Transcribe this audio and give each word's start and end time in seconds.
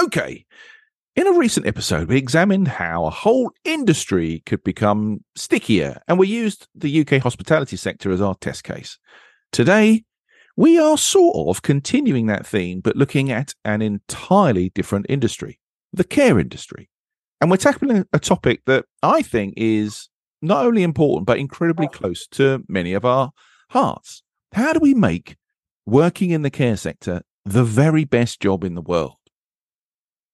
Okay. 0.00 0.44
In 1.14 1.26
a 1.26 1.32
recent 1.32 1.66
episode, 1.66 2.08
we 2.08 2.16
examined 2.16 2.68
how 2.68 3.04
a 3.04 3.10
whole 3.10 3.52
industry 3.64 4.42
could 4.46 4.64
become 4.64 5.22
stickier, 5.36 6.00
and 6.08 6.18
we 6.18 6.26
used 6.26 6.68
the 6.74 7.00
UK 7.00 7.22
hospitality 7.22 7.76
sector 7.76 8.10
as 8.10 8.22
our 8.22 8.34
test 8.36 8.64
case. 8.64 8.98
Today, 9.52 10.04
we 10.56 10.78
are 10.78 10.96
sort 10.96 11.48
of 11.48 11.60
continuing 11.60 12.26
that 12.26 12.46
theme, 12.46 12.80
but 12.80 12.96
looking 12.96 13.30
at 13.30 13.54
an 13.64 13.82
entirely 13.82 14.70
different 14.70 15.06
industry 15.08 15.58
the 15.92 16.04
care 16.04 16.38
industry. 16.38 16.88
And 17.40 17.50
we're 17.50 17.56
tackling 17.56 18.06
a 18.12 18.18
topic 18.18 18.62
that 18.66 18.86
I 19.02 19.22
think 19.22 19.54
is 19.56 20.08
not 20.40 20.64
only 20.64 20.82
important, 20.82 21.26
but 21.26 21.38
incredibly 21.38 21.86
oh. 21.86 21.90
close 21.90 22.26
to 22.28 22.64
many 22.68 22.94
of 22.94 23.04
our 23.04 23.32
hearts. 23.70 24.22
How 24.52 24.72
do 24.72 24.80
we 24.80 24.94
make 24.94 25.36
working 25.86 26.30
in 26.30 26.42
the 26.42 26.50
care 26.50 26.76
sector 26.76 27.22
the 27.44 27.64
very 27.64 28.04
best 28.04 28.40
job 28.40 28.64
in 28.64 28.74
the 28.74 28.82
world? 28.82 29.16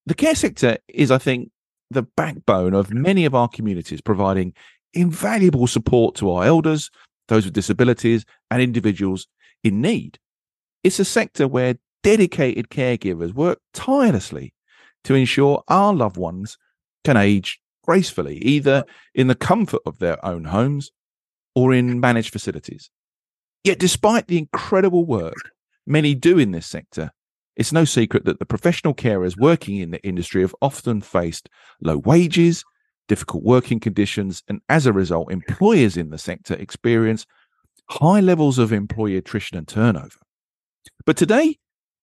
The 0.08 0.14
care 0.14 0.34
sector 0.34 0.78
is, 0.88 1.10
I 1.10 1.18
think, 1.18 1.50
the 1.90 2.02
backbone 2.02 2.72
of 2.72 2.86
mm-hmm. 2.86 3.02
many 3.02 3.24
of 3.26 3.34
our 3.34 3.46
communities, 3.46 4.00
providing 4.00 4.54
invaluable 4.94 5.66
support 5.66 6.14
to 6.16 6.30
our 6.30 6.44
elders, 6.44 6.90
those 7.28 7.44
with 7.44 7.52
disabilities, 7.52 8.24
and 8.50 8.62
individuals 8.62 9.26
in 9.62 9.82
need. 9.82 10.18
It's 10.82 10.98
a 10.98 11.04
sector 11.04 11.46
where 11.46 11.74
dedicated 12.02 12.70
caregivers 12.70 13.34
work 13.34 13.60
tirelessly 13.74 14.54
to 15.04 15.14
ensure 15.14 15.62
our 15.68 15.92
loved 15.92 16.16
ones 16.16 16.56
can 17.04 17.18
age 17.18 17.60
gracefully, 17.84 18.38
either 18.38 18.84
in 19.14 19.26
the 19.26 19.34
comfort 19.34 19.82
of 19.84 19.98
their 19.98 20.24
own 20.24 20.44
homes 20.44 20.90
or 21.54 21.74
in 21.74 22.00
managed 22.00 22.32
facilities. 22.32 22.88
Yet, 23.62 23.78
despite 23.78 24.26
the 24.26 24.38
incredible 24.38 25.04
work 25.04 25.52
many 25.86 26.14
do 26.14 26.38
in 26.38 26.52
this 26.52 26.66
sector, 26.66 27.10
it's 27.58 27.72
no 27.72 27.84
secret 27.84 28.24
that 28.24 28.38
the 28.38 28.46
professional 28.46 28.94
carers 28.94 29.36
working 29.36 29.76
in 29.76 29.90
the 29.90 30.02
industry 30.06 30.42
have 30.42 30.54
often 30.62 31.00
faced 31.00 31.50
low 31.82 31.98
wages, 31.98 32.64
difficult 33.08 33.42
working 33.42 33.80
conditions, 33.80 34.44
and 34.48 34.60
as 34.68 34.86
a 34.86 34.92
result, 34.92 35.32
employers 35.32 35.96
in 35.96 36.10
the 36.10 36.18
sector 36.18 36.54
experience 36.54 37.26
high 37.90 38.20
levels 38.20 38.58
of 38.58 38.72
employee 38.72 39.16
attrition 39.16 39.58
and 39.58 39.66
turnover. 39.66 40.20
But 41.04 41.16
today, 41.16 41.58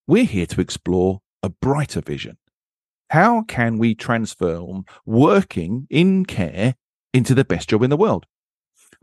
we're 0.07 0.25
here 0.25 0.47
to 0.47 0.61
explore 0.61 1.21
a 1.41 1.49
brighter 1.49 2.01
vision. 2.01 2.37
How 3.11 3.43
can 3.43 3.77
we 3.77 3.95
transform 3.95 4.83
working 5.05 5.87
in 5.89 6.25
care 6.25 6.75
into 7.13 7.33
the 7.33 7.45
best 7.45 7.69
job 7.69 7.83
in 7.83 7.89
the 7.89 7.97
world? 7.97 8.25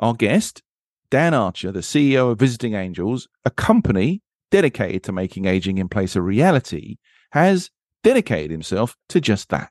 Our 0.00 0.12
guest, 0.12 0.62
Dan 1.10 1.34
Archer, 1.34 1.72
the 1.72 1.80
CEO 1.80 2.32
of 2.32 2.38
Visiting 2.38 2.74
Angels, 2.74 3.28
a 3.44 3.50
company 3.50 4.20
dedicated 4.52 5.02
to 5.02 5.12
making 5.12 5.46
aging 5.46 5.78
in 5.78 5.88
place 5.88 6.14
a 6.14 6.22
reality, 6.22 6.98
has 7.32 7.70
dedicated 8.04 8.50
himself 8.50 8.94
to 9.08 9.20
just 9.20 9.48
that. 9.48 9.70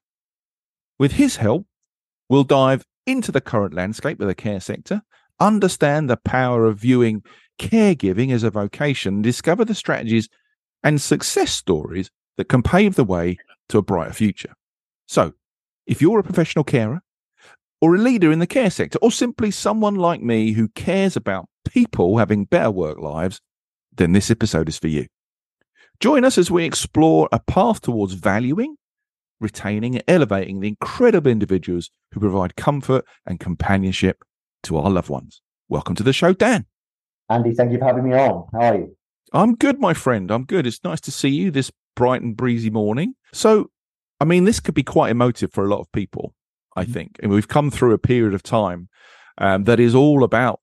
With 1.00 1.14
his 1.14 1.38
help, 1.38 1.68
we'll 2.28 2.44
dive 2.44 2.84
into 3.06 3.32
the 3.32 3.42
current 3.42 3.74
landscape 3.74 4.20
of 4.20 4.28
the 4.28 4.36
care 4.36 4.60
sector, 4.60 5.04
understand 5.40 6.10
the 6.10 6.18
power 6.18 6.66
of 6.66 6.80
viewing 6.80 7.24
caregiving 7.60 8.34
as 8.34 8.44
a 8.44 8.50
vocation, 8.50 9.22
discover 9.22 9.64
the 9.64 9.76
strategies 9.76 10.28
and 10.84 11.00
success 11.00 11.52
stories 11.52 12.10
that 12.38 12.50
can 12.50 12.64
pave 12.64 12.96
the 12.96 13.04
way 13.04 13.38
to 13.70 13.78
a 13.78 13.84
brighter 13.84 14.14
future. 14.14 14.54
So, 15.08 15.34
if 15.86 16.02
you're 16.02 16.20
a 16.20 16.24
professional 16.24 16.64
carer, 16.64 17.02
or 17.82 17.96
a 17.96 18.00
leader 18.00 18.32
in 18.32 18.40
the 18.40 18.48
care 18.48 18.70
sector, 18.70 18.98
or 19.02 19.12
simply 19.12 19.52
someone 19.52 19.96
like 19.96 20.22
me 20.22 20.54
who 20.54 20.70
cares 20.70 21.16
about 21.16 21.50
people 21.68 22.18
having 22.18 22.46
better 22.46 22.72
work 22.72 22.98
lives, 22.98 23.42
then 23.96 24.14
this 24.14 24.32
episode 24.32 24.70
is 24.70 24.78
for 24.78 24.88
you. 24.88 25.08
Join 26.00 26.26
us 26.26 26.38
as 26.38 26.50
we 26.50 26.66
explore 26.66 27.30
a 27.32 27.40
path 27.40 27.82
towards 27.82 28.14
valuing, 28.14 28.76
retaining, 29.40 29.96
and 29.96 30.04
elevating 30.08 30.60
the 30.60 30.68
incredible 30.68 31.30
individuals 31.30 31.92
who 32.12 32.20
provide 32.20 32.56
comfort 32.56 33.06
and 33.26 33.40
companionship 33.40 34.24
to 34.64 34.78
our 34.78 34.90
loved 34.90 35.10
ones. 35.10 35.42
Welcome 35.70 35.96
to 35.96 36.04
the 36.04 36.14
show, 36.14 36.34
Dan. 36.34 36.66
Andy, 37.30 37.54
thank 37.54 37.72
you 37.72 37.78
for 37.78 37.86
having 37.86 38.04
me 38.04 38.14
on. 38.14 38.48
How 38.52 38.60
are 38.60 38.76
you? 38.76 38.98
I'm 39.34 39.56
good, 39.56 39.80
my 39.80 39.94
friend. 39.94 40.32
I'm 40.32 40.44
good. 40.44 40.66
It's 40.66 40.84
nice 40.84 41.02
to 41.02 41.12
see 41.12 41.30
you 41.30 41.52
this 41.52 41.72
bright 41.96 42.22
and 42.22 42.36
breezy 42.36 42.70
morning. 42.70 43.16
So, 43.34 43.70
I 44.20 44.26
mean, 44.26 44.46
this 44.46 44.60
could 44.60 44.76
be 44.76 44.84
quite 44.84 45.12
emotive 45.12 45.54
for 45.54 45.64
a 45.64 45.68
lot 45.68 45.80
of 45.80 45.92
people, 45.92 46.34
I 46.76 46.84
mm-hmm. 46.84 46.94
think. 46.94 47.20
And 47.22 47.32
we've 47.32 47.48
come 47.48 47.70
through 47.70 47.94
a 47.94 47.98
period 47.98 48.34
of 48.34 48.44
time 48.44 48.90
um, 49.38 49.66
that 49.66 49.80
is 49.80 49.94
all 49.94 50.24
about 50.24 50.61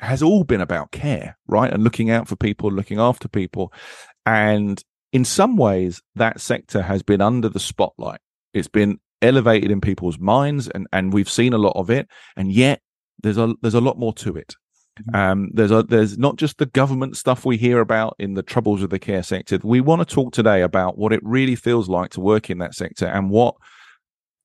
has 0.00 0.22
all 0.22 0.44
been 0.44 0.60
about 0.60 0.92
care, 0.92 1.38
right? 1.46 1.72
And 1.72 1.82
looking 1.82 2.10
out 2.10 2.28
for 2.28 2.36
people, 2.36 2.70
looking 2.70 2.98
after 2.98 3.28
people. 3.28 3.72
And 4.24 4.82
in 5.12 5.24
some 5.24 5.56
ways, 5.56 6.02
that 6.14 6.40
sector 6.40 6.82
has 6.82 7.02
been 7.02 7.20
under 7.20 7.48
the 7.48 7.60
spotlight. 7.60 8.20
It's 8.52 8.68
been 8.68 8.98
elevated 9.22 9.70
in 9.70 9.80
people's 9.80 10.18
minds 10.18 10.68
and, 10.68 10.86
and 10.92 11.12
we've 11.12 11.30
seen 11.30 11.52
a 11.52 11.58
lot 11.58 11.76
of 11.76 11.90
it. 11.90 12.08
And 12.36 12.52
yet 12.52 12.80
there's 13.22 13.38
a 13.38 13.54
there's 13.62 13.74
a 13.74 13.80
lot 13.80 13.98
more 13.98 14.12
to 14.14 14.36
it. 14.36 14.54
Mm-hmm. 15.00 15.16
Um, 15.16 15.50
there's 15.52 15.70
a 15.70 15.82
there's 15.82 16.18
not 16.18 16.36
just 16.36 16.58
the 16.58 16.66
government 16.66 17.16
stuff 17.16 17.44
we 17.44 17.56
hear 17.56 17.80
about 17.80 18.16
in 18.18 18.34
the 18.34 18.42
troubles 18.42 18.82
of 18.82 18.90
the 18.90 18.98
care 18.98 19.22
sector. 19.22 19.58
We 19.62 19.80
want 19.80 20.06
to 20.06 20.14
talk 20.14 20.32
today 20.32 20.62
about 20.62 20.98
what 20.98 21.12
it 21.12 21.20
really 21.22 21.56
feels 21.56 21.88
like 21.88 22.10
to 22.12 22.20
work 22.20 22.50
in 22.50 22.58
that 22.58 22.74
sector 22.74 23.06
and 23.06 23.30
what 23.30 23.54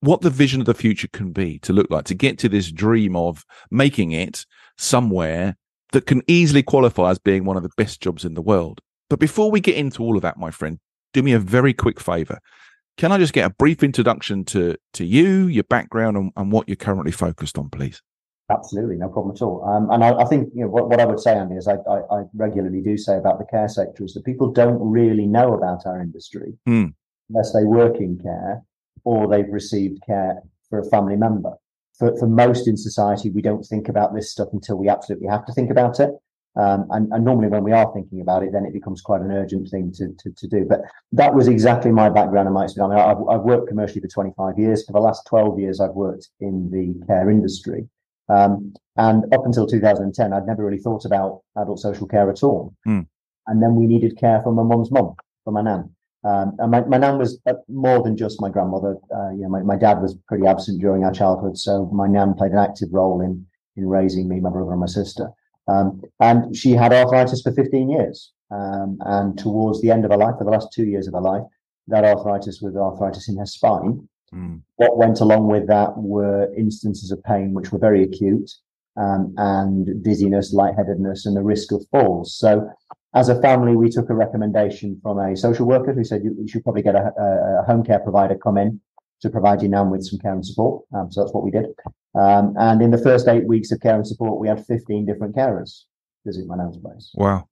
what 0.02 0.22
the 0.22 0.30
vision 0.30 0.60
of 0.60 0.66
the 0.66 0.74
future 0.74 1.08
can 1.10 1.32
be 1.32 1.60
to 1.60 1.74
look 1.74 1.90
like 1.90 2.06
to 2.06 2.16
get 2.16 2.40
to 2.40 2.50
this 2.50 2.72
dream 2.72 3.16
of 3.16 3.46
making 3.70 4.12
it 4.12 4.46
somewhere 4.82 5.56
that 5.92 6.06
can 6.06 6.22
easily 6.28 6.64
qualify 6.64 7.12
as 7.12 7.20
being 7.20 7.46
one 7.46 7.58
of 7.58 7.64
the 7.64 7.72
best 7.78 8.02
jobs 8.02 8.26
in 8.26 8.34
the 8.34 8.42
world. 8.42 8.82
But 9.10 9.20
before 9.20 9.52
we 9.52 9.60
get 9.60 9.76
into 9.76 10.04
all 10.04 10.16
of 10.16 10.22
that, 10.22 10.38
my 10.38 10.52
friend, 10.52 10.80
do 11.14 11.22
me 11.22 11.34
a 11.34 11.40
very 11.40 11.74
quick 11.74 12.00
favor. 12.00 12.40
Can 12.98 13.12
I 13.12 13.18
just 13.18 13.34
get 13.34 13.46
a 13.46 13.54
brief 13.54 13.84
introduction 13.84 14.44
to 14.46 14.76
to 14.94 15.06
you, 15.06 15.48
your 15.48 15.64
background, 15.64 16.18
and, 16.18 16.32
and 16.36 16.52
what 16.52 16.68
you're 16.68 16.76
currently 16.76 17.12
focused 17.12 17.58
on, 17.58 17.70
please? 17.70 18.02
Absolutely, 18.50 18.98
no 18.98 19.08
problem 19.08 19.34
at 19.36 19.42
all. 19.42 19.64
Um, 19.64 19.90
and 19.92 20.04
I, 20.04 20.14
I, 20.24 20.26
think 20.26 20.50
you 20.54 20.62
know 20.62 20.68
what, 20.68 20.90
what 20.90 21.00
I 21.00 21.06
would 21.06 21.20
say, 21.20 21.38
Andy, 21.38 21.56
is 21.56 21.70
I, 21.70 21.76
I, 21.90 22.00
I, 22.12 22.24
regularly 22.36 22.82
do 22.82 22.98
say 22.98 23.18
about 23.18 23.40
the 23.40 23.46
care 23.46 23.70
sector 23.70 24.04
is 24.04 24.14
that 24.14 24.26
people 24.26 24.52
don't 24.52 24.78
really 24.80 25.26
know 25.26 25.54
about 25.54 25.86
our 25.86 26.02
industry 26.02 26.54
mm. 26.68 26.94
unless 27.30 27.54
they 27.54 27.64
work 27.64 27.98
in 27.98 28.20
care 28.20 28.62
or 29.06 29.30
they've 29.30 29.50
received 29.50 30.04
care 30.06 30.42
for 30.70 30.80
a 30.80 30.90
family 30.90 31.16
member 31.16 31.54
for, 32.02 32.18
for 32.18 32.28
most 32.28 32.68
in 32.68 32.76
society, 32.76 33.30
we 33.30 33.44
don't 33.44 33.64
think 33.64 33.88
about 33.88 34.16
this 34.16 34.32
stuff 34.32 34.48
until 34.54 34.76
we 34.76 34.90
absolutely 34.90 35.28
have 35.28 35.46
to 35.46 35.54
think 35.54 35.70
about 35.70 36.00
it. 36.00 36.10
Um, 36.56 36.88
and, 36.90 37.14
and, 37.14 37.24
normally 37.24 37.48
when 37.48 37.64
we 37.64 37.72
are 37.72 37.94
thinking 37.94 38.20
about 38.20 38.44
it, 38.44 38.52
then 38.52 38.66
it 38.66 38.74
becomes 38.74 39.02
quite 39.02 39.22
an 39.22 39.32
urgent 39.32 39.70
thing 39.70 39.94
to, 39.94 40.14
to, 40.18 40.32
to 40.36 40.48
do. 40.48 40.66
But 40.68 40.82
that 41.12 41.34
was 41.34 41.48
exactly 41.48 41.92
my 41.92 42.10
background 42.10 42.48
and 42.48 42.56
my 42.56 42.66
experience. 42.66 42.94
I 42.94 42.96
mean, 42.96 43.06
I've, 43.06 43.40
I've, 43.40 43.46
worked 43.46 43.70
commercially 43.70 44.02
for 44.02 44.08
25 44.08 44.58
years. 44.58 44.84
For 44.86 44.92
the 44.92 45.00
last 45.00 45.26
12 45.28 45.60
years, 45.60 45.80
I've 45.80 45.92
worked 45.92 46.28
in 46.42 46.70
the 46.72 47.06
care 47.06 47.30
industry. 47.30 47.88
Um, 48.28 48.74
and 48.98 49.34
up 49.34 49.46
until 49.46 49.68
2010, 49.68 50.34
I'd 50.34 50.48
never 50.48 50.66
really 50.66 50.82
thought 50.82 51.06
about 51.06 51.42
adult 51.56 51.80
social 51.80 52.08
care 52.08 52.30
at 52.30 52.44
all. 52.44 52.74
Mm. 52.86 53.08
And 53.48 53.64
then 53.64 53.76
we 53.76 53.86
needed 53.86 54.18
care 54.18 54.42
for 54.42 54.52
my 54.52 54.64
mum's 54.64 54.92
mum, 54.92 55.14
for 55.46 55.52
my 55.52 55.62
nan. 55.62 55.96
Um, 56.24 56.56
and 56.60 56.72
my, 56.72 56.82
my 56.82 56.98
nan 56.98 57.18
was 57.18 57.40
uh, 57.48 57.54
more 57.68 58.04
than 58.04 58.16
just 58.16 58.42
my 58.42 58.50
grandmother. 58.50 58.98
Uh, 59.14 59.32
you 59.32 59.42
know, 59.42 59.50
my, 59.50 59.62
my 59.64 59.76
dad 59.76 60.02
was 60.02 60.16
pretty 60.28 60.46
absent 60.46 60.80
during 60.80 61.04
our 61.04 61.12
childhood, 61.12 61.58
so 61.58 61.88
my 61.88 62.08
nan 62.08 62.36
played 62.36 62.52
an 62.52 62.60
active 62.60 62.90
role 62.92 63.22
in 63.22 63.46
in 63.78 63.88
raising 63.88 64.28
me, 64.28 64.40
my 64.40 64.50
brother, 64.50 64.72
and 64.72 64.80
my 64.80 64.86
sister. 64.86 65.30
Um, 65.68 66.02
and 66.20 66.56
she 66.56 66.72
had 66.72 66.94
arthritis 66.94 67.42
for 67.42 67.52
15 67.52 67.90
years. 67.90 68.32
Um, 68.52 68.98
and 69.02 69.38
towards 69.38 69.82
the 69.82 69.92
end 69.92 70.04
of 70.04 70.12
her 70.12 70.18
life, 70.18 70.36
for 70.38 70.44
the 70.44 70.52
last 70.52 70.74
two 70.74 70.86
years 70.86 71.08
of 71.08 71.14
her 71.14 71.22
life, 71.22 71.44
that 71.88 72.04
arthritis 72.04 72.62
with 72.62 72.76
arthritis 72.76 73.30
in 73.30 73.38
her 73.38 73.46
spine. 73.46 74.08
Mm. 74.34 74.62
What 74.76 74.98
went 74.98 75.22
along 75.22 75.48
with 75.48 75.68
that 75.68 75.98
were 75.98 76.54
instances 76.56 77.12
of 77.12 77.24
pain 77.24 77.54
which 77.54 77.72
were 77.72 77.80
very 77.80 78.04
acute 78.04 78.50
um, 78.98 79.34
and 79.38 80.04
dizziness, 80.04 80.54
lightheadedness, 80.54 81.26
and 81.26 81.36
the 81.36 81.44
risk 81.44 81.72
of 81.72 81.86
falls. 81.92 82.36
So, 82.36 82.70
as 83.14 83.30
a 83.30 83.42
family, 83.42 83.76
we 83.76 83.90
took 83.90 84.10
a 84.10 84.14
recommendation 84.14 85.00
from 85.02 85.20
a 85.20 85.36
social 85.36 85.66
worker 85.66 85.94
who 85.94 86.04
said 86.04 86.24
you, 86.24 86.36
you 86.40 86.48
should 86.48 86.64
probably 86.64 86.82
get 86.82 86.96
a, 86.96 87.12
a, 87.18 87.64
home 87.66 87.84
care 87.84 88.00
provider 88.00 88.36
come 88.36 88.58
in 88.58 88.80
to 89.22 89.30
provide 89.30 89.62
you 89.62 89.68
now 89.68 89.84
with 89.84 90.04
some 90.04 90.20
care 90.20 90.34
and 90.34 90.46
support. 90.46 90.84
Um, 90.96 91.12
so 91.12 91.22
that's 91.22 91.34
what 91.34 91.44
we 91.44 91.52
did. 91.52 91.66
Um, 92.16 92.54
and 92.58 92.82
in 92.82 92.92
the 92.92 92.98
first 92.98 93.28
eight 93.28 93.46
weeks 93.48 93.72
of 93.72 93.82
care 93.82 93.96
and 93.96 94.08
support, 94.08 94.40
we 94.40 94.48
had 94.48 94.66
15 94.66 95.06
different 95.06 95.36
carers 95.36 95.84
visit 96.26 96.46
my 96.48 96.56
nan's 96.56 96.78
place. 96.78 97.12
Wow 97.16 97.48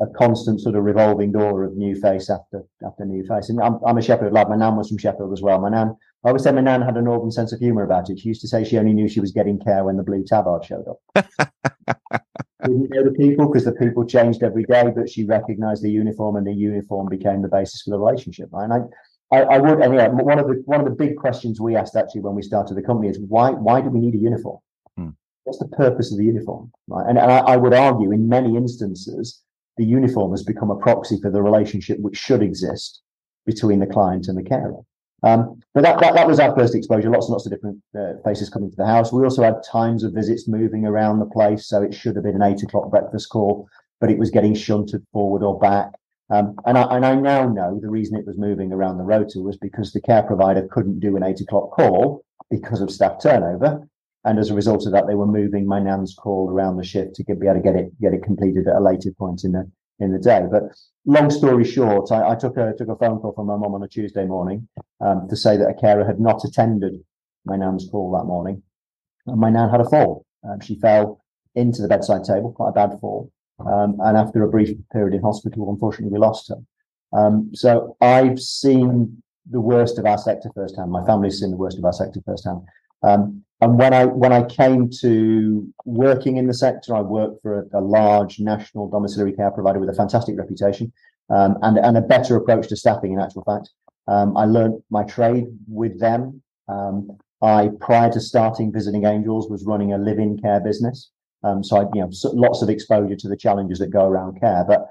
a 0.00 0.06
constant 0.18 0.60
sort 0.60 0.74
of 0.74 0.84
revolving 0.84 1.32
door 1.32 1.64
of 1.64 1.76
new 1.76 1.94
face 1.94 2.28
after 2.28 2.64
after 2.84 3.04
new 3.04 3.24
face. 3.26 3.48
And 3.48 3.60
I'm, 3.60 3.78
I'm 3.86 3.98
a 3.98 4.02
Sheffield 4.02 4.32
lad. 4.32 4.48
My 4.48 4.56
nan 4.56 4.76
was 4.76 4.88
from 4.88 4.98
Sheffield 4.98 5.32
as 5.32 5.42
well. 5.42 5.60
My 5.60 5.68
nan, 5.68 5.96
I 6.24 6.28
always 6.28 6.42
say 6.42 6.52
my 6.52 6.60
nan 6.60 6.82
had 6.82 6.96
a 6.96 7.02
northern 7.02 7.30
sense 7.30 7.52
of 7.52 7.60
humour 7.60 7.84
about 7.84 8.10
it. 8.10 8.18
She 8.18 8.28
used 8.28 8.40
to 8.40 8.48
say 8.48 8.64
she 8.64 8.78
only 8.78 8.92
knew 8.92 9.08
she 9.08 9.20
was 9.20 9.32
getting 9.32 9.58
care 9.58 9.84
when 9.84 9.96
the 9.96 10.02
blue 10.02 10.24
tabard 10.24 10.64
showed 10.64 10.86
up. 10.88 11.26
didn't 12.68 12.90
know 12.90 13.04
the 13.04 13.12
people 13.12 13.46
because 13.46 13.64
the 13.64 13.72
people 13.72 14.06
changed 14.06 14.42
every 14.42 14.64
day, 14.64 14.92
but 14.94 15.08
she 15.08 15.24
recognised 15.24 15.82
the 15.82 15.90
uniform, 15.90 16.36
and 16.36 16.46
the 16.46 16.52
uniform 16.52 17.08
became 17.08 17.42
the 17.42 17.48
basis 17.48 17.82
for 17.82 17.90
the 17.90 17.98
relationship. 17.98 18.48
And 18.52 18.72
I, 18.72 18.78
I, 19.32 19.42
I 19.42 19.58
would, 19.58 19.80
and 19.80 19.94
yeah, 19.94 20.08
one 20.08 20.38
of 20.38 20.46
the 20.46 20.62
one 20.66 20.80
of 20.80 20.86
the 20.86 20.92
big 20.92 21.16
questions 21.16 21.60
we 21.60 21.76
asked 21.76 21.96
actually 21.96 22.22
when 22.22 22.34
we 22.34 22.42
started 22.42 22.74
the 22.76 22.82
company 22.82 23.08
is 23.08 23.18
why 23.28 23.50
why 23.50 23.80
do 23.80 23.88
we 23.90 24.00
need 24.00 24.14
a 24.14 24.18
uniform? 24.18 24.58
Hmm. 24.96 25.10
What's 25.44 25.58
the 25.58 25.68
purpose 25.68 26.12
of 26.12 26.18
the 26.18 26.24
uniform? 26.24 26.72
Right? 26.88 27.06
And, 27.08 27.18
and 27.18 27.30
I, 27.30 27.38
I 27.38 27.56
would 27.56 27.74
argue 27.74 28.12
in 28.12 28.28
many 28.28 28.56
instances 28.56 29.42
the 29.76 29.84
uniform 29.84 30.30
has 30.30 30.42
become 30.42 30.70
a 30.70 30.76
proxy 30.76 31.18
for 31.20 31.30
the 31.30 31.42
relationship 31.42 31.98
which 32.00 32.16
should 32.16 32.42
exist 32.42 33.02
between 33.44 33.80
the 33.80 33.86
client 33.86 34.28
and 34.28 34.38
the 34.38 34.42
carer. 34.42 34.80
Um, 35.24 35.60
but 35.72 35.82
that, 35.82 35.98
that, 36.00 36.14
that 36.14 36.26
was 36.26 36.38
our 36.38 36.54
first 36.54 36.74
exposure. 36.74 37.08
Lots 37.10 37.26
and 37.26 37.32
lots 37.32 37.46
of 37.46 37.52
different 37.52 37.78
uh, 37.98 38.12
faces 38.24 38.50
coming 38.50 38.70
to 38.70 38.76
the 38.76 38.86
house. 38.86 39.12
We 39.12 39.24
also 39.24 39.42
had 39.42 39.62
times 39.64 40.04
of 40.04 40.12
visits 40.12 40.46
moving 40.46 40.84
around 40.84 41.18
the 41.18 41.26
place, 41.26 41.66
so 41.66 41.82
it 41.82 41.94
should 41.94 42.14
have 42.16 42.24
been 42.24 42.40
an 42.40 42.42
eight 42.42 42.62
o'clock 42.62 42.90
breakfast 42.90 43.30
call, 43.30 43.66
but 44.00 44.10
it 44.10 44.18
was 44.18 44.30
getting 44.30 44.54
shunted 44.54 45.02
forward 45.12 45.42
or 45.42 45.58
back. 45.58 45.92
Um, 46.30 46.56
and, 46.66 46.76
I, 46.76 46.96
and 46.96 47.06
I 47.06 47.14
now 47.14 47.48
know 47.48 47.78
the 47.80 47.90
reason 47.90 48.18
it 48.18 48.26
was 48.26 48.38
moving 48.38 48.72
around 48.72 48.98
the 48.98 49.04
rota 49.04 49.40
was 49.40 49.56
because 49.56 49.92
the 49.92 50.00
care 50.00 50.22
provider 50.22 50.68
couldn't 50.70 51.00
do 51.00 51.16
an 51.16 51.22
eight 51.22 51.40
o'clock 51.40 51.70
call 51.72 52.24
because 52.50 52.80
of 52.80 52.90
staff 52.90 53.22
turnover. 53.22 53.88
And 54.24 54.38
as 54.38 54.50
a 54.50 54.54
result 54.54 54.86
of 54.86 54.92
that, 54.92 55.06
they 55.06 55.14
were 55.14 55.26
moving 55.26 55.66
my 55.66 55.80
nan's 55.80 56.14
call 56.14 56.50
around 56.50 56.76
the 56.76 56.84
shift 56.84 57.14
to 57.16 57.24
get, 57.24 57.40
be 57.40 57.46
able 57.46 57.56
to 57.56 57.62
get 57.62 57.76
it 57.76 58.00
get 58.00 58.14
it 58.14 58.22
completed 58.22 58.66
at 58.66 58.76
a 58.76 58.80
later 58.80 59.10
point 59.18 59.44
in 59.44 59.52
the 59.52 59.70
in 59.98 60.12
the 60.12 60.18
day. 60.18 60.42
But 60.50 60.64
long 61.06 61.30
story 61.30 61.64
short, 61.64 62.10
I, 62.12 62.30
I 62.30 62.34
took 62.34 62.56
a 62.56 62.72
took 62.76 62.88
a 62.88 62.96
phone 62.96 63.20
call 63.20 63.32
from 63.32 63.46
my 63.46 63.56
mum 63.56 63.74
on 63.74 63.82
a 63.82 63.88
Tuesday 63.88 64.24
morning 64.24 64.68
um, 65.00 65.28
to 65.28 65.36
say 65.36 65.56
that 65.56 65.68
a 65.68 65.74
carer 65.74 66.04
had 66.04 66.20
not 66.20 66.44
attended 66.44 66.94
my 67.44 67.56
nan's 67.56 67.88
call 67.90 68.12
that 68.12 68.24
morning, 68.24 68.62
and 69.26 69.40
my 69.40 69.50
nan 69.50 69.70
had 69.70 69.80
a 69.80 69.88
fall. 69.88 70.24
Um, 70.48 70.60
she 70.60 70.78
fell 70.78 71.20
into 71.54 71.82
the 71.82 71.88
bedside 71.88 72.24
table, 72.24 72.52
quite 72.52 72.70
a 72.70 72.72
bad 72.72 72.98
fall. 73.00 73.30
Um, 73.60 73.98
and 74.00 74.16
after 74.16 74.42
a 74.42 74.48
brief 74.48 74.76
period 74.92 75.14
in 75.14 75.22
hospital, 75.22 75.70
unfortunately, 75.70 76.12
we 76.12 76.18
lost 76.18 76.48
her. 76.48 76.56
Um, 77.16 77.50
so 77.54 77.96
I've 78.00 78.40
seen 78.40 79.22
the 79.48 79.60
worst 79.60 79.98
of 79.98 80.06
our 80.06 80.18
sector 80.18 80.50
firsthand. 80.54 80.90
My 80.90 81.04
family's 81.06 81.38
seen 81.38 81.50
the 81.50 81.56
worst 81.56 81.78
of 81.78 81.84
our 81.84 81.92
sector 81.92 82.20
firsthand. 82.24 82.62
Um, 83.02 83.44
and 83.60 83.78
when 83.78 83.94
I 83.94 84.04
when 84.04 84.32
I 84.32 84.42
came 84.42 84.90
to 85.00 85.66
working 85.84 86.36
in 86.36 86.46
the 86.46 86.54
sector, 86.54 86.94
I 86.94 87.00
worked 87.00 87.40
for 87.42 87.60
a, 87.60 87.78
a 87.78 87.80
large 87.80 88.40
national 88.40 88.90
domiciliary 88.90 89.32
care 89.32 89.50
provider 89.50 89.78
with 89.78 89.88
a 89.88 89.94
fantastic 89.94 90.36
reputation 90.36 90.92
um, 91.30 91.56
and 91.62 91.78
and 91.78 91.96
a 91.96 92.02
better 92.02 92.36
approach 92.36 92.68
to 92.68 92.76
staffing. 92.76 93.12
In 93.12 93.20
actual 93.20 93.44
fact, 93.44 93.70
um, 94.08 94.36
I 94.36 94.44
learned 94.44 94.82
my 94.90 95.04
trade 95.04 95.46
with 95.68 95.98
them. 96.00 96.42
Um, 96.68 97.16
I 97.42 97.70
prior 97.80 98.10
to 98.12 98.20
starting 98.20 98.72
Visiting 98.72 99.04
Angels 99.04 99.48
was 99.48 99.64
running 99.64 99.92
a 99.92 99.98
live-in 99.98 100.38
care 100.38 100.60
business, 100.60 101.10
um, 101.44 101.62
so 101.62 101.76
I 101.76 101.82
you 101.94 102.00
know 102.02 102.10
lots 102.32 102.60
of 102.60 102.68
exposure 102.68 103.16
to 103.16 103.28
the 103.28 103.36
challenges 103.36 103.78
that 103.78 103.90
go 103.90 104.04
around 104.04 104.40
care. 104.40 104.64
But 104.66 104.88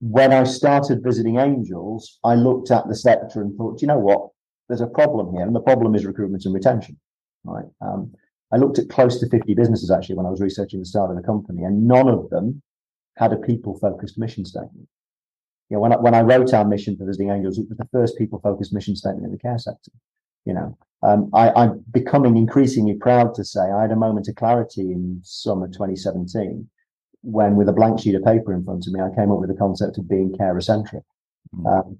when 0.00 0.32
I 0.32 0.44
started 0.44 1.02
Visiting 1.02 1.38
Angels, 1.38 2.18
I 2.22 2.34
looked 2.34 2.70
at 2.70 2.86
the 2.86 2.96
sector 2.96 3.40
and 3.40 3.56
thought, 3.56 3.80
you 3.80 3.88
know 3.88 3.98
what? 3.98 4.28
There's 4.68 4.82
a 4.82 4.86
problem 4.86 5.34
here, 5.34 5.46
and 5.46 5.56
the 5.56 5.60
problem 5.60 5.94
is 5.94 6.04
recruitment 6.04 6.44
and 6.44 6.54
retention 6.54 6.98
right? 7.44 7.66
Um, 7.80 8.12
I 8.52 8.56
looked 8.56 8.78
at 8.78 8.88
close 8.88 9.18
to 9.20 9.28
50 9.28 9.54
businesses 9.54 9.90
actually 9.90 10.16
when 10.16 10.26
I 10.26 10.30
was 10.30 10.40
researching 10.40 10.78
the 10.78 10.86
start 10.86 11.10
of 11.10 11.16
the 11.16 11.22
company, 11.22 11.64
and 11.64 11.86
none 11.86 12.08
of 12.08 12.30
them 12.30 12.62
had 13.16 13.32
a 13.32 13.36
people 13.36 13.78
focused 13.78 14.18
mission 14.18 14.44
statement. 14.44 14.88
You 15.70 15.76
know, 15.76 15.80
when 15.80 15.92
I, 15.92 15.96
when 15.96 16.14
I 16.14 16.20
wrote 16.20 16.52
our 16.52 16.64
mission 16.64 16.96
for 16.96 17.06
Visiting 17.06 17.30
Angels, 17.30 17.58
it 17.58 17.68
was 17.68 17.78
the 17.78 17.88
first 17.92 18.18
people 18.18 18.40
focused 18.40 18.72
mission 18.72 18.94
statement 18.96 19.26
in 19.26 19.32
the 19.32 19.38
care 19.38 19.58
sector. 19.58 19.90
You 20.44 20.54
know, 20.54 20.78
um, 21.02 21.30
I, 21.32 21.50
I'm 21.50 21.84
becoming 21.90 22.36
increasingly 22.36 22.94
proud 22.94 23.34
to 23.34 23.44
say 23.44 23.60
I 23.60 23.82
had 23.82 23.92
a 23.92 23.96
moment 23.96 24.28
of 24.28 24.34
clarity 24.36 24.92
in 24.92 25.20
summer 25.22 25.66
2017 25.68 26.68
when, 27.22 27.56
with 27.56 27.68
a 27.68 27.72
blank 27.72 28.00
sheet 28.00 28.14
of 28.14 28.24
paper 28.24 28.52
in 28.52 28.64
front 28.64 28.86
of 28.86 28.92
me, 28.92 29.00
I 29.00 29.14
came 29.14 29.32
up 29.32 29.38
with 29.38 29.48
the 29.48 29.56
concept 29.56 29.96
of 29.96 30.08
being 30.08 30.36
care 30.36 30.60
centric. 30.60 31.02
Mm. 31.56 31.78
Um, 31.78 31.98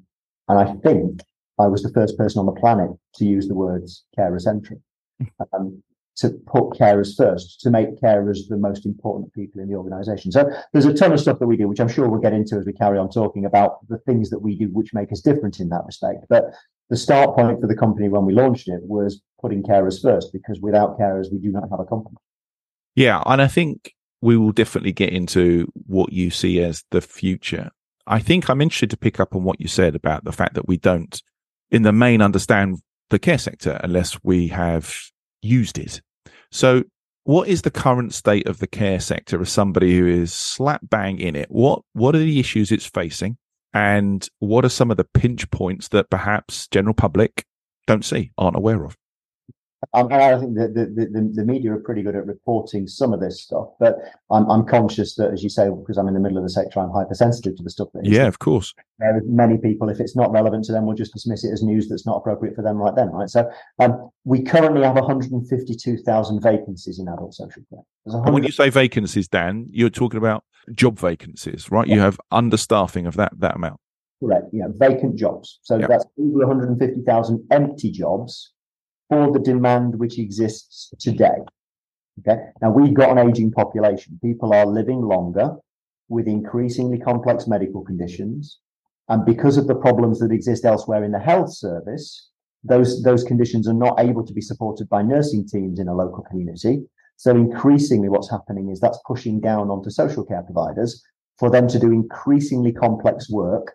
and 0.48 0.58
I 0.58 0.74
think 0.74 1.22
I 1.58 1.66
was 1.66 1.82
the 1.82 1.92
first 1.92 2.18
person 2.18 2.40
on 2.40 2.46
the 2.46 2.60
planet 2.60 2.90
to 3.16 3.24
use 3.24 3.48
the 3.48 3.54
words 3.54 4.04
care 4.14 4.38
centric 4.38 4.80
um, 5.52 5.82
to 6.16 6.30
put 6.46 6.70
carers 6.78 7.16
first, 7.16 7.60
to 7.60 7.70
make 7.70 8.00
carers 8.00 8.48
the 8.48 8.56
most 8.56 8.86
important 8.86 9.32
people 9.32 9.60
in 9.60 9.68
the 9.68 9.74
organization. 9.74 10.30
So 10.30 10.48
there's 10.72 10.86
a 10.86 10.94
ton 10.94 11.12
of 11.12 11.20
stuff 11.20 11.40
that 11.40 11.46
we 11.46 11.56
do, 11.56 11.68
which 11.68 11.80
I'm 11.80 11.88
sure 11.88 12.08
we'll 12.08 12.20
get 12.20 12.32
into 12.32 12.56
as 12.56 12.64
we 12.64 12.72
carry 12.72 12.98
on 12.98 13.10
talking 13.10 13.44
about 13.44 13.86
the 13.88 13.98
things 13.98 14.30
that 14.30 14.38
we 14.40 14.56
do 14.56 14.66
which 14.66 14.94
make 14.94 15.10
us 15.10 15.20
different 15.20 15.58
in 15.58 15.70
that 15.70 15.82
respect. 15.86 16.26
But 16.28 16.44
the 16.90 16.96
start 16.96 17.34
point 17.34 17.60
for 17.60 17.66
the 17.66 17.74
company 17.74 18.08
when 18.08 18.24
we 18.24 18.32
launched 18.32 18.68
it 18.68 18.80
was 18.82 19.20
putting 19.40 19.62
carers 19.62 20.00
first, 20.00 20.32
because 20.32 20.60
without 20.60 20.98
carers, 20.98 21.32
we 21.32 21.38
do 21.38 21.50
not 21.50 21.68
have 21.70 21.80
a 21.80 21.84
company. 21.84 22.16
Yeah. 22.94 23.22
And 23.26 23.42
I 23.42 23.48
think 23.48 23.94
we 24.20 24.36
will 24.36 24.52
definitely 24.52 24.92
get 24.92 25.12
into 25.12 25.66
what 25.86 26.12
you 26.12 26.30
see 26.30 26.62
as 26.62 26.84
the 26.92 27.00
future. 27.00 27.70
I 28.06 28.20
think 28.20 28.48
I'm 28.48 28.60
interested 28.60 28.90
to 28.90 28.96
pick 28.96 29.18
up 29.18 29.34
on 29.34 29.42
what 29.42 29.60
you 29.60 29.66
said 29.66 29.96
about 29.96 30.24
the 30.24 30.32
fact 30.32 30.54
that 30.54 30.68
we 30.68 30.76
don't, 30.76 31.20
in 31.70 31.82
the 31.82 31.92
main, 31.92 32.22
understand 32.22 32.78
the 33.10 33.18
care 33.18 33.38
sector 33.38 33.80
unless 33.82 34.22
we 34.22 34.48
have 34.48 34.94
used 35.44 35.78
it. 35.78 36.00
So, 36.50 36.84
what 37.24 37.48
is 37.48 37.62
the 37.62 37.70
current 37.70 38.12
state 38.12 38.46
of 38.46 38.58
the 38.58 38.66
care 38.66 39.00
sector 39.00 39.40
as 39.40 39.50
somebody 39.50 39.98
who 39.98 40.06
is 40.06 40.32
slap 40.32 40.80
bang 40.82 41.18
in 41.18 41.36
it? 41.36 41.50
What 41.50 41.82
what 41.92 42.14
are 42.14 42.18
the 42.18 42.40
issues 42.40 42.70
it's 42.70 42.86
facing, 42.86 43.36
and 43.72 44.26
what 44.40 44.64
are 44.64 44.70
some 44.70 44.90
of 44.90 44.96
the 44.96 45.06
pinch 45.14 45.50
points 45.50 45.88
that 45.88 46.10
perhaps 46.10 46.68
general 46.68 46.94
public 46.94 47.44
don't 47.86 48.04
see, 48.04 48.32
aren't 48.38 48.56
aware 48.56 48.84
of? 48.84 48.96
Um, 49.92 50.12
I 50.12 50.38
think 50.38 50.54
the, 50.54 50.68
the, 50.68 51.06
the, 51.10 51.30
the, 51.34 51.44
media 51.44 51.72
are 51.72 51.80
pretty 51.80 52.02
good 52.02 52.16
at 52.16 52.26
reporting 52.26 52.86
some 52.86 53.12
of 53.12 53.20
this 53.20 53.42
stuff, 53.42 53.68
but 53.78 53.96
I'm, 54.30 54.48
I'm 54.50 54.64
conscious 54.64 55.14
that, 55.16 55.32
as 55.32 55.42
you 55.42 55.48
say, 55.48 55.68
because 55.68 55.98
I'm 55.98 56.08
in 56.08 56.14
the 56.14 56.20
middle 56.20 56.38
of 56.38 56.44
the 56.44 56.50
sector, 56.50 56.80
I'm 56.80 56.90
hypersensitive 56.90 57.56
to 57.56 57.62
the 57.62 57.70
stuff. 57.70 57.88
That 57.94 58.04
yeah, 58.04 58.26
of 58.26 58.38
course. 58.38 58.74
There 58.98 59.16
are 59.16 59.20
many 59.24 59.58
people, 59.58 59.88
if 59.88 60.00
it's 60.00 60.16
not 60.16 60.30
relevant 60.32 60.64
to 60.66 60.72
them, 60.72 60.86
will 60.86 60.94
just 60.94 61.12
dismiss 61.12 61.44
it 61.44 61.52
as 61.52 61.62
news 61.62 61.88
that's 61.88 62.06
not 62.06 62.16
appropriate 62.16 62.54
for 62.54 62.62
them 62.62 62.76
right 62.76 62.94
then, 62.94 63.10
right? 63.10 63.28
So 63.28 63.50
um, 63.78 64.10
we 64.24 64.42
currently 64.42 64.82
have 64.82 64.94
152,000 64.94 66.40
vacancies 66.40 66.98
in 66.98 67.08
adult 67.08 67.34
social 67.34 67.62
care. 67.70 67.82
And 68.06 68.34
when 68.34 68.44
you 68.44 68.52
say 68.52 68.70
vacancies, 68.70 69.28
Dan, 69.28 69.66
you're 69.70 69.90
talking 69.90 70.18
about 70.18 70.44
job 70.72 70.98
vacancies, 70.98 71.70
right? 71.70 71.86
Yeah. 71.86 71.96
You 71.96 72.00
have 72.00 72.20
understaffing 72.32 73.06
of 73.06 73.16
that 73.16 73.32
that 73.38 73.56
amount. 73.56 73.80
Correct. 74.20 74.46
Yeah, 74.52 74.66
vacant 74.70 75.16
jobs. 75.16 75.58
So 75.62 75.78
yeah. 75.78 75.86
that's 75.86 76.04
over 76.18 76.46
150,000 76.46 77.46
empty 77.50 77.90
jobs 77.90 78.52
for 79.08 79.32
the 79.32 79.38
demand 79.38 79.98
which 79.98 80.18
exists 80.18 80.92
today. 80.98 81.38
Okay. 82.20 82.40
Now 82.62 82.70
we've 82.70 82.94
got 82.94 83.16
an 83.16 83.28
aging 83.28 83.52
population. 83.52 84.18
People 84.22 84.54
are 84.54 84.66
living 84.66 85.02
longer 85.02 85.56
with 86.08 86.28
increasingly 86.28 86.98
complex 86.98 87.46
medical 87.46 87.82
conditions. 87.82 88.60
And 89.08 89.24
because 89.24 89.56
of 89.56 89.66
the 89.66 89.74
problems 89.74 90.20
that 90.20 90.32
exist 90.32 90.64
elsewhere 90.64 91.04
in 91.04 91.12
the 91.12 91.18
health 91.18 91.52
service, 91.52 92.30
those, 92.62 93.02
those 93.02 93.24
conditions 93.24 93.68
are 93.68 93.74
not 93.74 94.00
able 94.00 94.24
to 94.24 94.32
be 94.32 94.40
supported 94.40 94.88
by 94.88 95.02
nursing 95.02 95.46
teams 95.46 95.78
in 95.78 95.88
a 95.88 95.94
local 95.94 96.22
community. 96.22 96.84
So 97.16 97.32
increasingly 97.32 98.08
what's 98.08 98.30
happening 98.30 98.70
is 98.70 98.80
that's 98.80 98.98
pushing 99.06 99.40
down 99.40 99.70
onto 99.70 99.90
social 99.90 100.24
care 100.24 100.42
providers 100.42 101.02
for 101.38 101.50
them 101.50 101.68
to 101.68 101.78
do 101.78 101.92
increasingly 101.92 102.72
complex 102.72 103.28
work 103.30 103.74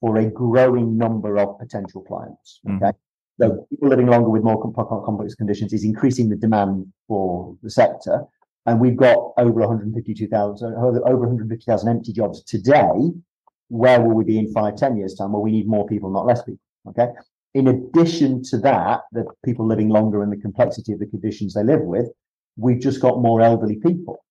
for 0.00 0.16
a 0.16 0.30
growing 0.30 0.96
number 0.96 1.36
of 1.36 1.58
potential 1.58 2.02
clients. 2.02 2.60
Mm. 2.66 2.76
Okay. 2.76 2.86
Mm. 2.86 2.94
So 3.40 3.66
people 3.70 3.88
living 3.88 4.06
longer 4.06 4.28
with 4.28 4.42
more 4.42 4.60
complex 4.60 5.34
conditions 5.34 5.72
is 5.72 5.84
increasing 5.84 6.28
the 6.28 6.36
demand 6.36 6.86
for 7.08 7.56
the 7.62 7.70
sector. 7.70 8.24
And 8.66 8.78
we've 8.78 8.96
got 8.96 9.32
over 9.38 9.60
152,000, 9.60 10.74
over 10.74 11.00
150,000 11.00 11.88
empty 11.88 12.12
jobs 12.12 12.44
today. 12.44 13.10
Where 13.68 14.00
will 14.00 14.14
we 14.14 14.24
be 14.24 14.38
in 14.38 14.52
five, 14.52 14.76
10 14.76 14.96
years 14.96 15.14
time? 15.14 15.32
Well, 15.32 15.42
we 15.42 15.52
need 15.52 15.66
more 15.66 15.86
people, 15.86 16.10
not 16.10 16.26
less 16.26 16.42
people. 16.42 16.60
Okay. 16.88 17.08
In 17.54 17.68
addition 17.68 18.42
to 18.50 18.58
that, 18.58 19.00
the 19.12 19.24
people 19.44 19.66
living 19.66 19.88
longer 19.88 20.22
and 20.22 20.30
the 20.30 20.36
complexity 20.36 20.92
of 20.92 20.98
the 20.98 21.06
conditions 21.06 21.54
they 21.54 21.64
live 21.64 21.80
with, 21.80 22.08
we've 22.56 22.80
just 22.80 23.00
got 23.00 23.22
more 23.22 23.40
elderly 23.40 23.76
people. 23.76 24.22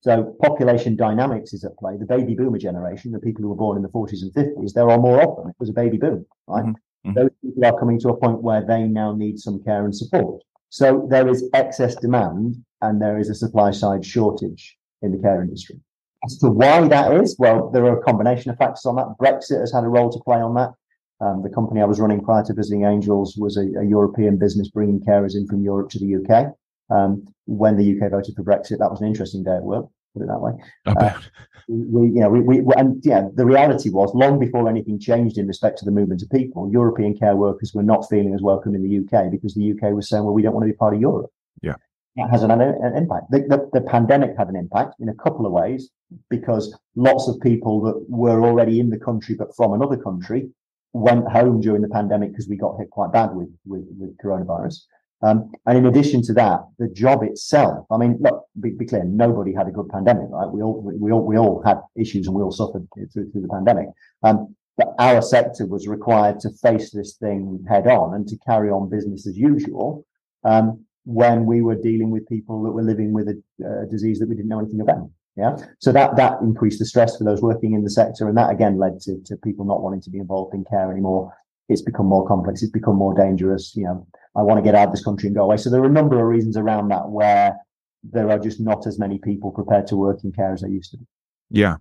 So 0.00 0.36
population 0.40 0.96
dynamics 0.96 1.52
is 1.52 1.64
at 1.64 1.76
play. 1.76 1.98
The 1.98 2.06
baby 2.06 2.34
boomer 2.34 2.58
generation, 2.58 3.12
the 3.12 3.18
people 3.18 3.42
who 3.42 3.48
were 3.50 3.56
born 3.56 3.76
in 3.76 3.82
the 3.82 3.88
40s 3.88 4.22
and 4.22 4.32
50s, 4.32 4.72
there 4.72 4.88
are 4.88 4.98
more 4.98 5.20
of 5.20 5.36
them. 5.36 5.48
It 5.48 5.56
was 5.58 5.68
a 5.68 5.74
baby 5.74 5.98
boom, 5.98 6.24
right? 6.46 6.64
Mm-hmm. 6.64 6.72
Mm-hmm. 7.06 7.14
Those 7.14 7.30
people 7.42 7.64
are 7.64 7.78
coming 7.78 8.00
to 8.00 8.10
a 8.10 8.16
point 8.16 8.42
where 8.42 8.64
they 8.64 8.82
now 8.84 9.14
need 9.14 9.38
some 9.38 9.62
care 9.62 9.84
and 9.84 9.94
support. 9.94 10.42
So 10.70 11.06
there 11.10 11.28
is 11.28 11.48
excess 11.54 11.94
demand 11.94 12.62
and 12.82 13.00
there 13.00 13.18
is 13.18 13.30
a 13.30 13.34
supply 13.34 13.70
side 13.70 14.04
shortage 14.04 14.76
in 15.02 15.12
the 15.12 15.18
care 15.18 15.42
industry. 15.42 15.80
As 16.24 16.36
to 16.38 16.50
why 16.50 16.86
that 16.88 17.12
is, 17.14 17.36
well, 17.38 17.70
there 17.70 17.84
are 17.86 17.98
a 17.98 18.02
combination 18.02 18.50
of 18.50 18.58
factors 18.58 18.84
on 18.84 18.96
that. 18.96 19.14
Brexit 19.20 19.60
has 19.60 19.72
had 19.72 19.84
a 19.84 19.88
role 19.88 20.10
to 20.10 20.18
play 20.24 20.38
on 20.38 20.54
that. 20.54 20.72
Um, 21.20 21.42
the 21.42 21.50
company 21.50 21.80
I 21.80 21.84
was 21.84 22.00
running 22.00 22.22
prior 22.22 22.44
to 22.44 22.54
visiting 22.54 22.84
Angels 22.84 23.36
was 23.36 23.56
a, 23.56 23.62
a, 23.80 23.84
European 23.84 24.36
business 24.36 24.68
bringing 24.68 25.00
carers 25.00 25.34
in 25.34 25.48
from 25.48 25.62
Europe 25.62 25.90
to 25.90 25.98
the 25.98 26.16
UK. 26.16 26.54
Um, 26.90 27.26
when 27.46 27.76
the 27.76 27.96
UK 27.96 28.10
voted 28.10 28.36
for 28.36 28.44
Brexit, 28.44 28.78
that 28.78 28.90
was 28.90 29.00
an 29.00 29.08
interesting 29.08 29.42
day 29.42 29.56
at 29.56 29.62
work. 29.62 29.86
Put 30.18 30.24
it 30.24 30.28
that 30.28 30.40
way. 30.40 30.52
Uh, 30.86 31.20
we, 31.68 32.08
you 32.08 32.20
know, 32.20 32.30
we, 32.30 32.60
we, 32.60 32.74
and 32.76 33.00
yeah, 33.04 33.28
the 33.34 33.44
reality 33.44 33.90
was 33.90 34.14
long 34.14 34.38
before 34.38 34.68
anything 34.68 34.98
changed 34.98 35.38
in 35.38 35.46
respect 35.46 35.78
to 35.78 35.84
the 35.84 35.90
movement 35.90 36.22
of 36.22 36.30
people, 36.30 36.70
European 36.72 37.16
care 37.16 37.36
workers 37.36 37.72
were 37.74 37.82
not 37.82 38.08
feeling 38.08 38.34
as 38.34 38.42
welcome 38.42 38.74
in 38.74 38.82
the 38.82 38.98
UK 38.98 39.30
because 39.30 39.54
the 39.54 39.72
UK 39.72 39.92
was 39.94 40.08
saying, 40.08 40.24
well, 40.24 40.34
we 40.34 40.42
don't 40.42 40.54
want 40.54 40.64
to 40.64 40.72
be 40.72 40.76
part 40.76 40.94
of 40.94 41.00
Europe. 41.00 41.30
Yeah. 41.62 41.74
That 42.16 42.30
has 42.30 42.42
an, 42.42 42.50
an 42.50 42.96
impact. 42.96 43.30
The, 43.30 43.40
the, 43.40 43.70
the 43.72 43.80
pandemic 43.82 44.36
had 44.36 44.48
an 44.48 44.56
impact 44.56 44.94
in 44.98 45.08
a 45.08 45.14
couple 45.14 45.46
of 45.46 45.52
ways 45.52 45.90
because 46.30 46.76
lots 46.96 47.28
of 47.28 47.38
people 47.40 47.80
that 47.82 48.04
were 48.08 48.44
already 48.44 48.80
in 48.80 48.90
the 48.90 48.98
country 48.98 49.34
but 49.34 49.54
from 49.54 49.72
another 49.72 49.96
country 49.96 50.48
went 50.94 51.28
home 51.28 51.60
during 51.60 51.82
the 51.82 51.88
pandemic 51.88 52.30
because 52.30 52.48
we 52.48 52.56
got 52.56 52.78
hit 52.78 52.90
quite 52.90 53.12
bad 53.12 53.34
with, 53.34 53.48
with, 53.66 53.84
with 53.98 54.16
coronavirus. 54.18 54.80
Um, 55.20 55.50
and 55.66 55.76
in 55.76 55.86
addition 55.86 56.22
to 56.22 56.32
that, 56.34 56.60
the 56.78 56.88
job 56.88 57.22
itself, 57.24 57.86
I 57.90 57.96
mean, 57.96 58.18
look, 58.20 58.44
be, 58.60 58.70
be, 58.70 58.86
clear, 58.86 59.04
nobody 59.04 59.52
had 59.52 59.66
a 59.66 59.72
good 59.72 59.88
pandemic, 59.88 60.28
right? 60.30 60.48
We 60.48 60.62
all, 60.62 60.80
we 60.80 61.10
all, 61.10 61.24
we 61.24 61.36
all 61.36 61.62
had 61.64 61.78
issues 61.96 62.28
and 62.28 62.36
we 62.36 62.42
all 62.42 62.52
suffered 62.52 62.86
through, 62.94 63.30
through 63.32 63.42
the 63.42 63.48
pandemic. 63.48 63.88
Um, 64.22 64.54
but 64.76 64.94
our 65.00 65.20
sector 65.20 65.66
was 65.66 65.88
required 65.88 66.38
to 66.40 66.50
face 66.62 66.92
this 66.92 67.16
thing 67.16 67.64
head 67.68 67.88
on 67.88 68.14
and 68.14 68.28
to 68.28 68.36
carry 68.46 68.70
on 68.70 68.88
business 68.88 69.26
as 69.26 69.36
usual. 69.36 70.06
Um, 70.44 70.84
when 71.08 71.46
we 71.46 71.62
were 71.62 71.74
dealing 71.74 72.10
with 72.10 72.28
people 72.28 72.62
that 72.62 72.70
were 72.70 72.82
living 72.82 73.14
with 73.14 73.28
a, 73.28 73.42
a 73.64 73.86
disease 73.86 74.18
that 74.18 74.28
we 74.28 74.34
didn't 74.34 74.50
know 74.50 74.58
anything 74.60 74.82
about. 74.82 75.08
Yeah. 75.36 75.56
So 75.78 75.90
that, 75.92 76.16
that 76.16 76.40
increased 76.42 76.80
the 76.80 76.84
stress 76.84 77.16
for 77.16 77.24
those 77.24 77.40
working 77.40 77.72
in 77.72 77.82
the 77.82 77.90
sector. 77.90 78.28
And 78.28 78.36
that 78.36 78.50
again 78.50 78.76
led 78.76 79.00
to, 79.02 79.18
to 79.24 79.36
people 79.36 79.64
not 79.64 79.80
wanting 79.80 80.02
to 80.02 80.10
be 80.10 80.18
involved 80.18 80.52
in 80.52 80.64
care 80.64 80.92
anymore. 80.92 81.32
It's 81.70 81.80
become 81.80 82.06
more 82.06 82.26
complex. 82.28 82.62
It's 82.62 82.72
become 82.72 82.96
more 82.96 83.14
dangerous. 83.14 83.74
You 83.74 83.84
know, 83.84 84.06
I 84.36 84.42
want 84.42 84.58
to 84.58 84.62
get 84.62 84.74
out 84.74 84.88
of 84.88 84.92
this 84.92 85.04
country 85.04 85.28
and 85.28 85.36
go 85.36 85.44
away. 85.44 85.56
So 85.56 85.70
there 85.70 85.82
are 85.82 85.86
a 85.86 85.90
number 85.90 86.18
of 86.20 86.26
reasons 86.26 86.56
around 86.56 86.88
that 86.88 87.08
where 87.08 87.56
there 88.02 88.30
are 88.30 88.38
just 88.38 88.60
not 88.60 88.86
as 88.86 88.98
many 88.98 89.18
people 89.18 89.50
prepared 89.50 89.86
to 89.88 89.96
work 89.96 90.22
in 90.24 90.32
care 90.32 90.52
as 90.52 90.60
there 90.60 90.70
used 90.70 90.92
to 90.92 90.98
be. 90.98 91.06
Yeah. 91.50 91.76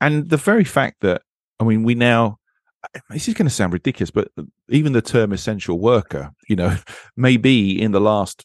And 0.00 0.28
the 0.28 0.36
very 0.36 0.64
fact 0.64 1.00
that, 1.00 1.22
I 1.58 1.64
mean, 1.64 1.82
we 1.82 1.94
now, 1.94 2.38
this 3.10 3.28
is 3.28 3.34
going 3.34 3.46
to 3.46 3.54
sound 3.54 3.72
ridiculous, 3.72 4.10
but 4.10 4.28
even 4.68 4.92
the 4.92 5.02
term 5.02 5.32
essential 5.32 5.78
worker, 5.78 6.30
you 6.48 6.56
know, 6.56 6.76
maybe 7.16 7.80
in 7.80 7.92
the 7.92 8.00
last 8.00 8.44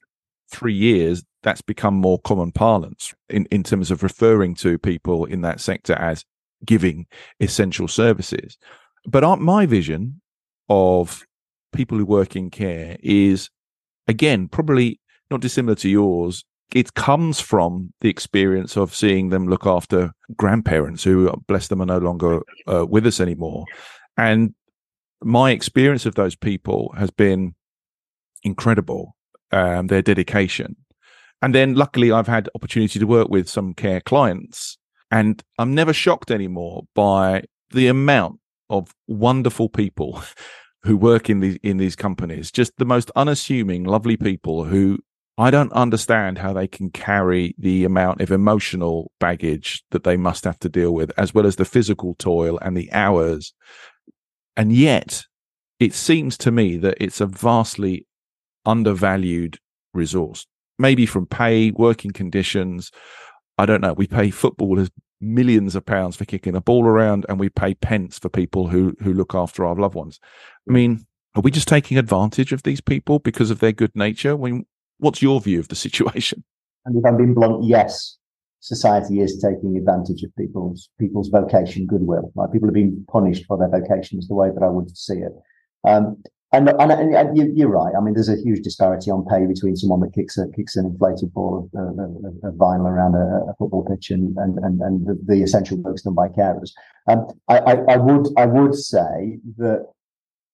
three 0.51 0.73
years, 0.73 1.23
that's 1.43 1.61
become 1.61 1.95
more 1.95 2.19
common 2.19 2.51
parlance 2.51 3.13
in, 3.29 3.45
in 3.51 3.63
terms 3.63 3.91
of 3.91 4.03
referring 4.03 4.55
to 4.55 4.77
people 4.77 5.25
in 5.25 5.41
that 5.41 5.59
sector 5.59 5.93
as 5.93 6.25
giving 6.65 7.05
essential 7.39 7.87
services. 7.87 8.57
But 9.05 9.23
aren't 9.23 9.41
my 9.41 9.65
vision 9.65 10.21
of 10.69 11.23
people 11.75 11.97
who 11.97 12.05
work 12.05 12.35
in 12.35 12.49
care 12.49 12.97
is, 13.01 13.49
again, 14.07 14.47
probably 14.47 14.99
not 15.29 15.41
dissimilar 15.41 15.75
to 15.75 15.89
yours. 15.89 16.43
It 16.73 16.93
comes 16.95 17.39
from 17.39 17.93
the 18.01 18.09
experience 18.09 18.75
of 18.75 18.95
seeing 18.95 19.29
them 19.29 19.47
look 19.47 19.65
after 19.65 20.11
grandparents 20.35 21.03
who, 21.03 21.31
bless 21.47 21.67
them, 21.67 21.81
are 21.81 21.85
no 21.85 21.99
longer 21.99 22.41
uh, 22.67 22.85
with 22.85 23.05
us 23.05 23.19
anymore. 23.19 23.65
And 24.17 24.53
my 25.21 25.51
experience 25.51 26.05
of 26.05 26.15
those 26.15 26.35
people 26.35 26.93
has 26.97 27.11
been 27.11 27.53
incredible. 28.43 29.15
Um, 29.51 29.87
their 29.87 30.01
dedication 30.01 30.75
and 31.41 31.53
then 31.53 31.75
luckily, 31.75 32.11
I've 32.11 32.27
had 32.27 32.49
opportunity 32.55 32.99
to 32.99 33.05
work 33.05 33.29
with 33.29 33.47
some 33.47 33.73
care 33.73 34.01
clients, 34.01 34.79
and 35.11 35.43
I'm 35.59 35.75
never 35.75 35.93
shocked 35.93 36.31
anymore 36.31 36.83
by 36.95 37.43
the 37.71 37.87
amount 37.87 38.39
of 38.69 38.95
wonderful 39.07 39.69
people 39.69 40.23
who 40.85 40.97
work 40.97 41.29
in 41.29 41.39
these 41.39 41.57
in 41.63 41.77
these 41.77 41.95
companies. 41.95 42.51
Just 42.51 42.73
the 42.77 42.85
most 42.85 43.11
unassuming, 43.15 43.83
lovely 43.83 44.17
people 44.17 44.63
who 44.63 44.99
I 45.37 45.51
don't 45.51 45.73
understand 45.73 46.37
how 46.37 46.53
they 46.53 46.67
can 46.67 46.89
carry 46.89 47.53
the 47.57 47.83
amount 47.83 48.21
of 48.21 48.31
emotional 48.31 49.11
baggage 49.19 49.83
that 49.91 50.03
they 50.03 50.15
must 50.15 50.45
have 50.45 50.59
to 50.59 50.69
deal 50.69 50.93
with, 50.93 51.11
as 51.17 51.33
well 51.33 51.45
as 51.45 51.57
the 51.57 51.65
physical 51.65 52.15
toil 52.15 52.57
and 52.61 52.77
the 52.77 52.91
hours. 52.93 53.53
And 54.55 54.71
yet, 54.71 55.23
it 55.79 55.93
seems 55.93 56.37
to 56.39 56.51
me 56.51 56.77
that 56.77 56.97
it's 57.01 57.19
a 57.19 57.25
vastly 57.25 58.07
undervalued 58.65 59.57
resource 59.93 60.47
maybe 60.77 61.05
from 61.05 61.25
pay, 61.25 61.71
working 61.71 62.11
conditions. 62.11 62.91
I 63.57 63.65
don't 63.65 63.81
know. 63.81 63.93
We 63.93 64.07
pay 64.07 64.31
footballers 64.31 64.89
millions 65.21 65.75
of 65.75 65.85
pounds 65.85 66.15
for 66.15 66.25
kicking 66.25 66.55
a 66.55 66.61
ball 66.61 66.85
around, 66.85 67.25
and 67.29 67.39
we 67.39 67.49
pay 67.49 67.73
pence 67.73 68.19
for 68.19 68.29
people 68.29 68.67
who 68.67 68.95
who 69.01 69.13
look 69.13 69.35
after 69.35 69.65
our 69.65 69.75
loved 69.75 69.95
ones. 69.95 70.19
I 70.69 70.73
mean, 70.73 71.05
are 71.35 71.41
we 71.41 71.51
just 71.51 71.67
taking 71.67 71.97
advantage 71.97 72.51
of 72.53 72.63
these 72.63 72.81
people 72.81 73.19
because 73.19 73.51
of 73.51 73.59
their 73.59 73.71
good 73.71 73.95
nature? 73.95 74.33
I 74.33 74.37
mean, 74.37 74.65
what's 74.99 75.21
your 75.21 75.41
view 75.41 75.59
of 75.59 75.67
the 75.67 75.75
situation? 75.75 76.43
And 76.85 76.97
if 76.97 77.05
I'm 77.05 77.17
being 77.17 77.33
blunt, 77.33 77.63
yes, 77.63 78.17
society 78.59 79.19
is 79.19 79.41
taking 79.41 79.77
advantage 79.77 80.23
of 80.23 80.35
people's 80.37 80.89
people's 80.99 81.29
vocation, 81.29 81.85
goodwill. 81.85 82.31
Like 82.35 82.51
people 82.51 82.69
are 82.69 82.73
being 82.73 83.05
punished 83.11 83.45
for 83.47 83.57
their 83.57 83.69
vocation 83.69 84.19
is 84.19 84.27
the 84.27 84.35
way 84.35 84.49
that 84.49 84.63
I 84.63 84.69
would 84.69 84.95
see 84.95 85.17
it. 85.17 85.33
Um, 85.87 86.23
and, 86.57 86.69
and, 86.69 87.15
and, 87.15 87.57
you, 87.57 87.67
are 87.67 87.71
right. 87.71 87.93
I 87.97 88.01
mean, 88.01 88.13
there's 88.13 88.29
a 88.29 88.37
huge 88.37 88.61
disparity 88.61 89.11
on 89.11 89.25
pay 89.25 89.45
between 89.45 89.75
someone 89.75 89.99
that 90.01 90.13
kicks 90.13 90.37
a, 90.37 90.47
kicks 90.55 90.75
an 90.75 90.85
inflated 90.85 91.33
ball 91.33 91.69
of, 91.73 91.79
of, 91.79 92.43
of 92.43 92.53
vinyl 92.55 92.89
around 92.89 93.15
a, 93.15 93.51
a, 93.51 93.55
football 93.57 93.85
pitch 93.85 94.11
and 94.11 94.37
and 94.37 94.57
and, 94.59 94.81
and 94.81 95.05
the, 95.05 95.19
the, 95.25 95.43
essential 95.43 95.77
works 95.77 96.03
done 96.03 96.13
by 96.13 96.27
carers. 96.27 96.71
Um, 97.07 97.27
I, 97.47 97.57
I, 97.59 97.73
I, 97.93 97.97
would 97.97 98.27
I 98.37 98.45
would 98.45 98.75
say 98.75 99.39
that 99.57 99.87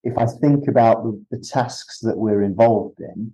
if 0.04 0.18
I 0.18 0.26
think 0.26 0.68
about 0.68 1.04
the, 1.04 1.26
the, 1.32 1.44
tasks 1.44 2.00
that 2.00 2.18
we're 2.18 2.44
involved 2.44 3.00
in, 3.00 3.32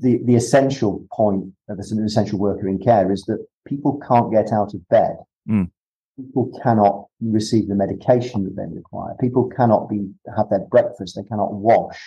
the 0.00 0.20
the 0.24 0.36
essential 0.36 1.06
point 1.12 1.52
of 1.68 1.78
an 1.78 2.04
essential 2.04 2.38
worker 2.38 2.68
in 2.68 2.78
care 2.78 3.12
is 3.12 3.22
that 3.22 3.44
people 3.66 4.00
can't 4.06 4.32
get 4.32 4.52
out 4.52 4.74
of 4.74 4.88
bed. 4.88 5.16
Mm 5.48 5.70
people 6.18 6.50
cannot 6.62 7.06
receive 7.20 7.68
the 7.68 7.74
medication 7.74 8.44
that 8.44 8.56
they 8.56 8.74
require. 8.74 9.14
People 9.20 9.48
cannot 9.48 9.88
be 9.88 10.10
have 10.36 10.50
their 10.50 10.66
breakfast. 10.70 11.16
They 11.16 11.28
cannot 11.28 11.54
wash 11.54 11.98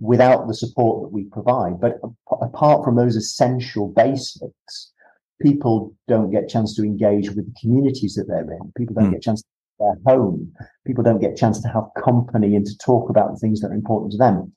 without 0.00 0.48
the 0.48 0.54
support 0.54 1.02
that 1.02 1.12
we 1.12 1.24
provide. 1.24 1.80
But 1.80 2.00
apart 2.40 2.84
from 2.84 2.96
those 2.96 3.14
essential 3.14 3.88
basics, 3.88 4.92
people 5.40 5.94
don't 6.08 6.30
get 6.30 6.44
a 6.44 6.48
chance 6.48 6.74
to 6.76 6.82
engage 6.82 7.28
with 7.28 7.46
the 7.46 7.60
communities 7.60 8.14
that 8.14 8.24
they're 8.26 8.40
in. 8.40 8.72
People 8.76 8.94
don't 8.94 9.08
mm. 9.08 9.12
get 9.12 9.18
a 9.18 9.22
chance 9.22 9.42
to 9.42 9.48
their 9.78 9.96
home. 10.06 10.52
People 10.86 11.04
don't 11.04 11.20
get 11.20 11.32
a 11.32 11.36
chance 11.36 11.60
to 11.62 11.68
have 11.68 11.84
company 12.02 12.56
and 12.56 12.66
to 12.66 12.76
talk 12.78 13.10
about 13.10 13.32
the 13.32 13.38
things 13.38 13.60
that 13.60 13.70
are 13.70 13.74
important 13.74 14.12
to 14.12 14.18
them. 14.18 14.52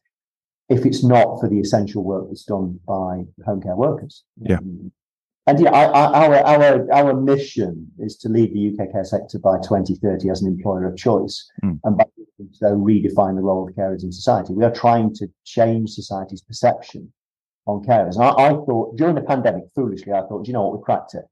If 0.67 0.85
it's 0.85 1.03
not 1.03 1.39
for 1.39 1.47
the 1.47 1.59
essential 1.59 2.03
work 2.03 2.25
that's 2.27 2.43
done 2.43 2.79
by 2.87 3.23
home 3.45 3.61
care 3.61 3.75
workers. 3.75 4.23
Yeah. 4.37 4.57
And 5.47 5.59
yeah, 5.59 5.69
our, 5.69 6.43
our, 6.43 6.91
our 6.91 7.13
mission 7.13 7.91
is 7.99 8.17
to 8.17 8.29
lead 8.29 8.53
the 8.53 8.69
UK 8.69 8.91
care 8.91 9.03
sector 9.03 9.37
by 9.37 9.57
2030 9.57 10.29
as 10.29 10.41
an 10.41 10.47
employer 10.47 10.87
of 10.87 10.97
choice. 10.97 11.47
Mm. 11.63 11.79
And 11.83 11.97
by 11.97 12.05
so 12.51 12.75
redefine 12.75 13.35
the 13.35 13.41
role 13.41 13.67
of 13.67 13.75
carers 13.75 14.03
in 14.03 14.11
society. 14.11 14.53
We 14.53 14.65
are 14.65 14.73
trying 14.73 15.13
to 15.15 15.27
change 15.45 15.91
society's 15.91 16.41
perception 16.41 17.11
on 17.65 17.83
carers. 17.83 18.15
And 18.15 18.23
I, 18.23 18.29
I 18.29 18.49
thought 18.49 18.97
during 18.97 19.15
the 19.15 19.21
pandemic, 19.21 19.65
foolishly, 19.73 20.13
I 20.13 20.21
thought, 20.21 20.47
you 20.47 20.53
know 20.53 20.63
what, 20.63 20.77
we 20.77 20.83
cracked 20.83 21.13
it. 21.13 21.25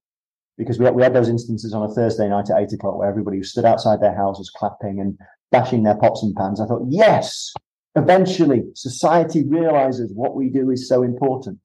Because 0.58 0.78
we 0.78 0.86
had, 0.86 0.94
we 0.94 1.02
had 1.02 1.14
those 1.14 1.30
instances 1.30 1.74
on 1.74 1.90
a 1.90 1.94
Thursday 1.94 2.30
night 2.30 2.50
at 2.50 2.62
eight 2.62 2.74
o'clock 2.74 2.98
where 2.98 3.10
everybody 3.10 3.38
who 3.38 3.44
stood 3.44 3.66
outside 3.66 4.00
their 4.00 4.16
houses 4.16 4.52
clapping 4.56 5.00
and 5.00 5.18
bashing 5.52 5.84
their 5.84 5.96
pots 5.96 6.22
and 6.22 6.36
pans. 6.36 6.62
I 6.62 6.68
thought, 6.68 6.86
yes, 6.88 7.54
eventually 7.96 8.64
society 8.76 9.44
realizes 9.48 10.12
what 10.14 10.36
we 10.36 10.50
do 10.50 10.70
is 10.70 10.88
so 10.88 11.02
important. 11.02 11.60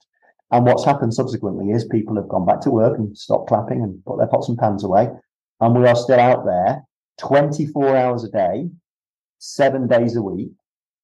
And 0.51 0.65
what's 0.65 0.85
happened 0.85 1.13
subsequently 1.13 1.71
is 1.73 1.85
people 1.85 2.17
have 2.17 2.29
gone 2.29 2.47
back 2.47 2.61
to 2.63 2.71
work 2.71 2.99
and 2.99 3.17
stopped 3.17 3.49
clapping 3.49 3.83
and 3.83 4.03
put 4.05 4.19
their 4.19 4.27
pots 4.27 4.49
and 4.49 4.57
pans 4.57 4.83
away. 4.83 5.09
And 5.61 5.79
we 5.79 5.87
are 5.87 5.97
still 5.97 6.21
out 6.21 6.45
there 6.47 6.83
24 7.19 7.97
hours 7.97 8.25
a 8.25 8.31
day, 8.31 8.71
seven 9.39 9.87
days 9.87 10.17
a 10.17 10.23
week, 10.23 10.53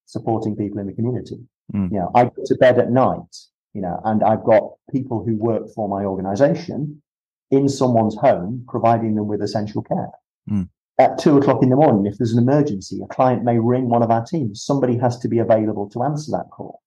supporting 0.06 0.56
people 0.56 0.78
in 0.78 0.86
the 0.86 0.92
community. 0.92 1.38
Mm. 1.74 1.90
You 1.92 1.98
know, 1.98 2.10
I 2.14 2.24
go 2.24 2.42
to 2.44 2.54
bed 2.56 2.78
at 2.78 2.90
night, 2.90 3.36
you 3.74 3.82
know, 3.82 4.00
and 4.04 4.22
I've 4.22 4.44
got 4.44 4.62
people 4.90 5.24
who 5.24 5.36
work 5.36 5.68
for 5.74 5.88
my 5.88 6.04
organization 6.04 7.02
in 7.50 7.68
someone's 7.68 8.16
home, 8.16 8.64
providing 8.68 9.14
them 9.14 9.28
with 9.28 9.42
essential 9.42 9.82
care. 9.82 10.10
Mm. 10.50 10.68
At 10.98 11.18
two 11.18 11.36
o'clock 11.36 11.62
in 11.62 11.70
the 11.70 11.76
morning, 11.76 12.06
if 12.06 12.18
there's 12.18 12.32
an 12.32 12.42
emergency, 12.42 13.00
a 13.02 13.12
client 13.12 13.42
may 13.42 13.58
ring 13.58 13.88
one 13.88 14.02
of 14.02 14.10
our 14.10 14.24
teams. 14.24 14.62
Somebody 14.62 14.96
has 14.98 15.18
to 15.18 15.28
be 15.28 15.38
available 15.38 15.88
to 15.90 16.04
answer 16.04 16.30
that 16.32 16.50
call. 16.50 16.80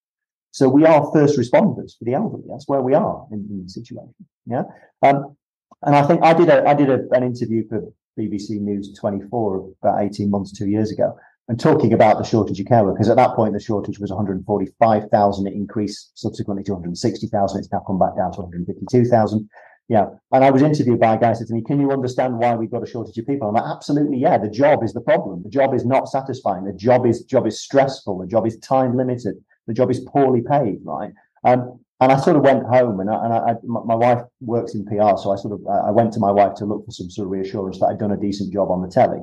So 0.58 0.68
we 0.68 0.86
are 0.86 1.12
first 1.14 1.38
responders 1.38 1.96
for 2.00 2.06
the 2.06 2.16
elderly. 2.16 2.46
That's 2.50 2.68
where 2.68 2.82
we 2.82 2.96
are 2.96 3.28
in, 3.32 3.62
the 3.64 3.70
situation. 3.70 4.16
Yeah. 4.48 4.64
Um, 5.04 5.38
And 5.84 5.96
I 5.96 6.02
think 6.08 6.24
I 6.24 6.34
did 6.34 6.50
a 6.50 6.68
I 6.68 6.74
did 6.74 6.90
a, 6.90 7.00
an 7.12 7.24
interview 7.32 7.62
for 7.70 7.80
BBC 8.20 8.60
News 8.60 8.92
24 9.00 9.74
about 9.84 10.02
18 10.02 10.32
months, 10.32 10.52
two 10.52 10.68
years 10.68 10.90
ago, 10.92 11.16
and 11.48 11.60
talking 11.60 11.94
about 11.94 12.18
the 12.18 12.24
shortage 12.24 12.60
of 12.60 12.66
care 12.66 12.84
workers. 12.84 13.08
At 13.08 13.18
that 13.18 13.36
point, 13.36 13.54
the 13.54 13.60
shortage 13.60 14.00
was 14.00 14.10
145,000. 14.10 15.48
It 15.48 15.54
increased 15.54 16.12
subsequently 16.16 16.64
to 16.64 16.74
160,000. 16.74 17.60
It's 17.60 17.72
now 17.72 17.84
come 17.86 18.00
back 18.00 18.16
down 18.18 18.32
to 18.32 18.42
152,000. 18.42 19.48
Yeah. 19.90 20.06
And 20.32 20.44
I 20.44 20.50
was 20.50 20.64
interviewed 20.64 21.00
by 21.00 21.14
a 21.14 21.20
guy 21.20 21.30
who 21.30 21.36
said 21.36 21.48
to 21.48 21.54
me, 21.54 21.62
Can 21.62 21.80
you 21.80 21.92
understand 21.92 22.40
why 22.40 22.56
we've 22.56 22.72
got 22.72 22.82
a 22.82 22.92
shortage 22.94 23.20
of 23.20 23.28
people? 23.28 23.48
I'm 23.48 23.54
like, 23.54 23.76
absolutely, 23.76 24.18
yeah. 24.18 24.40
The 24.40 24.50
job 24.50 24.84
is 24.84 24.94
the 24.94 25.02
problem. 25.02 25.44
The 25.44 25.56
job 25.60 25.76
is 25.76 25.86
not 25.86 26.10
satisfying. 26.10 26.64
The 26.66 26.74
job 26.74 27.06
is 27.06 27.22
job 27.36 27.46
is 27.46 27.62
stressful. 27.62 28.18
The 28.18 28.32
job 28.36 28.48
is 28.48 28.58
time 28.58 28.98
limited. 28.98 29.36
The 29.68 29.74
job 29.74 29.92
is 29.92 30.00
poorly 30.00 30.42
paid, 30.42 30.80
right? 30.84 31.12
Um, 31.44 31.80
and 32.00 32.12
I 32.12 32.18
sort 32.18 32.38
of 32.38 32.44
went 32.44 32.64
home 32.66 33.00
and 33.00 33.10
I, 33.10 33.26
and 33.26 33.34
I, 33.34 33.56
my 33.64 33.96
wife 33.96 34.22
works 34.40 34.76
in 34.76 34.86
PR. 34.86 35.18
So 35.18 35.32
I 35.32 35.36
sort 35.36 35.54
of, 35.54 35.66
I 35.68 35.90
went 35.90 36.14
to 36.14 36.20
my 36.20 36.32
wife 36.32 36.54
to 36.56 36.66
look 36.66 36.86
for 36.86 36.92
some 36.92 37.10
sort 37.10 37.26
of 37.26 37.32
reassurance 37.32 37.80
that 37.80 37.88
I'd 37.88 37.98
done 37.98 38.12
a 38.12 38.18
decent 38.18 38.54
job 38.54 38.70
on 38.70 38.82
the 38.82 38.88
telly. 38.88 39.20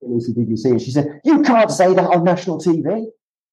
Lucy, 0.00 0.32
did 0.34 0.48
you 0.48 0.56
see? 0.56 0.70
And 0.70 0.80
she 0.80 0.92
said, 0.92 1.20
you 1.24 1.42
can't 1.42 1.70
say 1.70 1.92
that 1.92 2.04
on 2.04 2.22
national 2.22 2.60
TV. 2.60 3.06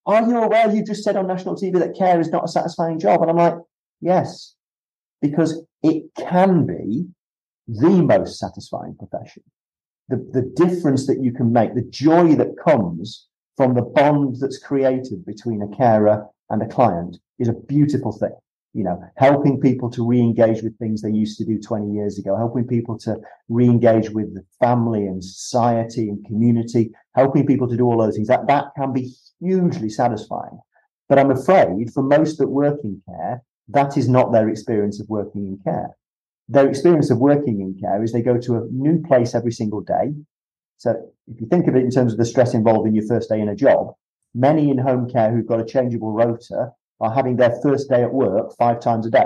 Are 0.06 0.28
you 0.28 0.38
aware 0.38 0.74
you 0.74 0.86
just 0.86 1.04
said 1.04 1.18
on 1.18 1.28
national 1.28 1.56
TV 1.56 1.80
that 1.80 1.98
care 1.98 2.20
is 2.20 2.30
not 2.30 2.46
a 2.46 2.48
satisfying 2.48 3.00
job? 3.00 3.22
And 3.22 3.32
I'm 3.32 3.38
like, 3.38 3.56
yes, 4.00 4.56
because 5.22 5.64
it 5.82 6.04
can 6.18 6.68
be 6.68 7.08
the 7.68 7.90
most 7.90 8.40
satisfying 8.40 8.96
profession. 8.96 9.44
The, 10.08 10.18
the 10.32 10.54
difference 10.56 11.08
that 11.08 11.22
you 11.22 11.34
can 11.34 11.52
make, 11.52 11.74
the 11.74 11.82
joy 11.82 12.36
that 12.36 12.56
comes 12.64 13.28
from 13.58 13.74
the 13.74 13.82
bond 13.82 14.38
that's 14.40 14.60
created 14.60 15.26
between 15.26 15.62
a 15.62 15.76
carer 15.76 16.26
and 16.50 16.62
a 16.62 16.68
client 16.68 17.18
is 17.40 17.50
a 17.50 17.54
beautiful 17.54 18.12
thing. 18.12 18.36
You 18.74 18.84
know, 18.84 19.02
helping 19.16 19.60
people 19.60 19.90
to 19.90 20.08
re-engage 20.08 20.62
with 20.62 20.78
things 20.78 21.02
they 21.02 21.10
used 21.10 21.40
to 21.40 21.46
do 21.46 21.60
20 21.60 21.92
years 21.92 22.20
ago, 22.20 22.38
helping 22.38 22.68
people 22.68 22.96
to 23.00 23.18
re-engage 23.50 24.12
with 24.12 24.36
the 24.36 24.44
family 24.60 25.08
and 25.08 25.24
society 25.24 26.10
and 26.10 26.24
community, 26.26 26.92
helping 27.16 27.48
people 27.48 27.68
to 27.68 27.76
do 27.76 27.86
all 27.86 27.98
those 27.98 28.16
things. 28.16 28.28
That 28.28 28.46
that 28.48 28.66
can 28.78 28.94
be 28.94 29.10
hugely 29.40 29.90
satisfying. 29.90 30.60
But 31.10 31.18
I'm 31.18 31.32
afraid 31.32 31.92
for 31.92 32.04
most 32.04 32.38
that 32.38 32.50
work 32.50 32.80
in 32.84 33.02
care, 33.10 33.42
that 33.70 33.98
is 33.98 34.08
not 34.08 34.32
their 34.32 34.50
experience 34.50 35.00
of 35.00 35.10
working 35.10 35.48
in 35.48 35.60
care. 35.64 35.90
Their 36.48 36.70
experience 36.70 37.10
of 37.10 37.18
working 37.18 37.62
in 37.62 37.80
care 37.80 38.04
is 38.04 38.12
they 38.12 38.22
go 38.22 38.38
to 38.38 38.58
a 38.58 38.68
new 38.72 39.02
place 39.02 39.34
every 39.34 39.52
single 39.52 39.82
day. 39.82 40.14
So 40.78 41.12
if 41.28 41.42
you 41.42 41.48
think 41.48 41.68
of 41.68 41.76
it 41.76 41.84
in 41.84 41.92
terms 41.92 42.14
of 42.14 42.20
the 42.20 42.26
stress 42.26 42.54
involved 42.54 42.88
in 42.88 42.96
your 42.96 43.08
first 43.08 43.30
day 43.30 43.42
in 43.42 43.50
a 43.50 43.56
job, 43.56 43.94
many 44.34 44.70
in 44.70 44.78
home 44.78 45.10
care 45.10 45.32
who've 45.32 45.48
got 45.48 45.60
a 45.60 45.66
changeable 45.66 46.12
rota 46.12 46.72
are 47.00 47.14
having 47.14 47.36
their 47.36 47.60
first 47.62 47.90
day 47.90 48.04
at 48.04 48.14
work 48.14 48.56
five 48.58 48.80
times 48.80 49.06
a 49.06 49.12
day. 49.12 49.26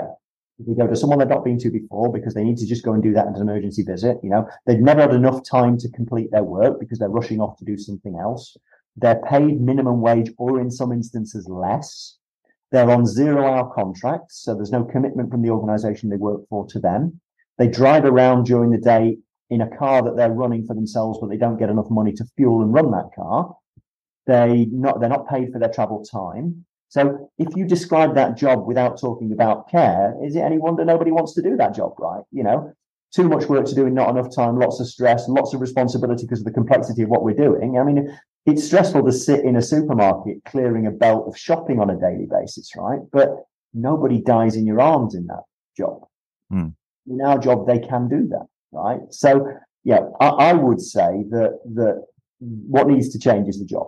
If 0.58 0.66
they 0.66 0.74
go 0.74 0.86
to 0.86 0.96
someone 0.96 1.18
they've 1.18 1.28
not 1.28 1.44
been 1.44 1.58
to 1.58 1.70
before 1.70 2.12
because 2.12 2.34
they 2.34 2.44
need 2.44 2.58
to 2.58 2.66
just 2.66 2.84
go 2.84 2.92
and 2.92 3.02
do 3.02 3.12
that 3.14 3.26
as 3.28 3.36
an 3.36 3.48
emergency 3.48 3.82
visit, 3.82 4.18
you 4.22 4.30
know, 4.30 4.46
they've 4.66 4.78
never 4.78 5.02
had 5.02 5.14
enough 5.14 5.42
time 5.48 5.76
to 5.78 5.90
complete 5.90 6.30
their 6.30 6.44
work 6.44 6.78
because 6.78 6.98
they're 6.98 7.08
rushing 7.08 7.40
off 7.40 7.56
to 7.58 7.64
do 7.64 7.76
something 7.76 8.16
else. 8.20 8.56
They're 8.96 9.22
paid 9.28 9.60
minimum 9.60 10.00
wage 10.00 10.30
or 10.38 10.60
in 10.60 10.70
some 10.70 10.92
instances 10.92 11.48
less. 11.48 12.18
They're 12.70 12.90
on 12.90 13.06
zero 13.06 13.44
hour 13.46 13.72
contracts, 13.74 14.42
so 14.42 14.54
there's 14.54 14.72
no 14.72 14.84
commitment 14.84 15.30
from 15.30 15.42
the 15.42 15.50
organization 15.50 16.08
they 16.08 16.16
work 16.16 16.42
for 16.48 16.66
to 16.68 16.78
them. 16.78 17.20
They 17.58 17.68
drive 17.68 18.04
around 18.04 18.44
during 18.44 18.70
the 18.70 18.78
day 18.78 19.18
in 19.52 19.60
a 19.60 19.76
car 19.76 20.02
that 20.02 20.16
they're 20.16 20.32
running 20.32 20.66
for 20.66 20.74
themselves, 20.74 21.18
but 21.20 21.28
they 21.28 21.36
don't 21.36 21.58
get 21.58 21.68
enough 21.68 21.90
money 21.90 22.12
to 22.12 22.24
fuel 22.36 22.62
and 22.62 22.72
run 22.72 22.90
that 22.90 23.10
car. 23.14 23.54
They 24.26 24.66
not 24.70 25.00
they're 25.00 25.08
not 25.08 25.28
paid 25.28 25.52
for 25.52 25.58
their 25.58 25.72
travel 25.72 26.04
time. 26.04 26.64
So 26.88 27.30
if 27.38 27.54
you 27.56 27.66
describe 27.66 28.14
that 28.14 28.36
job 28.36 28.66
without 28.66 29.00
talking 29.00 29.32
about 29.32 29.70
care, 29.70 30.14
is 30.22 30.36
it 30.36 30.40
any 30.40 30.58
wonder 30.58 30.84
nobody 30.84 31.10
wants 31.10 31.34
to 31.34 31.42
do 31.42 31.56
that 31.56 31.74
job, 31.74 31.94
right? 31.98 32.22
You 32.30 32.44
know, 32.44 32.72
too 33.14 33.28
much 33.28 33.46
work 33.48 33.66
to 33.66 33.74
do 33.74 33.86
in 33.86 33.94
not 33.94 34.10
enough 34.10 34.34
time, 34.34 34.58
lots 34.58 34.80
of 34.80 34.88
stress, 34.88 35.28
lots 35.28 35.52
of 35.54 35.60
responsibility 35.60 36.24
because 36.24 36.40
of 36.40 36.46
the 36.46 36.50
complexity 36.50 37.02
of 37.02 37.08
what 37.08 37.22
we're 37.22 37.34
doing. 37.34 37.78
I 37.78 37.84
mean, 37.84 38.18
it's 38.46 38.64
stressful 38.64 39.04
to 39.04 39.12
sit 39.12 39.44
in 39.44 39.56
a 39.56 39.62
supermarket 39.62 40.44
clearing 40.46 40.86
a 40.86 40.90
belt 40.90 41.28
of 41.28 41.36
shopping 41.36 41.78
on 41.78 41.90
a 41.90 41.98
daily 41.98 42.26
basis, 42.30 42.72
right? 42.76 43.00
But 43.12 43.28
nobody 43.74 44.20
dies 44.20 44.56
in 44.56 44.66
your 44.66 44.80
arms 44.80 45.14
in 45.14 45.26
that 45.26 45.42
job. 45.76 46.06
Mm. 46.52 46.74
In 47.06 47.20
our 47.20 47.38
job, 47.38 47.66
they 47.66 47.78
can 47.78 48.08
do 48.08 48.28
that, 48.28 48.46
right? 48.72 49.00
So, 49.10 49.46
yeah, 49.84 50.00
I, 50.20 50.28
I 50.28 50.52
would 50.52 50.80
say 50.80 51.24
that 51.30 51.58
that 51.74 52.04
what 52.40 52.88
needs 52.88 53.10
to 53.10 53.18
change 53.18 53.48
is 53.48 53.58
the 53.58 53.64
job, 53.64 53.86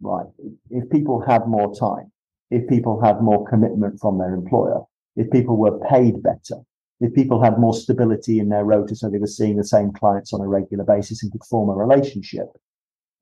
right? 0.00 0.26
If 0.70 0.88
people 0.90 1.22
had 1.26 1.46
more 1.46 1.74
time, 1.74 2.10
if 2.50 2.68
people 2.68 3.00
had 3.02 3.20
more 3.20 3.46
commitment 3.48 4.00
from 4.00 4.18
their 4.18 4.34
employer, 4.34 4.80
if 5.16 5.30
people 5.30 5.56
were 5.56 5.78
paid 5.88 6.22
better, 6.22 6.62
if 7.00 7.12
people 7.14 7.42
had 7.42 7.58
more 7.58 7.74
stability 7.74 8.38
in 8.38 8.48
their 8.48 8.64
rota, 8.64 8.96
so 8.96 9.10
they 9.10 9.18
were 9.18 9.26
seeing 9.26 9.56
the 9.56 9.64
same 9.64 9.92
clients 9.92 10.32
on 10.32 10.40
a 10.40 10.48
regular 10.48 10.84
basis 10.84 11.22
and 11.22 11.32
could 11.32 11.44
form 11.44 11.68
a 11.68 11.74
relationship, 11.74 12.46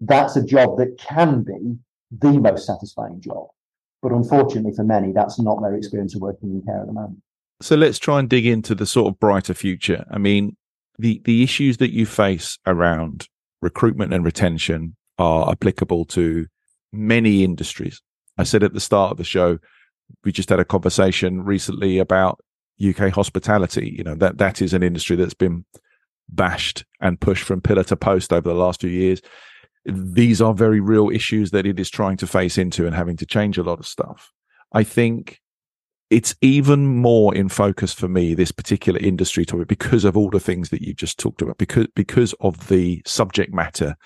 that's 0.00 0.36
a 0.36 0.44
job 0.44 0.78
that 0.78 0.98
can 0.98 1.42
be 1.42 1.76
the 2.20 2.38
most 2.38 2.66
satisfying 2.66 3.20
job. 3.20 3.46
But 4.02 4.12
unfortunately 4.12 4.72
for 4.74 4.84
many, 4.84 5.12
that's 5.12 5.40
not 5.40 5.60
their 5.62 5.74
experience 5.74 6.14
of 6.14 6.20
working 6.20 6.50
in 6.50 6.62
care 6.62 6.80
at 6.80 6.86
the 6.86 6.92
moment. 6.92 7.22
So 7.60 7.76
let's 7.76 7.98
try 7.98 8.18
and 8.18 8.28
dig 8.28 8.44
into 8.44 8.74
the 8.74 8.86
sort 8.86 9.08
of 9.08 9.20
brighter 9.20 9.54
future. 9.54 10.04
I 10.10 10.18
mean, 10.18 10.56
the, 11.02 11.20
the 11.24 11.42
issues 11.42 11.76
that 11.78 11.92
you 11.92 12.06
face 12.06 12.58
around 12.66 13.28
recruitment 13.60 14.12
and 14.12 14.24
retention 14.24 14.96
are 15.18 15.50
applicable 15.50 16.04
to 16.06 16.46
many 16.92 17.44
industries. 17.44 18.00
I 18.38 18.44
said 18.44 18.62
at 18.62 18.72
the 18.72 18.80
start 18.80 19.12
of 19.12 19.18
the 19.18 19.24
show, 19.24 19.58
we 20.24 20.32
just 20.32 20.48
had 20.48 20.60
a 20.60 20.64
conversation 20.64 21.44
recently 21.44 21.98
about 21.98 22.40
UK 22.84 23.12
hospitality. 23.12 23.94
You 23.96 24.04
know, 24.04 24.14
that 24.16 24.38
that 24.38 24.62
is 24.62 24.74
an 24.74 24.82
industry 24.82 25.16
that's 25.16 25.34
been 25.34 25.64
bashed 26.28 26.84
and 27.00 27.20
pushed 27.20 27.44
from 27.44 27.60
pillar 27.60 27.84
to 27.84 27.96
post 27.96 28.32
over 28.32 28.48
the 28.48 28.54
last 28.54 28.80
few 28.80 28.90
years 28.90 29.20
these 29.84 30.40
are 30.40 30.54
very 30.54 30.80
real 30.80 31.10
issues 31.10 31.50
that 31.50 31.66
it 31.66 31.80
is 31.80 31.90
trying 31.90 32.16
to 32.18 32.26
face 32.26 32.56
into 32.56 32.86
and 32.86 32.94
having 32.94 33.16
to 33.16 33.26
change 33.26 33.58
a 33.58 33.62
lot 33.62 33.80
of 33.80 33.86
stuff. 33.86 34.32
I 34.72 34.84
think 34.84 35.40
it's 36.12 36.34
even 36.40 36.86
more 36.86 37.34
in 37.34 37.48
focus 37.48 37.92
for 37.92 38.08
me 38.08 38.34
this 38.34 38.52
particular 38.52 38.98
industry 39.00 39.44
topic 39.44 39.68
because 39.68 40.04
of 40.04 40.16
all 40.16 40.30
the 40.30 40.40
things 40.40 40.68
that 40.68 40.82
you 40.82 40.92
just 40.94 41.18
talked 41.18 41.42
about 41.42 41.58
because 41.58 41.86
because 41.94 42.34
of 42.40 42.68
the 42.68 43.02
subject 43.06 43.52
matter 43.52 43.96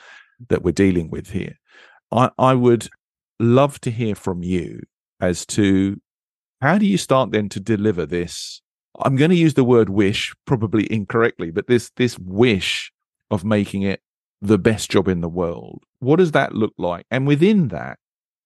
that 0.48 0.62
we're 0.62 0.72
dealing 0.72 1.10
with 1.10 1.30
here 1.30 1.54
i 2.12 2.30
i 2.38 2.54
would 2.54 2.88
love 3.40 3.80
to 3.80 3.90
hear 3.90 4.14
from 4.14 4.42
you 4.42 4.80
as 5.20 5.44
to 5.44 6.00
how 6.62 6.78
do 6.78 6.86
you 6.86 6.96
start 6.96 7.32
then 7.32 7.48
to 7.48 7.60
deliver 7.60 8.06
this 8.06 8.62
i'm 9.00 9.16
going 9.16 9.30
to 9.30 9.36
use 9.36 9.54
the 9.54 9.64
word 9.64 9.90
wish 9.90 10.34
probably 10.46 10.90
incorrectly 10.92 11.50
but 11.50 11.66
this 11.66 11.90
this 11.96 12.18
wish 12.18 12.92
of 13.30 13.44
making 13.44 13.82
it 13.82 14.00
the 14.40 14.58
best 14.58 14.90
job 14.90 15.08
in 15.08 15.20
the 15.20 15.28
world. 15.28 15.82
What 15.98 16.16
does 16.16 16.32
that 16.32 16.54
look 16.54 16.74
like? 16.78 17.06
And 17.10 17.26
within 17.26 17.68
that, 17.68 17.98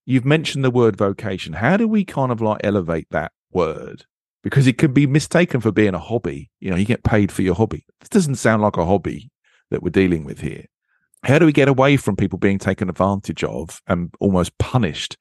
you've 0.06 0.24
mentioned 0.24 0.64
the 0.64 0.70
word 0.70 0.96
vocation. 0.96 1.54
How 1.54 1.76
do 1.76 1.86
we 1.88 2.04
kind 2.04 2.32
of 2.32 2.40
like 2.40 2.60
elevate 2.64 3.08
that 3.10 3.32
word? 3.52 4.04
Because 4.42 4.66
it 4.66 4.78
could 4.78 4.94
be 4.94 5.06
mistaken 5.06 5.60
for 5.60 5.70
being 5.70 5.94
a 5.94 5.98
hobby. 5.98 6.50
You 6.60 6.70
know, 6.70 6.76
you 6.76 6.86
get 6.86 7.04
paid 7.04 7.30
for 7.30 7.42
your 7.42 7.54
hobby. 7.54 7.84
This 8.00 8.08
doesn't 8.08 8.36
sound 8.36 8.62
like 8.62 8.76
a 8.76 8.86
hobby 8.86 9.30
that 9.70 9.82
we're 9.82 9.90
dealing 9.90 10.24
with 10.24 10.40
here. 10.40 10.66
How 11.24 11.38
do 11.38 11.44
we 11.44 11.52
get 11.52 11.68
away 11.68 11.96
from 11.96 12.16
people 12.16 12.38
being 12.38 12.58
taken 12.58 12.88
advantage 12.88 13.44
of 13.44 13.82
and 13.86 14.14
almost 14.20 14.56
punished 14.58 15.18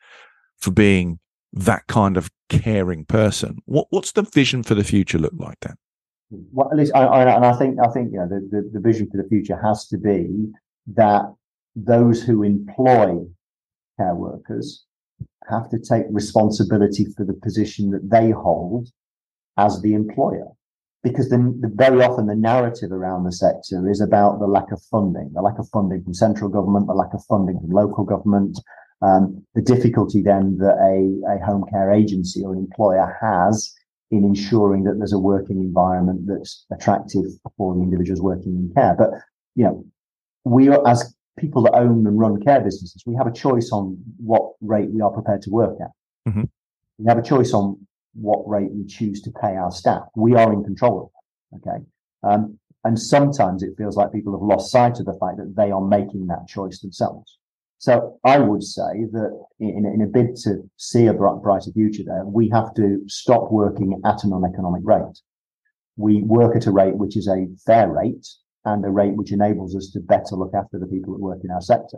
for 0.58 0.72
being 0.72 1.20
that 1.52 1.88
kind 1.88 2.16
of 2.16 2.30
caring 2.48 3.04
person? 3.04 3.58
What, 3.66 3.88
what's 3.90 4.14
the 4.14 4.22
vision 4.22 4.64
for 4.64 4.76
the 4.76 4.86
future 4.86 5.18
look 5.18 5.34
like 5.38 5.60
then? 5.62 5.76
well, 6.30 6.70
at 6.72 6.78
least, 6.78 6.92
I, 6.96 7.06
I, 7.06 7.36
and 7.36 7.46
I 7.46 7.54
think, 7.54 7.80
I 7.80 7.88
think, 7.88 8.12
you 8.12 8.20
know, 8.20 8.28
the, 8.28 8.48
the, 8.52 8.70
the 8.74 8.80
vision 8.80 9.10
for 9.10 9.18
the 9.18 9.28
future 9.28 9.60
has 9.62 9.88
to 9.88 9.98
be 9.98 10.52
that 10.94 11.24
those 11.76 12.22
who 12.22 12.44
employ 12.44 13.26
care 13.98 14.16
workers 14.16 14.86
have 15.48 15.70
to 15.70 15.80
take 15.80 16.06
responsibility 16.10 17.06
for 17.16 17.26
the 17.26 17.34
position 17.34 17.92
that 17.92 18.10
they 18.10 18.32
hold 18.32 18.90
as 19.58 19.82
the 19.82 19.94
employer. 19.94 20.48
Because 21.02 21.30
then 21.30 21.60
the, 21.62 21.72
very 21.74 22.04
often 22.04 22.28
the 22.28 22.36
narrative 22.36 22.92
around 22.92 23.24
the 23.24 23.32
sector 23.32 23.90
is 23.90 24.02
about 24.02 24.40
the 24.40 24.48
lack 24.48 24.72
of 24.72 24.82
funding, 24.92 25.32
the 25.34 25.42
lack 25.42 25.58
of 25.58 25.70
funding 25.70 26.04
from 26.04 26.14
central 26.14 26.50
government, 26.50 26.88
the 26.88 26.94
lack 26.94 27.14
of 27.14 27.24
funding 27.24 27.58
from 27.60 27.70
local 27.70 28.04
government, 28.04 28.60
um, 29.02 29.46
the 29.56 29.62
difficulty 29.62 30.22
then 30.22 30.58
that 30.58 30.76
a, 30.78 31.36
a 31.36 31.46
home 31.46 31.64
care 31.72 31.92
agency 31.92 32.44
or 32.44 32.54
employer 32.54 33.18
has 33.22 33.74
in 34.12 34.26
ensuring 34.26 34.84
that 34.84 34.96
there's 34.98 35.14
a 35.14 35.20
working 35.20 35.60
environment 35.60 36.22
that's 36.28 36.66
attractive 36.74 37.26
for 37.56 37.76
the 37.76 37.82
individuals 37.82 38.22
working 38.22 38.56
in 38.56 38.72
care. 38.76 38.96
But, 38.98 39.12
you 39.56 39.64
know, 39.64 39.86
we 40.44 40.68
are, 40.68 40.86
as 40.86 41.16
people 41.40 41.64
that 41.64 41.76
own 41.76 42.06
and 42.06 42.20
run 42.20 42.42
care 42.42 42.62
businesses, 42.62 43.04
we 43.06 43.16
have 43.16 43.28
a 43.28 43.32
choice 43.32 43.72
on 43.72 43.98
what 44.18 44.54
rate 44.62 44.90
we 44.92 45.02
are 45.02 45.12
prepared 45.12 45.42
to 45.44 45.50
work 45.50 45.78
at. 45.82 46.32
Mm-hmm. 46.32 46.44
We 46.98 47.06
have 47.08 47.18
a 47.18 47.24
choice 47.24 47.54
on 47.54 47.88
what 48.14 48.48
rate 48.48 48.72
we 48.72 48.86
choose 48.86 49.22
to 49.22 49.32
pay 49.32 49.56
our 49.56 49.72
staff. 49.72 50.04
We 50.16 50.36
are 50.36 50.52
in 50.52 50.64
control 50.64 51.12
of 51.52 51.62
that. 51.62 51.70
Okay. 51.70 51.86
Um, 52.24 52.60
and 52.84 53.00
sometimes 53.00 53.64
it 53.64 53.78
feels 53.78 53.98
like 53.98 54.12
people 54.12 54.34
have 54.34 54.42
lost 54.42 54.72
sight 54.72 55.00
of 55.00 55.06
the 55.06 55.18
fact 55.20 55.38
that 55.38 55.54
they 55.56 55.72
are 55.72 55.82
making 55.82 56.28
that 56.28 56.48
choice 56.48 56.80
themselves. 56.80 57.38
So 57.78 58.20
I 58.24 58.40
would 58.40 58.64
say 58.64 59.06
that 59.12 59.46
in, 59.60 59.86
in 59.86 60.02
a 60.02 60.08
bid 60.08 60.36
to 60.44 60.70
see 60.78 61.08
a 61.08 61.14
brighter 61.14 61.72
future 61.72 62.04
there, 62.06 62.26
we 62.26 62.50
have 62.50 62.74
to 62.76 63.02
stop 63.08 63.52
working 63.52 64.02
at 64.06 64.24
an 64.24 64.34
uneconomic 64.34 64.82
rate. 64.84 65.20
we 66.00 66.24
work 66.24 66.56
at 66.56 66.66
a 66.66 66.72
rate 66.72 66.96
which 66.96 67.18
is 67.18 67.28
a 67.28 67.48
fair 67.66 67.92
rate 67.92 68.26
and 68.74 68.86
a 68.86 68.90
rate 68.90 69.16
which 69.16 69.32
enables 69.32 69.76
us 69.76 69.90
to 69.92 70.00
better 70.00 70.36
look 70.36 70.54
after 70.54 70.78
the 70.80 70.88
people 70.88 71.14
that 71.14 71.22
work 71.22 71.40
in 71.44 71.52
our 71.52 71.62
sector. 71.62 71.98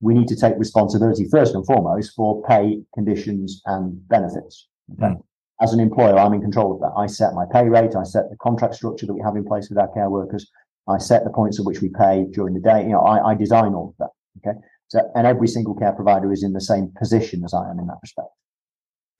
We 0.00 0.14
need 0.14 0.28
to 0.28 0.36
take 0.36 0.54
responsibility 0.56 1.26
first 1.30 1.54
and 1.54 1.64
foremost 1.66 2.12
for 2.16 2.42
pay, 2.42 2.82
conditions, 2.94 3.60
and 3.66 4.08
benefits. 4.08 4.68
Okay? 4.94 5.14
Mm. 5.14 5.22
As 5.60 5.74
an 5.74 5.80
employer, 5.80 6.16
I'm 6.18 6.32
in 6.32 6.40
control 6.40 6.72
of 6.72 6.80
that. 6.80 6.92
I 6.96 7.06
set 7.06 7.34
my 7.34 7.44
pay 7.52 7.68
rate, 7.68 7.94
I 7.94 8.04
set 8.04 8.30
the 8.30 8.36
contract 8.36 8.74
structure 8.74 9.06
that 9.06 9.12
we 9.12 9.20
have 9.20 9.36
in 9.36 9.44
place 9.44 9.68
with 9.68 9.78
our 9.78 9.92
care 9.92 10.08
workers, 10.08 10.50
I 10.88 10.96
set 10.98 11.24
the 11.24 11.30
points 11.30 11.60
at 11.60 11.66
which 11.66 11.82
we 11.82 11.90
pay 11.90 12.26
during 12.32 12.54
the 12.54 12.60
day. 12.60 12.82
You 12.82 12.92
know, 12.92 13.00
I, 13.02 13.32
I 13.32 13.34
design 13.34 13.74
all 13.74 13.90
of 13.90 13.96
that. 13.98 14.10
Okay. 14.38 14.58
So, 14.88 15.00
and 15.14 15.26
every 15.26 15.48
single 15.48 15.74
care 15.74 15.92
provider 15.92 16.32
is 16.32 16.42
in 16.42 16.54
the 16.54 16.60
same 16.60 16.92
position 16.98 17.44
as 17.44 17.52
I 17.52 17.70
am 17.70 17.78
in 17.78 17.86
that 17.86 17.98
respect. 18.02 18.30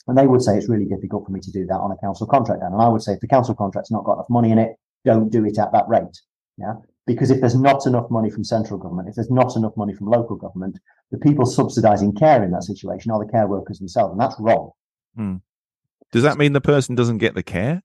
And 0.09 0.17
they 0.17 0.27
would 0.27 0.43
say 0.43 0.57
it's 0.57 0.69
really 0.69 0.87
difficult 0.87 1.27
for 1.27 1.33
me 1.33 1.41
to 1.41 1.53
do 1.53 1.67
that 1.67 1.79
on 1.79 1.93
a 1.93 1.97
council 1.99 2.27
contract. 2.27 2.63
And 2.63 2.75
I 2.81 2.89
would 2.89 3.03
say 3.03 3.13
if 3.13 3.21
the 3.21 3.29
council 3.29 3.55
contract's 3.55 3.91
not 3.91 4.05
got 4.05 4.15
enough 4.15 4.31
money 4.31 4.51
in 4.51 4.59
it, 4.59 4.77
don't 5.05 5.31
do 5.31 5.45
it 5.45 5.59
at 5.59 5.73
that 5.73 5.89
rate. 5.89 6.21
Yeah. 6.61 6.75
Because 7.07 7.31
if 7.31 7.41
there's 7.41 7.57
not 7.57 7.87
enough 7.87 8.11
money 8.11 8.31
from 8.31 8.45
central 8.45 8.79
government, 8.79 9.09
if 9.09 9.17
there's 9.17 9.31
not 9.31 9.57
enough 9.57 9.77
money 9.77 9.95
from 9.95 10.07
local 10.07 10.37
government, 10.37 10.79
the 11.11 11.19
people 11.19 11.47
subsidizing 11.47 12.15
care 12.15 12.45
in 12.45 12.51
that 12.53 12.63
situation 12.63 13.11
are 13.11 13.25
the 13.25 13.31
care 13.31 13.49
workers 13.49 13.79
themselves. 13.79 14.13
And 14.13 14.21
that's 14.21 14.37
wrong. 14.39 14.71
Hmm. 15.17 15.37
Does 16.13 16.23
that 16.23 16.39
mean 16.39 16.53
the 16.53 16.61
person 16.61 16.95
doesn't 16.95 17.19
get 17.19 17.35
the 17.35 17.43
care 17.43 17.83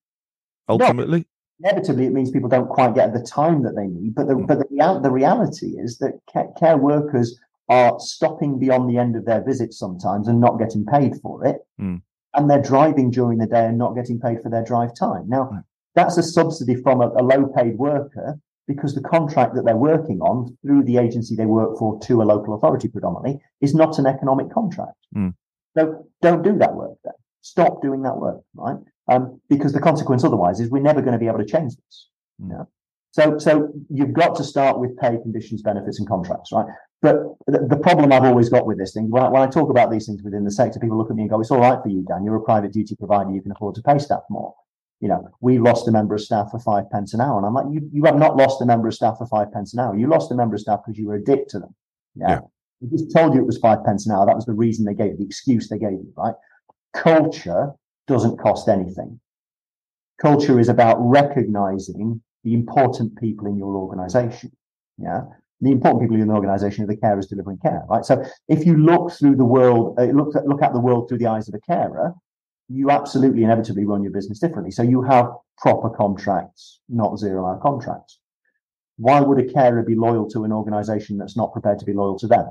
ultimately? 0.69 1.27
No, 1.59 1.69
inevitably, 1.69 2.05
it 2.05 2.13
means 2.13 2.29
people 2.29 2.49
don't 2.49 2.69
quite 2.69 2.93
get 2.93 3.13
the 3.13 3.21
time 3.21 3.63
that 3.63 3.75
they 3.75 3.88
need. 3.88 4.13
But 4.13 4.27
the, 4.27 4.35
hmm. 4.35 4.45
but 4.45 4.59
the, 4.59 4.99
the 5.01 5.11
reality 5.11 5.77
is 5.77 5.97
that 5.99 6.19
care 6.59 6.77
workers 6.77 7.39
are 7.69 7.99
stopping 7.99 8.59
beyond 8.59 8.89
the 8.89 8.97
end 8.97 9.15
of 9.15 9.25
their 9.25 9.43
visit 9.43 9.73
sometimes 9.73 10.27
and 10.27 10.39
not 10.39 10.59
getting 10.59 10.85
paid 10.85 11.13
for 11.21 11.45
it. 11.45 11.57
Mm. 11.79 12.01
And 12.33 12.49
they're 12.49 12.61
driving 12.61 13.09
during 13.09 13.39
the 13.39 13.47
day 13.47 13.65
and 13.65 13.77
not 13.77 13.95
getting 13.95 14.19
paid 14.19 14.41
for 14.43 14.49
their 14.49 14.63
drive 14.63 14.95
time. 14.95 15.27
Now, 15.27 15.49
mm. 15.51 15.63
that's 15.95 16.17
a 16.17 16.23
subsidy 16.23 16.75
from 16.75 17.01
a, 17.01 17.07
a 17.07 17.23
low 17.23 17.47
paid 17.47 17.77
worker 17.77 18.39
because 18.67 18.95
the 18.95 19.01
contract 19.01 19.56
that 19.56 19.65
they're 19.65 19.75
working 19.75 20.19
on 20.21 20.58
through 20.62 20.84
the 20.84 20.97
agency 20.97 21.36
they 21.36 21.45
work 21.45 21.78
for 21.78 21.99
to 22.01 22.21
a 22.21 22.23
local 22.23 22.56
authority 22.56 22.88
predominantly 22.88 23.39
is 23.62 23.75
not 23.75 23.99
an 23.99 24.06
economic 24.06 24.51
contract. 24.51 24.97
Mm. 25.15 25.34
So 25.78 26.08
don't 26.21 26.43
do 26.43 26.58
that 26.58 26.73
work 26.73 26.97
then. 27.04 27.13
Stop 27.41 27.82
doing 27.82 28.01
that 28.04 28.17
work, 28.17 28.41
right? 28.56 28.78
Um, 29.08 29.39
because 29.49 29.73
the 29.73 29.80
consequence 29.80 30.23
otherwise 30.23 30.60
is 30.60 30.69
we're 30.69 30.82
never 30.82 31.01
going 31.01 31.13
to 31.13 31.19
be 31.19 31.28
able 31.28 31.38
to 31.38 31.45
change 31.45 31.75
this. 31.75 32.10
You 32.39 32.47
know? 32.47 32.67
So, 33.12 33.38
so 33.38 33.69
you've 33.89 34.13
got 34.13 34.36
to 34.38 34.43
start 34.43 34.80
with 34.80 34.97
pay 34.97 35.17
conditions, 35.21 35.62
benefits, 35.62 35.99
and 35.99 36.08
contracts, 36.08 36.51
right? 36.51 36.65
But 37.01 37.17
the, 37.47 37.65
the 37.69 37.78
problem 37.78 38.12
I've 38.12 38.25
always 38.25 38.49
got 38.49 38.65
with 38.65 38.78
this 38.78 38.93
thing, 38.93 39.12
when 39.12 39.23
I, 39.23 39.30
when 39.30 39.41
I, 39.41 39.47
talk 39.47 39.69
about 39.69 39.91
these 39.91 40.08
things 40.08 40.23
within 40.23 40.43
the 40.43 40.51
sector, 40.51 40.80
people 40.80 40.97
look 40.97 41.12
at 41.12 41.15
me 41.15 41.23
and 41.23 41.30
go, 41.30 41.39
"It's 41.39 41.51
all 41.51 41.62
right 41.62 41.80
for 41.82 41.88
you, 41.88 42.04
Dan. 42.04 42.25
You're 42.25 42.36
a 42.36 42.41
private 42.41 42.73
duty 42.73 42.95
provider. 42.95 43.32
You 43.32 43.41
can 43.41 43.51
afford 43.51 43.75
to 43.75 43.82
pay 43.82 43.99
staff 43.99 44.23
more." 44.30 44.54
You 45.01 45.10
know, 45.10 45.27
we 45.41 45.60
lost 45.60 45.88
a 45.88 45.91
member 45.91 46.15
of 46.15 46.21
staff 46.21 46.51
for 46.51 46.60
five 46.60 46.89
pence 46.89 47.13
an 47.13 47.21
hour, 47.21 47.38
and 47.38 47.45
I'm 47.45 47.53
like, 47.53 47.65
"You, 47.71 47.89
you 47.91 48.03
have 48.05 48.17
not 48.17 48.38
lost 48.38 48.62
a 48.62 48.65
member 48.65 48.88
of 48.88 48.93
staff 48.93 49.17
for 49.17 49.27
five 49.27 49.51
pence 49.51 49.73
an 49.73 49.79
hour. 49.79 49.97
You 49.97 50.08
lost 50.08 50.31
a 50.31 50.36
member 50.36 50.55
of 50.55 50.62
staff 50.62 50.81
because 50.86 50.97
you 50.97 51.08
were 51.08 51.15
a 51.15 51.23
dick 51.23 51.47
to 51.49 51.60
them." 51.60 51.75
Yeah. 52.15 52.29
yeah. 52.29 52.39
We 52.81 52.89
just 52.89 53.12
told 53.12 53.34
you 53.34 53.41
it 53.41 53.45
was 53.45 53.58
five 53.58 53.84
pence 53.86 54.05
an 54.05 54.13
hour. 54.13 54.25
That 54.25 54.36
was 54.36 54.45
the 54.45 54.53
reason 54.53 54.86
they 54.86 54.93
gave 54.93 55.17
the 55.17 55.25
excuse 55.25 55.69
they 55.69 55.77
gave 55.77 55.91
you, 55.91 56.13
right? 56.15 56.36
Culture 56.93 57.73
doesn't 58.08 58.38
cost 58.38 58.69
anything. 58.69 59.19
Culture 60.21 60.60
is 60.60 60.69
about 60.69 60.97
recognizing 60.99 62.21
the 62.43 62.53
important 62.53 63.19
people 63.19 63.47
in 63.47 63.58
your 63.58 63.75
organization. 63.75 64.51
Yeah. 64.97 65.21
The 65.62 65.71
important 65.71 66.03
people 66.03 66.21
in 66.21 66.27
the 66.27 66.34
organization 66.34 66.84
are 66.84 66.88
the 66.88 66.97
carers 66.97 67.27
delivering 67.27 67.58
care, 67.58 67.84
right? 67.89 68.05
So 68.05 68.23
if 68.47 68.65
you 68.65 68.77
look 68.77 69.12
through 69.13 69.36
the 69.36 69.45
world, 69.45 69.97
uh, 69.97 70.03
look 70.03 70.36
at, 70.36 70.45
look 70.45 70.62
at 70.62 70.73
the 70.73 70.79
world 70.79 71.10
through 71.10 71.17
the 71.17 71.27
eyes 71.27 71.47
of 71.47 71.55
a 71.55 71.60
carer, 71.60 72.13
you 72.67 72.89
absolutely 72.89 73.43
inevitably 73.43 73.86
run 73.86 74.04
your 74.04 74.12
business 74.12 74.39
differently. 74.39 74.71
So 74.71 74.84
you 74.84 75.01
have 75.04 75.28
proper 75.58 75.89
contracts, 75.89 76.82
not 76.89 77.17
zero 77.17 77.45
hour 77.45 77.60
contracts. 77.62 78.19
Why 78.97 79.19
would 79.19 79.39
a 79.39 79.51
carer 79.51 79.84
be 79.84 79.95
loyal 79.95 80.30
to 80.30 80.43
an 80.45 80.51
organization 80.51 81.17
that's 81.17 81.38
not 81.38 81.54
prepared 81.54 81.80
to 81.80 81.86
be 81.86 81.93
loyal 81.93 82.17
to 82.19 82.28
them? 82.28 82.45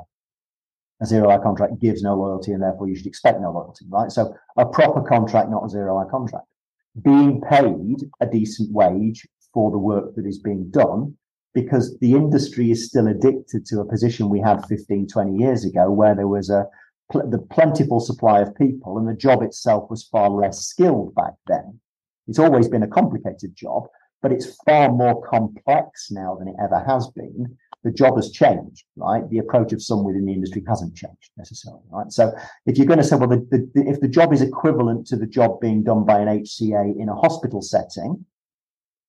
A 1.02 1.06
zero 1.06 1.30
hour 1.30 1.42
contract 1.42 1.80
gives 1.80 2.02
no 2.02 2.14
loyalty 2.14 2.52
and 2.52 2.62
therefore 2.62 2.88
you 2.88 2.94
should 2.94 3.06
expect 3.06 3.40
no 3.40 3.50
loyalty, 3.50 3.86
right? 3.88 4.12
So 4.12 4.34
a 4.56 4.66
proper 4.66 5.02
contract, 5.02 5.50
not 5.50 5.64
a 5.64 5.68
zero 5.68 5.96
hour 5.96 6.08
contract. 6.08 6.46
Being 7.02 7.40
paid 7.40 8.08
a 8.20 8.26
decent 8.26 8.72
wage 8.72 9.26
for 9.52 9.70
the 9.70 9.78
work 9.78 10.14
that 10.14 10.26
is 10.26 10.38
being 10.38 10.70
done 10.70 11.16
because 11.54 11.96
the 12.00 12.12
industry 12.12 12.70
is 12.70 12.86
still 12.86 13.08
addicted 13.08 13.64
to 13.66 13.80
a 13.80 13.84
position 13.84 14.28
we 14.28 14.40
had 14.40 14.66
15, 14.66 15.08
20 15.08 15.36
years 15.36 15.64
ago 15.64 15.90
where 15.90 16.14
there 16.14 16.28
was 16.28 16.50
a 16.50 16.66
the 17.14 17.46
plentiful 17.50 18.00
supply 18.00 18.40
of 18.40 18.54
people 18.56 18.98
and 18.98 19.08
the 19.08 19.14
job 19.14 19.42
itself 19.42 19.90
was 19.90 20.04
far 20.04 20.30
less 20.30 20.66
skilled 20.66 21.14
back 21.14 21.34
then. 21.46 21.80
It's 22.26 22.38
always 22.38 22.68
been 22.68 22.82
a 22.82 22.88
complicated 22.88 23.54
job, 23.54 23.84
but 24.22 24.32
it's 24.32 24.56
far 24.66 24.90
more 24.90 25.22
complex 25.26 26.10
now 26.10 26.34
than 26.36 26.48
it 26.48 26.56
ever 26.62 26.82
has 26.86 27.08
been. 27.08 27.56
The 27.82 27.92
job 27.92 28.16
has 28.16 28.30
changed, 28.30 28.84
right? 28.96 29.28
The 29.28 29.38
approach 29.38 29.72
of 29.74 29.82
some 29.82 30.04
within 30.04 30.24
the 30.24 30.32
industry 30.32 30.64
hasn't 30.66 30.96
changed 30.96 31.30
necessarily, 31.36 31.82
right? 31.90 32.10
So 32.10 32.32
if 32.64 32.78
you're 32.78 32.86
going 32.86 32.98
to 32.98 33.04
say, 33.04 33.16
well, 33.16 33.28
the, 33.28 33.46
the, 33.50 33.88
if 33.88 34.00
the 34.00 34.08
job 34.08 34.32
is 34.32 34.40
equivalent 34.40 35.06
to 35.08 35.16
the 35.16 35.26
job 35.26 35.60
being 35.60 35.82
done 35.82 36.06
by 36.06 36.20
an 36.20 36.28
HCA 36.28 36.98
in 36.98 37.10
a 37.10 37.14
hospital 37.14 37.60
setting, 37.60 38.24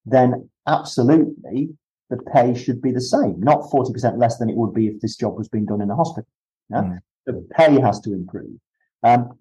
then 0.06 0.50
absolutely 0.68 1.70
the 2.10 2.18
pay 2.18 2.54
should 2.54 2.82
be 2.82 2.92
the 2.92 3.02
same, 3.02 3.40
not 3.40 3.62
40% 3.72 4.20
less 4.20 4.38
than 4.38 4.50
it 4.50 4.56
would 4.56 4.74
be 4.74 4.88
if 4.88 5.00
this 5.00 5.16
job 5.16 5.38
was 5.38 5.48
being 5.48 5.66
done 5.66 5.82
in 5.82 5.90
a 5.90 5.96
hospital. 5.96 6.28
Yeah? 6.70 6.82
Mm. 6.82 7.00
The 7.26 7.48
pay 7.56 7.80
has 7.80 8.00
to 8.02 8.14
improve. 8.14 8.58
Um, 9.04 9.38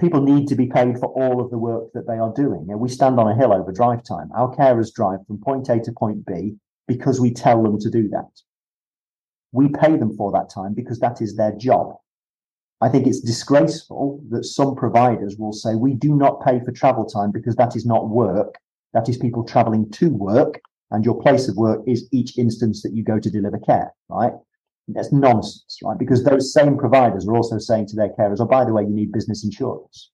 people 0.00 0.22
need 0.22 0.48
to 0.48 0.54
be 0.54 0.66
paid 0.66 0.98
for 0.98 1.06
all 1.06 1.40
of 1.40 1.50
the 1.50 1.58
work 1.58 1.92
that 1.94 2.06
they 2.06 2.18
are 2.18 2.32
doing. 2.32 2.66
Know, 2.66 2.76
we 2.76 2.88
stand 2.88 3.18
on 3.18 3.28
a 3.28 3.36
hill 3.36 3.52
over 3.52 3.72
drive 3.72 4.02
time. 4.04 4.30
Our 4.34 4.54
carers 4.54 4.92
drive 4.92 5.20
from 5.26 5.40
point 5.40 5.68
A 5.68 5.80
to 5.80 5.92
point 5.92 6.24
B 6.26 6.56
because 6.88 7.20
we 7.20 7.32
tell 7.32 7.62
them 7.62 7.78
to 7.80 7.90
do 7.90 8.08
that. 8.08 8.30
We 9.52 9.68
pay 9.68 9.96
them 9.96 10.16
for 10.16 10.32
that 10.32 10.50
time 10.50 10.74
because 10.74 10.98
that 11.00 11.20
is 11.20 11.36
their 11.36 11.52
job. 11.52 11.96
I 12.80 12.88
think 12.88 13.06
it's 13.06 13.20
disgraceful 13.20 14.22
that 14.30 14.44
some 14.44 14.74
providers 14.74 15.36
will 15.38 15.52
say 15.52 15.74
we 15.74 15.94
do 15.94 16.14
not 16.14 16.44
pay 16.44 16.60
for 16.60 16.72
travel 16.72 17.06
time 17.06 17.32
because 17.32 17.56
that 17.56 17.74
is 17.74 17.86
not 17.86 18.08
work. 18.08 18.54
That 18.92 19.08
is 19.08 19.16
people 19.16 19.44
traveling 19.44 19.90
to 19.92 20.10
work 20.10 20.60
and 20.90 21.04
your 21.04 21.20
place 21.20 21.48
of 21.48 21.56
work 21.56 21.82
is 21.86 22.08
each 22.12 22.38
instance 22.38 22.82
that 22.82 22.92
you 22.94 23.02
go 23.02 23.18
to 23.18 23.30
deliver 23.30 23.58
care, 23.58 23.92
right? 24.08 24.32
That's 24.88 25.12
nonsense, 25.12 25.78
right? 25.82 25.98
Because 25.98 26.22
those 26.22 26.52
same 26.52 26.78
providers 26.78 27.26
are 27.26 27.36
also 27.36 27.58
saying 27.58 27.86
to 27.88 27.96
their 27.96 28.10
carers, 28.10 28.40
oh, 28.40 28.46
by 28.46 28.64
the 28.64 28.72
way, 28.72 28.82
you 28.82 28.94
need 28.94 29.10
business 29.10 29.44
insurance. 29.44 30.10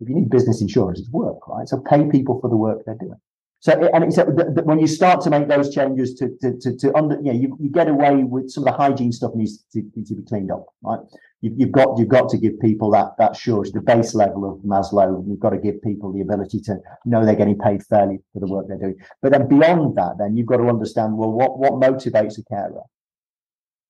If 0.00 0.08
you 0.08 0.14
need 0.14 0.30
business 0.30 0.60
insurance, 0.60 0.98
it's 1.00 1.10
work, 1.10 1.46
right? 1.46 1.68
So 1.68 1.78
pay 1.78 2.08
people 2.08 2.40
for 2.40 2.50
the 2.50 2.56
work 2.56 2.84
they're 2.84 2.96
doing. 2.96 3.20
So, 3.60 3.72
and 3.72 4.04
it's, 4.04 4.16
when 4.16 4.78
you 4.78 4.86
start 4.86 5.20
to 5.22 5.30
make 5.30 5.48
those 5.48 5.74
changes 5.74 6.14
to, 6.14 6.28
to, 6.40 6.56
to, 6.58 6.76
to 6.76 6.96
under, 6.96 7.16
you 7.16 7.32
know, 7.32 7.40
you, 7.40 7.56
you 7.58 7.70
get 7.70 7.88
away 7.88 8.22
with 8.22 8.50
some 8.50 8.62
of 8.62 8.72
the 8.72 8.76
hygiene 8.76 9.10
stuff 9.10 9.34
needs 9.34 9.64
to, 9.72 9.82
to 9.82 10.14
be 10.14 10.22
cleaned 10.22 10.52
up, 10.52 10.66
right? 10.82 11.00
You've, 11.40 11.58
you've 11.58 11.72
got, 11.72 11.98
you've 11.98 12.08
got 12.08 12.28
to 12.30 12.38
give 12.38 12.60
people 12.60 12.90
that, 12.92 13.16
that 13.18 13.34
surety, 13.34 13.72
the 13.72 13.80
base 13.80 14.14
level 14.14 14.48
of 14.48 14.58
Maslow. 14.60 15.24
You've 15.26 15.40
got 15.40 15.50
to 15.50 15.58
give 15.58 15.82
people 15.82 16.12
the 16.12 16.20
ability 16.20 16.60
to 16.62 16.78
know 17.04 17.24
they're 17.24 17.34
getting 17.34 17.58
paid 17.58 17.82
fairly 17.84 18.18
for 18.32 18.38
the 18.38 18.46
work 18.46 18.68
they're 18.68 18.78
doing. 18.78 18.96
But 19.22 19.32
then 19.32 19.48
beyond 19.48 19.96
that, 19.96 20.18
then 20.18 20.36
you've 20.36 20.46
got 20.46 20.58
to 20.58 20.68
understand, 20.68 21.16
well, 21.16 21.32
what, 21.32 21.58
what 21.58 21.72
motivates 21.72 22.38
a 22.38 22.44
carer? 22.44 22.82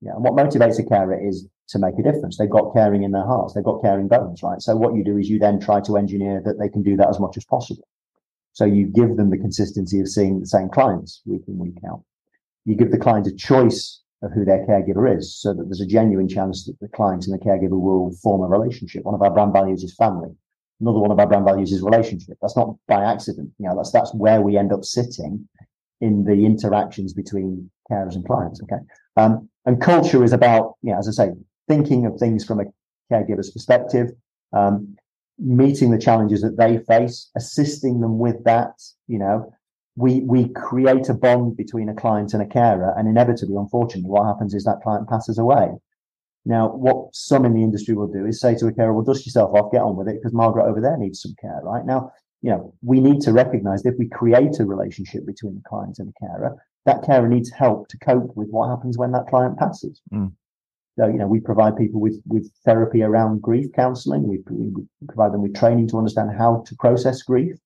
Yeah. 0.00 0.12
And 0.14 0.22
what 0.22 0.34
motivates 0.34 0.78
a 0.78 0.84
carer 0.84 1.18
is 1.20 1.46
to 1.68 1.78
make 1.78 1.98
a 1.98 2.02
difference. 2.02 2.38
They've 2.38 2.48
got 2.48 2.72
caring 2.72 3.02
in 3.02 3.12
their 3.12 3.26
hearts. 3.26 3.54
They've 3.54 3.64
got 3.64 3.82
caring 3.82 4.08
bones, 4.08 4.42
right? 4.42 4.60
So 4.62 4.76
what 4.76 4.94
you 4.94 5.04
do 5.04 5.18
is 5.18 5.28
you 5.28 5.38
then 5.38 5.60
try 5.60 5.80
to 5.82 5.96
engineer 5.96 6.40
that 6.44 6.58
they 6.58 6.68
can 6.68 6.82
do 6.82 6.96
that 6.96 7.08
as 7.08 7.20
much 7.20 7.36
as 7.36 7.44
possible. 7.44 7.86
So 8.52 8.64
you 8.64 8.86
give 8.86 9.16
them 9.16 9.30
the 9.30 9.38
consistency 9.38 10.00
of 10.00 10.08
seeing 10.08 10.40
the 10.40 10.46
same 10.46 10.68
clients 10.68 11.22
week 11.26 11.42
in, 11.46 11.58
week 11.58 11.78
out. 11.88 12.02
You 12.64 12.76
give 12.76 12.90
the 12.90 12.98
client 12.98 13.26
a 13.26 13.34
choice 13.34 14.02
of 14.22 14.32
who 14.32 14.44
their 14.44 14.66
caregiver 14.66 15.16
is 15.16 15.40
so 15.40 15.54
that 15.54 15.64
there's 15.64 15.80
a 15.80 15.86
genuine 15.86 16.28
chance 16.28 16.64
that 16.64 16.78
the 16.80 16.88
client 16.88 17.26
and 17.26 17.34
the 17.34 17.44
caregiver 17.44 17.80
will 17.80 18.10
form 18.22 18.42
a 18.42 18.48
relationship. 18.48 19.04
One 19.04 19.14
of 19.14 19.22
our 19.22 19.30
brand 19.30 19.52
values 19.52 19.84
is 19.84 19.94
family. 19.94 20.30
Another 20.80 20.98
one 20.98 21.10
of 21.10 21.18
our 21.18 21.26
brand 21.26 21.44
values 21.44 21.72
is 21.72 21.82
relationship. 21.82 22.36
That's 22.40 22.56
not 22.56 22.74
by 22.86 23.04
accident. 23.04 23.50
You 23.58 23.68
know, 23.68 23.76
that's, 23.76 23.92
that's 23.92 24.14
where 24.14 24.40
we 24.40 24.56
end 24.56 24.72
up 24.72 24.84
sitting 24.84 25.48
in 26.00 26.24
the 26.24 26.44
interactions 26.44 27.12
between 27.12 27.70
carers 27.90 28.14
and 28.14 28.24
clients. 28.24 28.60
Okay. 28.62 28.82
Um, 29.18 29.48
and 29.66 29.80
culture 29.80 30.22
is 30.24 30.32
about, 30.32 30.74
you 30.82 30.92
know, 30.92 30.98
as 30.98 31.08
I 31.08 31.12
say, 31.24 31.32
thinking 31.66 32.06
of 32.06 32.18
things 32.18 32.44
from 32.44 32.60
a 32.60 32.64
caregiver's 33.10 33.50
perspective, 33.50 34.08
um, 34.52 34.96
meeting 35.38 35.90
the 35.90 35.98
challenges 35.98 36.40
that 36.42 36.56
they 36.56 36.78
face, 36.78 37.30
assisting 37.36 38.00
them 38.00 38.18
with 38.18 38.44
that, 38.44 38.74
you 39.06 39.18
know, 39.18 39.52
we 39.96 40.20
we 40.20 40.48
create 40.50 41.08
a 41.08 41.14
bond 41.14 41.56
between 41.56 41.88
a 41.88 41.94
client 41.94 42.32
and 42.32 42.42
a 42.42 42.46
carer, 42.46 42.94
and 42.96 43.08
inevitably, 43.08 43.56
unfortunately, 43.56 44.08
what 44.08 44.26
happens 44.26 44.54
is 44.54 44.64
that 44.64 44.80
client 44.84 45.08
passes 45.08 45.38
away. 45.38 45.70
Now, 46.44 46.68
what 46.68 46.96
some 47.12 47.44
in 47.44 47.52
the 47.52 47.64
industry 47.64 47.94
will 47.94 48.06
do 48.06 48.24
is 48.24 48.40
say 48.40 48.54
to 48.56 48.68
a 48.68 48.72
carer, 48.72 48.92
"Well, 48.94 49.04
dust 49.04 49.26
yourself 49.26 49.50
off, 49.54 49.72
get 49.72 49.82
on 49.82 49.96
with 49.96 50.08
it, 50.08 50.16
because 50.18 50.32
Margaret 50.32 50.68
over 50.70 50.80
there 50.80 50.96
needs 50.96 51.20
some 51.20 51.34
care." 51.40 51.60
Right 51.64 51.84
now, 51.84 52.12
you 52.42 52.50
know, 52.50 52.72
we 52.82 53.00
need 53.00 53.20
to 53.22 53.32
recognise 53.32 53.82
that 53.82 53.94
if 53.94 53.98
we 53.98 54.08
create 54.08 54.60
a 54.60 54.64
relationship 54.64 55.26
between 55.26 55.56
the 55.56 55.68
client 55.68 55.96
and 55.98 56.08
the 56.08 56.26
carer, 56.26 56.56
that 56.88 57.04
carer 57.04 57.28
needs 57.28 57.50
help 57.50 57.88
to 57.88 57.98
cope 57.98 58.34
with 58.34 58.48
what 58.48 58.68
happens 58.68 58.96
when 58.96 59.12
that 59.12 59.26
client 59.26 59.58
passes. 59.58 60.00
Mm. 60.12 60.32
So, 60.98 61.06
you 61.06 61.18
know, 61.18 61.26
we 61.26 61.38
provide 61.38 61.76
people 61.76 62.00
with, 62.00 62.20
with 62.26 62.50
therapy 62.64 63.02
around 63.02 63.42
grief 63.42 63.66
counseling. 63.74 64.26
We, 64.26 64.40
we, 64.50 64.84
provide 65.06 65.32
them 65.32 65.42
with 65.42 65.54
training 65.54 65.88
to 65.88 65.98
understand 65.98 66.30
how 66.36 66.64
to 66.66 66.74
process 66.76 67.22
grief. 67.22 67.56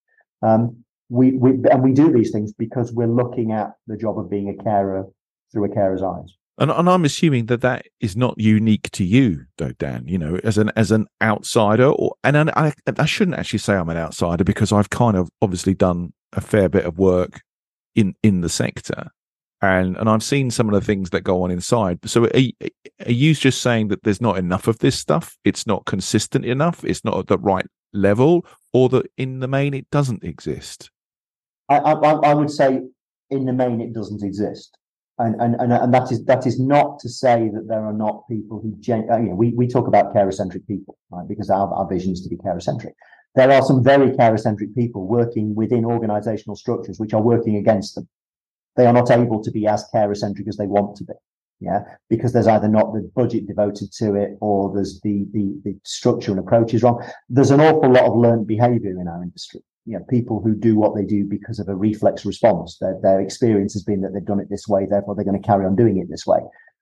Um, 0.43 0.85
we, 1.09 1.33
we 1.33 1.51
and 1.71 1.83
we 1.83 1.93
do 1.93 2.13
these 2.13 2.31
things 2.31 2.53
because 2.53 2.93
we're 2.93 3.07
looking 3.07 3.53
at 3.53 3.73
the 3.87 3.97
job 3.97 4.19
of 4.19 4.29
being 4.29 4.49
a 4.49 4.63
carer 4.63 5.05
through 5.51 5.65
a 5.65 5.75
carer's 5.75 6.03
eyes. 6.03 6.37
And, 6.59 6.71
and 6.71 6.89
I'm 6.89 7.05
assuming 7.05 7.47
that 7.47 7.61
that 7.63 7.87
is 8.01 8.17
not 8.17 8.35
unique 8.39 8.91
to 8.93 9.05
you, 9.05 9.45
though, 9.57 9.73
Dan. 9.73 10.05
You 10.07 10.19
know, 10.19 10.39
as 10.45 10.59
an 10.59 10.71
as 10.77 10.91
an 10.91 11.07
outsider, 11.23 11.87
or 11.87 12.15
and 12.25 12.51
I 12.51 12.73
I 12.99 13.07
shouldn't 13.07 13.39
actually 13.39 13.61
say 13.61 13.75
I'm 13.75 13.89
an 13.89 13.97
outsider 13.97 14.45
because 14.45 14.73
I've 14.73 14.91
kind 14.91 15.17
of 15.17 15.31
obviously 15.41 15.75
done 15.75 16.13
a 16.33 16.41
fair 16.41 16.69
bit 16.69 16.85
of 16.85 16.99
work 16.99 17.41
in 17.95 18.15
in 18.23 18.41
the 18.41 18.49
sector, 18.49 19.11
and 19.61 19.97
and 19.97 20.09
I've 20.09 20.23
seen 20.23 20.51
some 20.51 20.69
of 20.69 20.75
the 20.75 20.85
things 20.85 21.11
that 21.11 21.23
go 21.23 21.43
on 21.43 21.51
inside. 21.51 21.99
So 22.09 22.25
are, 22.25 22.67
are 23.07 23.13
you 23.13 23.35
just 23.35 23.63
saying 23.63 23.89
that 23.89 24.03
there's 24.03 24.21
not 24.21 24.39
enough 24.39 24.67
of 24.69 24.79
this 24.79 24.99
stuff? 24.99 25.37
It's 25.45 25.67
not 25.67 25.85
consistent 25.85 26.45
enough. 26.45 26.85
It's 26.85 27.05
not 27.05 27.19
at 27.19 27.27
the 27.27 27.39
right 27.39 27.67
level, 27.93 28.47
or 28.73 28.89
that 28.91 29.07
in 29.17 29.41
the 29.41 29.49
main 29.49 29.75
it 29.75 29.91
doesn't 29.91 30.25
exist. 30.25 30.91
I, 31.69 31.79
I, 31.79 31.93
I 31.93 32.35
would 32.35 32.51
say 32.51 32.81
in 33.31 33.45
the 33.45 33.53
main 33.53 33.81
it 33.81 33.93
doesn't 33.93 34.23
exist. 34.23 34.77
And, 35.19 35.41
and, 35.41 35.55
and, 35.61 35.73
and 35.73 35.95
that 35.95 36.11
is 36.11 36.25
that 36.25 36.47
is 36.47 36.59
not 36.59 36.99
to 37.01 37.09
say 37.09 37.51
that 37.53 37.69
there 37.69 37.85
are 37.85 37.93
not 37.93 38.27
people 38.29 38.61
who 38.61 38.75
gen, 38.81 39.07
uh, 39.11 39.19
you 39.19 39.29
know, 39.29 39.35
we, 39.35 39.53
we 39.55 39.69
talk 39.69 39.87
about 39.87 40.13
carer-centric 40.13 40.67
people 40.67 40.97
right 41.11 41.29
because 41.29 41.51
our, 41.51 41.73
our 41.75 41.87
vision 41.87 42.13
is 42.13 42.23
to 42.23 42.31
be 42.31 42.37
carer-centric 42.39 42.95
there 43.35 43.51
are 43.51 43.63
some 43.63 43.83
very 43.83 44.15
carer-centric 44.17 44.75
people 44.75 45.07
working 45.07 45.55
within 45.55 45.85
organizational 45.85 46.57
structures 46.57 46.99
which 46.99 47.15
are 47.15 47.23
working 47.23 47.57
against 47.57 47.95
them 47.95 48.09
they 48.77 48.87
are 48.87 48.93
not 48.93 49.11
able 49.11 49.43
to 49.43 49.51
be 49.51 49.67
as 49.67 49.87
carer-centric 49.93 50.49
as 50.49 50.57
they 50.57 50.67
want 50.67 50.97
to 50.97 51.05
be 51.05 51.15
yeah 51.61 51.81
because 52.09 52.33
there's 52.33 52.47
either 52.47 52.69
not 52.69 52.93
the 52.93 53.11
budget 53.15 53.47
devoted 53.47 53.93
to 53.93 54.15
it 54.15 54.37
or 54.41 54.73
there's 54.75 55.01
the 55.01 55.27
the, 55.33 55.61
the 55.65 55.77
structure 55.85 56.31
and 56.31 56.41
approach 56.41 56.75
is 56.75 56.83
wrong 56.83 57.03
there's 57.29 57.51
an 57.51 57.61
awful 57.61 57.91
lot 57.91 58.05
of 58.05 58.17
learned 58.17 58.47
behavior 58.47 58.91
in 58.91 59.09
our 59.09 59.23
industry 59.23 59.61
you 59.85 59.99
know, 59.99 60.05
people 60.09 60.41
who 60.41 60.55
do 60.55 60.77
what 60.77 60.95
they 60.95 61.05
do 61.05 61.25
because 61.25 61.59
of 61.59 61.69
a 61.69 61.75
reflex 61.75 62.25
response. 62.25 62.79
Their, 62.81 62.99
their 63.03 63.21
experience 63.21 63.73
has 63.73 63.83
been 63.83 64.01
that 64.03 64.13
they've 64.15 64.25
done 64.25 64.41
it 64.41 64.49
this 64.49 64.69
way, 64.69 64.87
therefore 64.87 65.15
they're 65.15 65.25
going 65.25 65.41
to 65.41 65.47
carry 65.47 65.67
on 65.67 65.75
doing 65.75 65.99
it 65.99 66.09
this 66.09 66.27
way. 66.27 66.39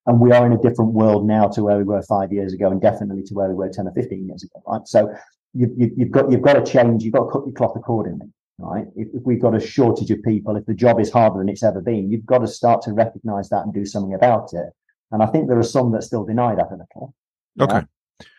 And 0.07 0.21
we 0.21 0.33
are 0.33 0.47
in 0.47 0.53
a 0.53 0.61
different 0.61 0.93
world 0.93 1.27
now 1.27 1.49
to 1.49 1.63
where 1.63 1.79
we 1.79 1.85
were 1.85 2.03
five 2.03 2.33
years 2.33 2.53
ago, 2.53 2.71
and 2.71 2.81
definitely 2.81 3.23
to 3.25 3.35
where 3.35 3.49
we 3.49 3.55
were 3.55 3.69
ten 3.69 3.87
or 3.87 3.93
fifteen 3.93 4.27
years 4.27 4.43
ago. 4.43 4.63
Right. 4.67 4.87
So 4.87 5.15
you, 5.55 5.73
you, 5.77 5.91
you've 5.97 6.11
got 6.11 6.31
you've 6.31 6.43
got 6.43 6.55
to 6.55 6.65
change. 6.71 7.03
You've 7.03 7.15
got 7.15 7.25
to 7.25 7.31
cut 7.31 7.47
your 7.47 7.55
cloth 7.55 7.77
accordingly. 7.77 8.27
Right. 8.59 8.85
If, 8.95 9.09
if 9.15 9.23
we've 9.25 9.41
got 9.41 9.55
a 9.55 9.61
shortage 9.61 10.11
of 10.11 10.23
people, 10.23 10.55
if 10.57 10.67
the 10.67 10.75
job 10.75 11.01
is 11.01 11.11
harder 11.11 11.39
than 11.39 11.49
it's 11.49 11.63
ever 11.63 11.81
been, 11.81 12.11
you've 12.11 12.27
got 12.27 12.39
to 12.39 12.47
start 12.47 12.83
to 12.83 12.93
recognise 12.93 13.49
that 13.49 13.63
and 13.65 13.73
do 13.73 13.87
something 13.87 14.13
about 14.13 14.53
it. 14.53 14.67
And 15.13 15.23
I 15.23 15.27
think 15.27 15.49
there 15.49 15.59
are 15.59 15.63
some 15.63 15.93
that 15.93 16.03
still 16.03 16.25
deny 16.25 16.55
that 16.55 16.69
a 16.71 16.77
little. 16.77 17.15
Okay. 17.59 17.87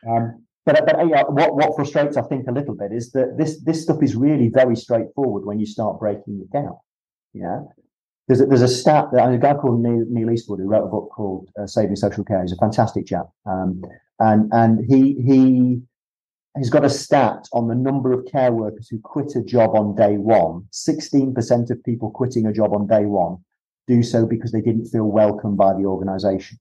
Um, 0.07 0.45
but 0.65 0.85
but 0.85 0.99
uh, 0.99 1.25
what 1.25 1.55
what 1.55 1.75
frustrates 1.75 2.17
I 2.17 2.21
think 2.21 2.47
a 2.47 2.51
little 2.51 2.75
bit 2.75 2.91
is 2.91 3.11
that 3.13 3.35
this 3.37 3.61
this 3.63 3.81
stuff 3.81 4.03
is 4.03 4.15
really 4.15 4.49
very 4.49 4.75
straightforward 4.75 5.43
when 5.43 5.59
you 5.59 5.65
start 5.65 5.99
breaking 5.99 6.39
it 6.39 6.51
down. 6.51 6.77
Yeah, 7.33 7.61
there's 8.27 8.41
a, 8.41 8.45
there's 8.45 8.61
a 8.61 8.67
stat 8.67 9.05
that 9.13 9.33
a 9.33 9.37
guy 9.37 9.55
called 9.55 9.81
Neil, 9.81 10.05
Neil 10.07 10.29
Eastwood 10.29 10.59
who 10.59 10.67
wrote 10.67 10.85
a 10.85 10.89
book 10.89 11.09
called 11.11 11.49
uh, 11.59 11.65
Saving 11.65 11.95
Social 11.95 12.23
Care. 12.23 12.41
He's 12.43 12.51
a 12.51 12.57
fantastic 12.57 13.07
chap, 13.07 13.25
um, 13.47 13.81
and 14.19 14.51
and 14.53 14.85
he 14.87 15.15
he 15.25 15.81
he's 16.57 16.69
got 16.69 16.85
a 16.85 16.89
stat 16.89 17.47
on 17.53 17.67
the 17.67 17.75
number 17.75 18.11
of 18.11 18.25
care 18.25 18.51
workers 18.51 18.87
who 18.89 18.99
quit 18.99 19.35
a 19.35 19.43
job 19.43 19.75
on 19.75 19.95
day 19.95 20.17
one. 20.17 20.67
Sixteen 20.71 21.33
percent 21.33 21.69
of 21.69 21.83
people 21.83 22.11
quitting 22.11 22.45
a 22.45 22.53
job 22.53 22.73
on 22.73 22.87
day 22.87 23.05
one 23.05 23.37
do 23.87 24.03
so 24.03 24.25
because 24.25 24.51
they 24.51 24.61
didn't 24.61 24.85
feel 24.85 25.05
welcomed 25.05 25.57
by 25.57 25.73
the 25.73 25.85
organisation. 25.85 26.57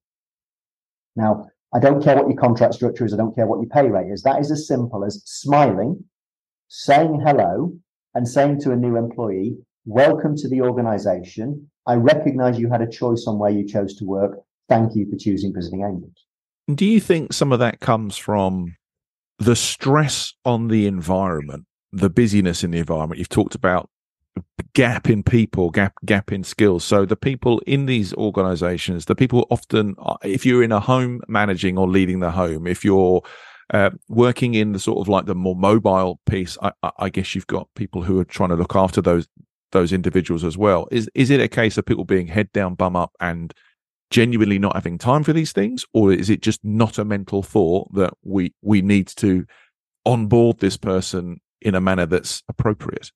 Now, 1.16 1.48
I 1.74 1.78
don't 1.78 2.02
care 2.02 2.16
what 2.16 2.28
your 2.28 2.36
contract 2.36 2.74
structure 2.74 3.04
is. 3.04 3.12
I 3.12 3.16
don't 3.16 3.34
care 3.34 3.46
what 3.46 3.60
your 3.60 3.68
pay 3.68 3.88
rate 3.88 4.10
is. 4.10 4.22
That 4.22 4.40
is 4.40 4.50
as 4.50 4.66
simple 4.66 5.04
as 5.04 5.22
smiling, 5.26 6.02
saying 6.68 7.22
hello, 7.24 7.72
and 8.14 8.26
saying 8.26 8.60
to 8.62 8.72
a 8.72 8.76
new 8.76 8.96
employee, 8.96 9.56
welcome 9.84 10.34
to 10.36 10.48
the 10.48 10.62
organization. 10.62 11.70
I 11.86 11.94
recognize 11.94 12.58
you 12.58 12.70
had 12.70 12.82
a 12.82 12.90
choice 12.90 13.24
on 13.26 13.38
where 13.38 13.50
you 13.50 13.66
chose 13.66 13.94
to 13.96 14.04
work. 14.04 14.40
Thank 14.68 14.96
you 14.96 15.08
for 15.10 15.16
choosing 15.16 15.52
visiting 15.54 15.82
angels. 15.82 16.24
Do 16.74 16.86
you 16.86 17.00
think 17.00 17.32
some 17.32 17.52
of 17.52 17.58
that 17.58 17.80
comes 17.80 18.16
from 18.16 18.76
the 19.40 19.56
stress 19.56 20.32
on 20.44 20.68
the 20.68 20.86
environment, 20.86 21.66
the 21.92 22.10
busyness 22.10 22.62
in 22.62 22.70
the 22.70 22.78
environment? 22.78 23.18
You've 23.18 23.28
talked 23.28 23.54
about 23.54 23.90
gap 24.74 25.10
in 25.10 25.22
people, 25.22 25.70
gap 25.70 25.94
gap 26.04 26.32
in 26.32 26.44
skills. 26.44 26.84
So 26.84 27.04
the 27.04 27.16
people 27.16 27.60
in 27.66 27.86
these 27.86 28.14
organizations, 28.14 29.06
the 29.06 29.14
people 29.14 29.46
often, 29.50 29.96
uh, 29.98 30.16
if 30.22 30.46
you're 30.46 30.62
in 30.62 30.72
a 30.72 30.80
home 30.80 31.20
managing 31.28 31.78
or 31.78 31.88
leading 31.88 32.20
the 32.20 32.30
home, 32.30 32.66
if 32.66 32.84
you're 32.84 33.22
uh, 33.72 33.90
working 34.08 34.54
in 34.54 34.72
the 34.72 34.78
sort 34.78 34.98
of 35.00 35.08
like 35.08 35.26
the 35.26 35.34
more 35.34 35.56
mobile 35.56 36.20
piece, 36.26 36.56
I, 36.62 36.72
I, 36.98 37.08
guess 37.08 37.34
you've 37.34 37.46
got 37.46 37.68
people 37.76 38.02
who 38.02 38.18
are 38.18 38.24
trying 38.24 38.48
to 38.48 38.56
look 38.56 38.74
after 38.74 39.00
those 39.00 39.28
those 39.72 39.92
individuals 39.92 40.44
as 40.44 40.58
well. 40.58 40.88
Is 40.90 41.08
is 41.14 41.30
it 41.30 41.40
a 41.40 41.48
case 41.48 41.78
of 41.78 41.86
people 41.86 42.04
being 42.04 42.26
head 42.26 42.52
down, 42.52 42.74
bum 42.74 42.96
up, 42.96 43.12
and 43.20 43.54
genuinely 44.10 44.58
not 44.58 44.74
having 44.74 44.98
time 44.98 45.22
for 45.22 45.32
these 45.32 45.52
things, 45.52 45.84
or 45.94 46.12
is 46.12 46.28
it 46.28 46.42
just 46.42 46.60
not 46.64 46.98
a 46.98 47.04
mental 47.04 47.42
thought 47.42 47.92
that 47.94 48.12
we 48.22 48.52
we 48.62 48.82
need 48.82 49.08
to 49.08 49.46
onboard 50.04 50.58
this 50.58 50.76
person 50.76 51.40
in 51.60 51.74
a 51.74 51.80
manner 51.80 52.06
that's 52.06 52.42
appropriate? 52.48 53.10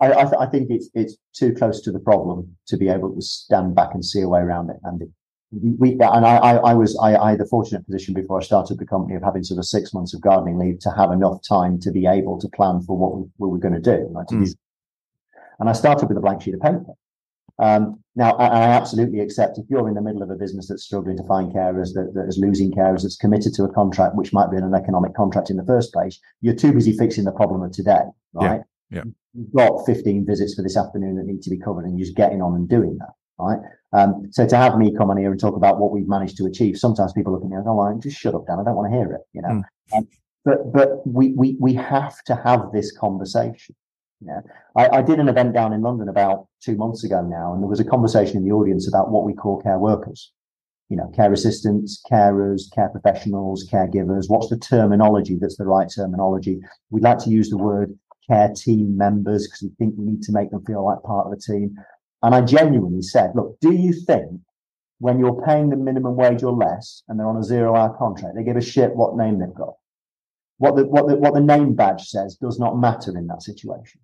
I, 0.00 0.12
I, 0.12 0.22
th- 0.24 0.34
I, 0.40 0.46
think 0.46 0.68
it's 0.70 0.90
it's 0.94 1.16
too 1.32 1.54
close 1.54 1.80
to 1.82 1.92
the 1.92 2.00
problem 2.00 2.56
to 2.66 2.76
be 2.76 2.88
able 2.88 3.14
to 3.14 3.22
stand 3.22 3.76
back 3.76 3.90
and 3.94 4.04
see 4.04 4.20
a 4.20 4.28
way 4.28 4.40
around 4.40 4.70
it. 4.70 4.76
And 4.82 5.02
we, 5.78 5.92
and 5.92 6.26
I, 6.26 6.56
I, 6.56 6.74
was 6.74 6.98
I, 7.00 7.14
I, 7.16 7.30
had 7.30 7.40
the 7.40 7.46
fortunate 7.46 7.86
position 7.86 8.12
before 8.12 8.40
I 8.40 8.42
started 8.42 8.78
the 8.78 8.86
company 8.86 9.14
of 9.14 9.22
having 9.22 9.44
sort 9.44 9.58
of 9.58 9.64
six 9.64 9.94
months 9.94 10.12
of 10.12 10.20
gardening 10.20 10.58
leave 10.58 10.80
to 10.80 10.90
have 10.90 11.12
enough 11.12 11.38
time 11.48 11.78
to 11.80 11.92
be 11.92 12.06
able 12.06 12.40
to 12.40 12.48
plan 12.48 12.80
for 12.80 12.98
what 12.98 13.16
we, 13.16 13.24
we 13.38 13.48
were 13.48 13.58
going 13.58 13.74
to 13.74 13.80
do. 13.80 14.12
Mm. 14.32 14.54
And 15.60 15.68
I 15.68 15.72
started 15.72 16.08
with 16.08 16.18
a 16.18 16.20
blank 16.20 16.42
sheet 16.42 16.54
of 16.54 16.60
paper. 16.60 16.84
Um, 17.58 18.02
now, 18.14 18.32
I, 18.32 18.46
I, 18.46 18.62
absolutely 18.68 19.20
accept 19.20 19.56
if 19.56 19.64
you're 19.70 19.88
in 19.88 19.94
the 19.94 20.02
middle 20.02 20.22
of 20.22 20.28
a 20.28 20.34
business 20.34 20.68
that's 20.68 20.84
struggling 20.84 21.16
to 21.16 21.24
find 21.24 21.50
carers, 21.52 21.94
that, 21.94 22.12
that 22.14 22.26
is 22.28 22.36
losing 22.38 22.70
carers, 22.70 23.02
that's 23.02 23.16
committed 23.16 23.54
to 23.54 23.64
a 23.64 23.72
contract 23.72 24.14
which 24.14 24.34
might 24.34 24.50
be 24.50 24.58
an 24.58 24.74
economic 24.74 25.14
contract 25.14 25.48
in 25.48 25.56
the 25.56 25.64
first 25.64 25.90
place, 25.92 26.20
you're 26.42 26.54
too 26.54 26.72
busy 26.72 26.92
fixing 26.96 27.24
the 27.24 27.32
problem 27.32 27.62
of 27.62 27.72
today, 27.72 28.04
right? 28.34 28.60
Yeah. 28.90 28.98
Yeah. 28.98 29.02
You've 29.34 29.52
got 29.52 29.84
15 29.86 30.26
visits 30.26 30.54
for 30.54 30.62
this 30.62 30.76
afternoon 30.76 31.16
that 31.16 31.26
need 31.26 31.42
to 31.42 31.50
be 31.50 31.58
covered 31.58 31.84
and 31.84 31.98
you're 31.98 32.04
just 32.04 32.16
getting 32.16 32.42
on 32.42 32.54
and 32.54 32.68
doing 32.68 32.98
that. 32.98 33.10
Right. 33.38 33.58
Um, 33.92 34.28
so 34.30 34.46
to 34.46 34.56
have 34.56 34.78
me 34.78 34.94
come 34.96 35.10
on 35.10 35.18
here 35.18 35.30
and 35.30 35.38
talk 35.38 35.56
about 35.56 35.78
what 35.78 35.92
we've 35.92 36.08
managed 36.08 36.38
to 36.38 36.46
achieve, 36.46 36.78
sometimes 36.78 37.12
people 37.12 37.32
look 37.32 37.42
at 37.42 37.48
me 37.48 37.56
and 37.56 37.64
go, 37.64 37.74
well, 37.74 37.98
just 37.98 38.18
shut 38.18 38.34
up, 38.34 38.46
Dan. 38.46 38.58
I 38.60 38.64
don't 38.64 38.76
want 38.76 38.90
to 38.90 38.96
hear 38.96 39.12
it, 39.12 39.20
you 39.34 39.42
know. 39.42 39.48
Mm. 39.48 39.62
Um, 39.94 40.08
but 40.44 40.72
but 40.72 41.06
we, 41.06 41.32
we 41.32 41.56
we 41.60 41.74
have 41.74 42.22
to 42.24 42.34
have 42.34 42.72
this 42.72 42.96
conversation. 42.96 43.74
Yeah. 44.24 44.40
I, 44.76 44.98
I 44.98 45.02
did 45.02 45.18
an 45.18 45.28
event 45.28 45.52
down 45.52 45.72
in 45.72 45.82
London 45.82 46.08
about 46.08 46.48
two 46.62 46.76
months 46.76 47.04
ago 47.04 47.22
now, 47.22 47.52
and 47.52 47.62
there 47.62 47.68
was 47.68 47.80
a 47.80 47.84
conversation 47.84 48.38
in 48.38 48.44
the 48.44 48.52
audience 48.52 48.88
about 48.88 49.10
what 49.10 49.24
we 49.24 49.34
call 49.34 49.60
care 49.60 49.78
workers 49.78 50.32
you 50.88 50.96
know, 50.96 51.10
care 51.14 51.32
assistants, 51.32 52.02
carers, 52.10 52.72
care 52.72 52.88
professionals, 52.88 53.68
caregivers. 53.68 54.28
What's 54.28 54.48
the 54.48 54.58
terminology 54.58 55.36
that's 55.40 55.56
the 55.56 55.64
right 55.64 55.90
terminology? 55.92 56.60
We'd 56.90 57.02
like 57.02 57.18
to 57.20 57.30
use 57.30 57.50
the 57.50 57.58
word 57.58 57.98
care 58.28 58.52
team 58.54 58.96
members 58.96 59.46
because 59.46 59.62
we 59.62 59.70
think 59.78 59.94
we 59.96 60.06
need 60.06 60.22
to 60.22 60.32
make 60.32 60.50
them 60.50 60.64
feel 60.64 60.84
like 60.84 61.02
part 61.02 61.26
of 61.26 61.32
the 61.32 61.40
team. 61.40 61.74
And 62.22 62.34
I 62.34 62.40
genuinely 62.40 63.02
said, 63.02 63.32
look, 63.34 63.58
do 63.60 63.72
you 63.72 63.92
think 63.92 64.40
when 64.98 65.18
you're 65.18 65.42
paying 65.44 65.70
the 65.70 65.76
minimum 65.76 66.16
wage 66.16 66.42
or 66.42 66.52
less 66.52 67.02
and 67.08 67.18
they're 67.18 67.28
on 67.28 67.36
a 67.36 67.42
zero 67.42 67.74
hour 67.74 67.96
contract, 67.98 68.34
they 68.36 68.44
give 68.44 68.56
a 68.56 68.62
shit 68.62 68.94
what 68.94 69.16
name 69.16 69.38
they've 69.38 69.54
got? 69.54 69.74
What 70.58 70.76
the, 70.76 70.86
what 70.86 71.06
the, 71.08 71.16
what 71.16 71.34
the 71.34 71.40
name 71.40 71.74
badge 71.74 72.04
says 72.06 72.36
does 72.36 72.58
not 72.58 72.78
matter 72.78 73.16
in 73.16 73.26
that 73.26 73.42
situation. 73.42 74.00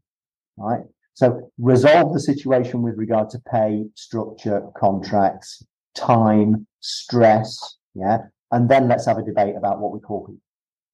Right. 0.57 0.83
So 1.15 1.51
resolve 1.59 2.13
the 2.13 2.21
situation 2.21 2.83
with 2.83 2.97
regard 2.97 3.31
to 3.31 3.39
pay, 3.51 3.85
structure, 3.95 4.63
contracts, 4.77 5.65
time, 5.95 6.67
stress. 6.81 7.77
Yeah. 7.95 8.19
And 8.51 8.69
then 8.69 8.89
let's 8.89 9.07
have 9.07 9.19
a 9.19 9.23
debate 9.23 9.57
about 9.57 9.81
what 9.81 9.93
we 9.93 10.01
call 10.01 10.27
people. 10.27 10.41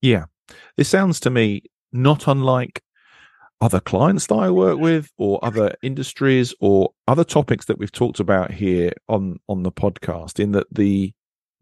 Yeah. 0.01 0.27
This 0.77 0.89
sounds 0.89 1.21
to 1.21 1.31
me 1.31 1.63
not 1.93 2.27
unlike 2.27 2.83
other 3.61 3.81
clients 3.81 4.27
that 4.27 4.37
I 4.37 4.51
work 4.51 4.79
with 4.79 5.11
or 5.19 5.45
other 5.45 5.75
industries 5.83 6.55
or 6.61 6.91
other 7.09 7.25
topics 7.25 7.67
that 7.67 7.79
we've 7.79 7.93
talked 7.93 8.21
about 8.21 8.53
here 8.53 8.93
on 9.09 9.41
on 9.49 9.65
the 9.65 9.73
podcast 9.73 10.39
in 10.39 10.53
that 10.53 10.69
the 10.71 11.13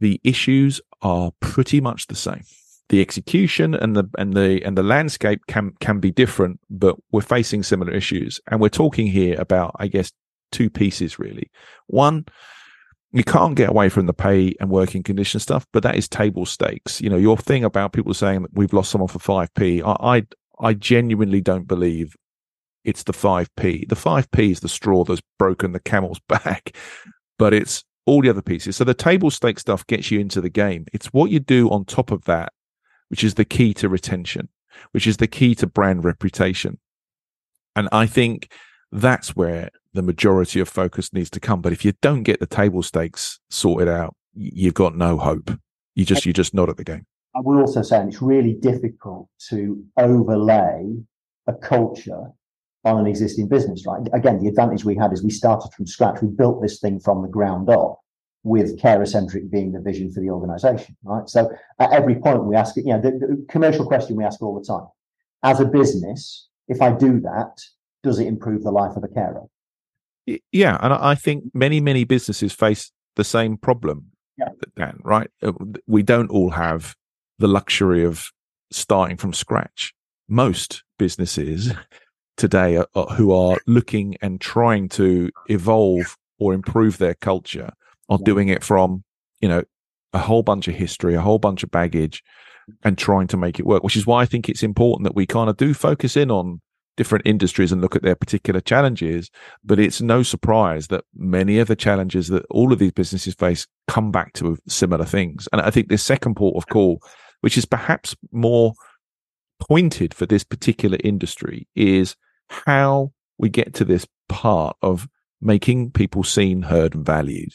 the 0.01 0.21
issues 0.23 0.81
are 1.01 1.33
pretty 1.41 1.81
much 1.81 2.07
the 2.07 2.15
same 2.15 2.43
the 2.89 3.01
execution 3.01 3.75
and 3.75 3.97
the 3.97 4.05
and 4.17 4.35
the 4.35 4.63
and 4.65 4.79
the 4.79 4.83
landscape 4.83 5.41
can 5.49 5.73
can 5.81 5.99
be 5.99 6.11
different 6.11 6.61
but 6.71 6.97
we're 7.11 7.21
facing 7.21 7.63
similar 7.63 7.93
issues 7.93 8.41
and 8.49 8.61
we're 8.61 8.69
talking 8.69 9.07
here 9.07 9.39
about 9.41 9.75
i 9.81 9.89
guess 9.89 10.13
two 10.53 10.71
pieces 10.71 11.19
really 11.19 11.51
one 11.89 12.25
you 13.13 13.25
can't 13.25 13.55
get 13.55 13.71
away 13.71 13.89
from 13.89 14.05
the 14.05 14.13
pay 14.13 14.55
and 14.61 14.69
working 14.69 15.03
condition 15.03 15.41
stuff, 15.41 15.67
but 15.73 15.83
that 15.83 15.97
is 15.97 16.07
table 16.07 16.45
stakes. 16.45 17.01
You 17.01 17.09
know, 17.09 17.17
your 17.17 17.39
thing 17.39 17.65
about 17.65 17.95
people 17.95 18.13
saying 18.13 18.43
that 18.43 18.53
we've 18.53 18.75
lost 18.75 18.91
someone 18.91 19.09
for 19.09 19.19
5p, 19.19 19.83
I, 19.83 20.19
I, 20.19 20.27
I 20.69 20.75
genuinely 20.75 21.41
don't 21.41 21.67
believe 21.67 22.15
it's 22.85 23.05
the 23.05 23.15
5p. 23.15 23.89
The 23.89 23.95
5p 23.95 24.51
is 24.51 24.61
the 24.61 24.69
straw 24.69 25.05
that's 25.05 25.23
broken 25.39 25.73
the 25.73 25.81
camel's 25.81 26.21
back, 26.29 26.77
but 27.39 27.55
it's 27.55 27.85
all 28.05 28.21
the 28.21 28.29
other 28.29 28.43
pieces. 28.43 28.77
So 28.77 28.85
the 28.85 28.93
table 28.93 29.31
stake 29.31 29.59
stuff 29.59 29.87
gets 29.87 30.11
you 30.11 30.21
into 30.21 30.41
the 30.43 30.51
game. 30.51 30.85
It's 30.93 31.07
what 31.07 31.31
you 31.31 31.41
do 31.41 31.71
on 31.71 31.87
top 31.87 32.11
of 32.11 32.25
that, 32.25 32.53
which 33.09 33.25
is 33.25 33.35
the 33.35 33.45
key 33.45 33.75
to 33.75 33.89
retention, 33.89 34.49
which 34.93 35.07
is 35.07 35.19
the 35.19 35.27
key 35.27 35.55
to 35.57 35.67
brand 35.67 36.05
reputation. 36.05 36.79
And 37.75 37.89
I 37.93 38.07
think 38.07 38.51
that's 38.91 39.37
where 39.37 39.71
the 39.93 40.03
majority 40.03 40.61
of 40.61 40.69
focus 40.69 41.13
needs 41.13 41.31
to 41.31 41.41
come. 41.41 41.61
But 41.61 41.73
if 41.73 41.85
you 41.85 41.93
don't 42.03 42.23
get 42.23 42.41
the 42.41 42.47
table 42.47 42.83
stakes 42.83 43.41
sorted 43.51 43.89
out, 43.89 44.15
you've 44.35 44.75
got 44.75 44.97
no 44.97 45.19
hope. 45.19 45.51
You 45.95 46.05
just 46.05 46.27
you're 46.27 46.33
just 46.33 46.55
not 46.55 46.69
at 46.69 46.77
the 46.77 46.85
game. 46.85 47.07
I 47.35 47.41
will 47.41 47.61
also 47.61 47.83
say 47.83 48.03
it's 48.03 48.23
really 48.23 48.55
difficult 48.55 49.29
to 49.51 49.85
overlay 49.99 50.97
a 51.47 51.53
culture 51.53 52.31
on 52.85 53.01
an 53.01 53.07
existing 53.07 53.49
business, 53.49 53.85
right? 53.87 54.01
Again, 54.13 54.39
the 54.39 54.49
advantage 54.49 54.85
we 54.85 54.97
had 54.97 55.13
is 55.13 55.23
we 55.23 55.31
started 55.31 55.71
from 55.75 55.87
scratch. 55.87 56.23
We 56.23 56.29
built 56.29 56.63
this 56.63 56.79
thing 56.79 57.01
from 57.01 57.23
the 57.23 57.29
ground 57.29 57.69
up 57.69 58.01
with 58.47 58.79
carer-centric 58.79 59.51
being 59.51 59.73
the 59.73 59.81
vision 59.81 60.13
for 60.13 60.21
the 60.21 60.31
organization, 60.31 60.97
right? 61.03 61.29
So 61.29 61.51
at 61.81 61.93
every 61.93 62.15
point 62.15 62.45
we 62.45 62.55
ask, 62.55 62.77
you 62.77 62.85
know, 62.85 63.01
the, 63.01 63.11
the 63.11 63.47
commercial 63.51 63.85
question 63.85 64.15
we 64.15 64.23
ask 64.23 64.41
all 64.41 64.57
the 64.57 64.65
time, 64.65 64.87
as 65.43 65.59
a 65.59 65.65
business, 65.65 66.47
if 66.69 66.81
I 66.81 66.93
do 66.93 67.19
that, 67.23 67.61
does 68.05 68.21
it 68.21 68.29
improve 68.29 68.63
the 68.63 68.71
life 68.71 68.97
of 68.97 69.03
a 69.03 69.09
carer? 69.09 69.43
Yeah, 70.53 70.79
and 70.81 70.93
I 70.93 71.17
think 71.17 71.45
many 71.55 71.81
many 71.81 72.05
businesses 72.05 72.53
face 72.53 72.93
the 73.17 73.25
same 73.25 73.57
problem. 73.57 74.13
Yeah. 74.39 74.51
Dan, 74.77 75.01
right? 75.03 75.31
Uh, 75.43 75.53
we 75.89 76.05
don't 76.05 76.31
all 76.31 76.51
have 76.51 76.95
the 77.41 77.49
luxury 77.49 78.05
of 78.05 78.31
starting 78.71 79.17
from 79.17 79.33
scratch. 79.33 79.93
Most 80.29 80.85
businesses 80.99 81.73
today 82.37 82.77
are, 82.77 82.87
are, 82.95 83.07
who 83.07 83.33
are 83.33 83.59
looking 83.67 84.17
and 84.23 84.41
trying 84.41 84.89
to 84.91 85.31
evolve 85.49 86.17
or 86.39 86.55
improve 86.55 86.99
their 86.99 87.15
culture 87.15 87.71
are 88.09 88.19
doing 88.19 88.49
it 88.49 88.63
from, 88.63 89.03
you 89.41 89.49
know, 89.49 89.63
a 90.13 90.19
whole 90.19 90.43
bunch 90.43 90.69
of 90.69 90.75
history, 90.75 91.15
a 91.15 91.21
whole 91.21 91.39
bunch 91.39 91.63
of 91.63 91.71
baggage, 91.71 92.23
and 92.83 92.97
trying 92.97 93.27
to 93.29 93.37
make 93.37 93.59
it 93.59 93.67
work. 93.67 93.83
Which 93.83 93.97
is 93.97 94.07
why 94.07 94.23
I 94.23 94.27
think 94.27 94.49
it's 94.49 94.63
important 94.63 95.05
that 95.05 95.17
we 95.17 95.27
kind 95.27 95.51
of 95.51 95.57
do 95.57 95.75
focus 95.75 96.17
in 96.17 96.31
on 96.31 96.61
different 96.97 97.27
industries 97.27 97.73
and 97.73 97.81
look 97.81 97.95
at 97.95 98.03
their 98.03 98.15
particular 98.15 98.61
challenges. 98.61 99.31
But 99.65 99.79
it's 99.79 100.01
no 100.01 100.23
surprise 100.23 100.89
that 100.89 101.05
many 101.15 101.59
of 101.59 101.69
the 101.69 101.77
challenges 101.77 102.29
that 102.29 102.47
all 102.51 102.73
of 102.73 102.79
these 102.79 102.93
businesses 102.93 103.35
face 103.35 103.67
come 103.87 104.11
back 104.11 104.33
to 104.35 104.57
similar 104.67 105.05
things. 105.05 105.49
And 105.53 105.61
I 105.61 105.71
think 105.71 105.89
this 105.89 106.03
second 106.03 106.37
port 106.37 106.57
of 106.57 106.69
call, 106.69 107.01
which 107.43 107.59
is 107.59 107.67
perhaps 107.67 108.17
more 108.33 108.73
pointed 109.61 110.15
for 110.15 110.27
this 110.27 110.45
particular 110.45 110.99
industry, 111.05 111.69
is 111.75 112.17
how 112.49 113.13
we 113.39 113.49
get 113.49 113.75
to 113.75 113.85
this 113.85 114.07
part 114.29 114.77
of 114.83 115.09
making 115.41 115.91
people 115.91 116.25
seen, 116.25 116.63
heard, 116.63 116.95
and 116.95 117.05
valued. 117.05 117.53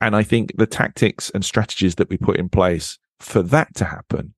And 0.00 0.14
I 0.14 0.22
think 0.22 0.52
the 0.56 0.66
tactics 0.66 1.30
and 1.30 1.44
strategies 1.44 1.94
that 1.96 2.10
we 2.10 2.16
put 2.16 2.36
in 2.36 2.48
place 2.48 2.98
for 3.20 3.42
that 3.42 3.74
to 3.76 3.84
happen 3.84 4.34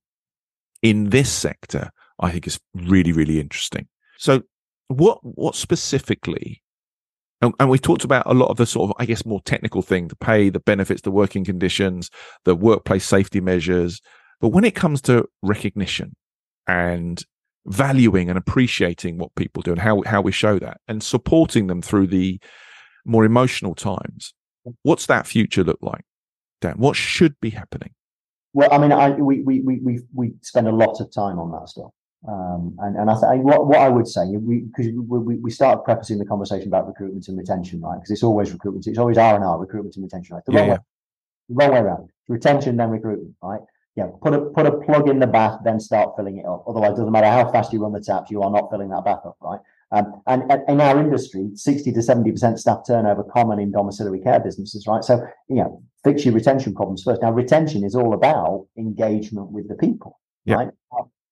in 0.83 1.11
this 1.11 1.31
sector 1.31 1.91
I 2.21 2.31
think 2.33 2.47
is 2.47 2.59
really, 2.75 3.13
really 3.13 3.41
interesting. 3.41 3.87
So 4.19 4.43
what, 4.89 5.19
what 5.23 5.55
specifically, 5.55 6.63
and, 7.41 7.55
and 7.61 7.71
we 7.71 7.79
talked 7.79 8.05
about 8.05 8.27
a 8.27 8.35
lot 8.35 8.49
of 8.51 8.57
the 8.57 8.67
sort 8.67 8.91
of, 8.91 8.97
I 8.99 9.07
guess, 9.07 9.25
more 9.25 9.41
technical 9.43 9.83
thing, 9.83 10.09
the 10.09 10.17
pay, 10.17 10.51
the 10.51 10.61
benefits, 10.61 11.03
the 11.03 11.11
working 11.11 11.45
conditions, 11.45 12.11
the 12.45 12.55
workplace 12.55 13.07
safety 13.07 13.41
measures. 13.41 14.01
But 14.41 14.49
when 14.49 14.65
it 14.65 14.75
comes 14.75 15.01
to 15.03 15.27
recognition 15.43 16.17
and 16.67 17.23
valuing 17.67 18.29
and 18.29 18.39
appreciating 18.39 19.19
what 19.19 19.35
people 19.37 19.63
do 19.63 19.73
and 19.73 19.81
how, 19.81 20.03
how 20.07 20.21
we 20.21 20.33
show 20.33 20.59
that 20.59 20.81
and 20.89 21.03
supporting 21.03 21.69
them 21.69 21.83
through 21.83 22.09
the 22.09 22.41
more 23.05 23.25
emotional 23.25 23.75
times, 23.75 24.35
what's 24.83 25.07
that 25.07 25.27
future 25.27 25.65
look 25.65 25.79
like? 25.81 26.05
Dan, 26.61 26.75
what 26.79 26.97
should 26.97 27.39
be 27.41 27.51
happening? 27.51 27.91
Well, 28.53 28.73
I 28.73 28.79
mean, 28.79 28.93
I, 28.93 29.11
we, 29.11 29.41
we, 29.43 29.61
we, 29.61 30.01
we 30.15 30.33
spend 30.43 30.67
a 30.67 30.73
lot 30.73 31.01
of 31.01 31.13
time 31.13 31.39
on 31.39 31.53
that 31.53 31.69
stuff. 31.69 31.91
Um, 32.27 32.75
and, 32.81 32.97
and 32.97 33.11
I 33.11 33.15
think 33.15 33.45
what, 33.45 33.69
what 33.69 33.79
I 33.79 33.89
would 33.89 34.09
say, 34.09 34.27
we, 34.27 34.61
because 34.61 34.91
we, 34.93 35.37
we 35.37 35.51
started 35.51 35.83
prefacing 35.85 36.19
the 36.19 36.25
conversation 36.25 36.67
about 36.67 36.89
recruitment 36.89 37.29
and 37.29 37.39
retention, 37.39 37.81
right? 37.81 37.95
Because 37.97 38.11
it's 38.11 38.25
always 38.25 38.51
recruitment. 38.51 38.87
It's 38.87 38.99
always 38.99 39.19
R 39.19 39.37
and 39.37 39.45
R, 39.45 39.59
recruitment 39.59 39.95
and 39.95 40.05
retention, 40.05 40.35
right? 40.35 40.45
The 40.45 40.53
yeah, 40.53 40.59
wrong, 40.61 40.69
yeah. 40.69 40.77
Way, 41.49 41.67
wrong 41.67 41.75
way 41.75 41.81
around. 41.81 42.11
Retention, 42.27 42.77
then 42.77 42.91
recruitment, 42.91 43.35
right? 43.43 43.61
Yeah. 43.95 44.09
Put 44.21 44.35
a, 44.35 44.41
put 44.41 44.67
a 44.67 44.73
plug 44.79 45.09
in 45.09 45.21
the 45.21 45.27
bath, 45.27 45.61
then 45.65 45.79
start 45.79 46.17
filling 46.17 46.39
it 46.39 46.47
up. 46.47 46.65
Otherwise, 46.67 46.93
it 46.93 46.97
doesn't 46.97 47.13
matter 47.13 47.29
how 47.29 47.51
fast 47.53 47.73
you 47.73 47.83
run 47.83 47.93
the 47.93 48.01
taps, 48.01 48.31
you 48.31 48.43
are 48.43 48.51
not 48.51 48.71
filling 48.71 48.89
that 48.89 49.05
bath 49.05 49.25
up, 49.25 49.37
right? 49.41 49.61
Um, 49.91 50.23
and, 50.27 50.51
and, 50.51 50.63
in 50.69 50.81
our 50.81 51.01
industry, 51.01 51.49
60 51.55 51.93
to 51.93 52.01
70% 52.01 52.59
staff 52.59 52.81
turnover 52.87 53.25
common 53.25 53.59
in 53.59 53.73
domiciliary 53.73 54.21
care 54.21 54.39
businesses, 54.39 54.87
right? 54.87 55.03
So, 55.03 55.27
you 55.49 55.57
know, 55.57 55.83
fix 56.05 56.25
your 56.25 56.35
retention 56.35 56.75
problems 56.75 57.03
first. 57.03 57.23
Now, 57.23 57.33
retention 57.33 57.85
is 57.85 57.95
all 57.95 58.13
about 58.13 58.67
engagement 58.77 59.51
with 59.51 59.69
the 59.69 59.77
people, 59.77 60.21
yeah. 60.45 60.57
right? 60.57 60.69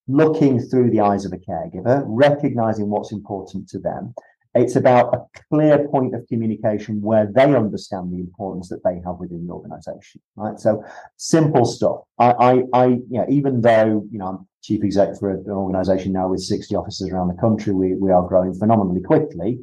looking 0.09 0.61
through 0.61 0.91
the 0.91 1.01
eyes 1.01 1.25
of 1.25 1.33
a 1.33 1.37
caregiver, 1.37 2.05
recognizing 2.07 2.89
what's 2.89 3.13
important 3.13 3.69
to 3.69 3.79
them. 3.79 4.15
It's 4.57 4.75
about 4.75 5.15
a 5.15 5.41
clear 5.51 5.87
point 5.89 6.15
of 6.15 6.27
communication 6.29 7.03
where 7.03 7.31
they 7.31 7.55
understand 7.55 8.11
the 8.11 8.21
importance 8.21 8.69
that 8.71 8.83
they 8.85 9.01
have 9.05 9.19
within 9.19 9.47
the 9.47 9.53
organization, 9.53 10.23
right? 10.35 10.59
So 10.59 10.83
simple 11.17 11.67
stuff. 11.67 12.01
I, 12.19 12.31
I, 12.31 12.63
I 12.73 12.87
you 12.87 13.07
know, 13.11 13.27
even 13.29 13.61
though, 13.61 14.07
you 14.11 14.19
know, 14.19 14.27
I'm 14.27 14.49
chief 14.63 14.83
exec 14.83 15.19
for 15.19 15.31
an 15.31 15.45
organization 15.49 16.13
now 16.13 16.29
with 16.29 16.41
60 16.41 16.75
offices 16.75 17.11
around 17.11 17.29
the 17.29 17.41
country, 17.41 17.75
we, 17.75 17.95
we 17.95 18.11
are 18.11 18.27
growing 18.27 18.55
phenomenally 18.55 19.03
quickly. 19.03 19.61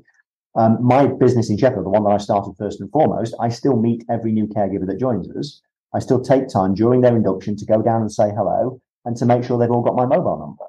Um, 0.56 0.78
my 0.82 1.08
business 1.08 1.50
in 1.50 1.58
Sheffield, 1.58 1.86
the 1.86 1.90
one 1.90 2.04
that 2.04 2.12
I 2.12 2.18
started 2.18 2.54
first 2.60 2.80
and 2.80 2.92
foremost, 2.92 3.36
I 3.40 3.50
still 3.50 3.76
meet 3.76 4.06
every 4.10 4.32
new 4.32 4.46
caregiver 4.46 4.86
that 4.86 5.00
joins 5.00 5.28
us. 5.36 5.62
I 5.94 6.00
still 6.00 6.22
take 6.22 6.48
time 6.48 6.76
during 6.76 7.02
their 7.02 7.16
induction 7.16 7.56
to 7.58 7.66
go 7.66 7.82
down 7.82 8.02
and 8.02 8.12
say 8.12 8.30
hello 8.30 8.80
and 9.06 9.18
to 9.18 9.26
make 9.26 9.44
sure 9.44 9.58
they've 9.58 9.72
all 9.72 9.82
got 9.82 9.96
my 9.96 10.06
mobile 10.06 10.38
number. 10.38 10.66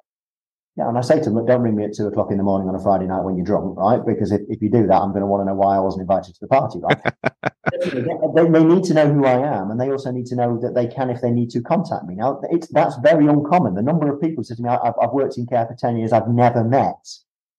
Yeah, 0.76 0.88
and 0.88 0.98
I 0.98 1.02
say 1.02 1.18
to 1.18 1.24
them, 1.24 1.34
look, 1.34 1.46
don't 1.46 1.62
ring 1.62 1.76
me 1.76 1.84
at 1.84 1.94
two 1.94 2.08
o'clock 2.08 2.32
in 2.32 2.36
the 2.36 2.42
morning 2.42 2.68
on 2.68 2.74
a 2.74 2.82
Friday 2.82 3.06
night 3.06 3.22
when 3.22 3.36
you're 3.36 3.46
drunk, 3.46 3.76
right? 3.76 4.00
Because 4.04 4.32
if, 4.32 4.40
if 4.48 4.60
you 4.60 4.68
do 4.68 4.88
that, 4.88 5.00
I'm 5.00 5.10
going 5.10 5.20
to 5.20 5.26
want 5.26 5.42
to 5.42 5.44
know 5.44 5.54
why 5.54 5.76
I 5.76 5.78
wasn't 5.78 6.00
invited 6.00 6.34
to 6.34 6.40
the 6.40 6.48
party, 6.48 6.80
right? 6.82 7.00
they, 8.34 8.48
they, 8.50 8.64
need 8.64 8.82
to 8.84 8.94
know 8.94 9.12
who 9.12 9.24
I 9.24 9.38
am, 9.56 9.70
and 9.70 9.80
they 9.80 9.90
also 9.90 10.10
need 10.10 10.26
to 10.26 10.36
know 10.36 10.58
that 10.60 10.74
they 10.74 10.88
can, 10.88 11.10
if 11.10 11.20
they 11.20 11.30
need 11.30 11.50
to, 11.50 11.62
contact 11.62 12.06
me. 12.06 12.16
Now, 12.16 12.40
it's 12.50 12.66
that's 12.68 12.96
very 13.04 13.28
uncommon. 13.28 13.74
The 13.74 13.82
number 13.82 14.12
of 14.12 14.20
people 14.20 14.42
said 14.42 14.56
to 14.56 14.64
me, 14.64 14.68
I've, 14.68 14.94
I've 15.00 15.12
worked 15.12 15.38
in 15.38 15.46
care 15.46 15.64
for 15.64 15.76
ten 15.78 15.96
years, 15.96 16.12
I've 16.12 16.28
never 16.28 16.64
met 16.64 17.06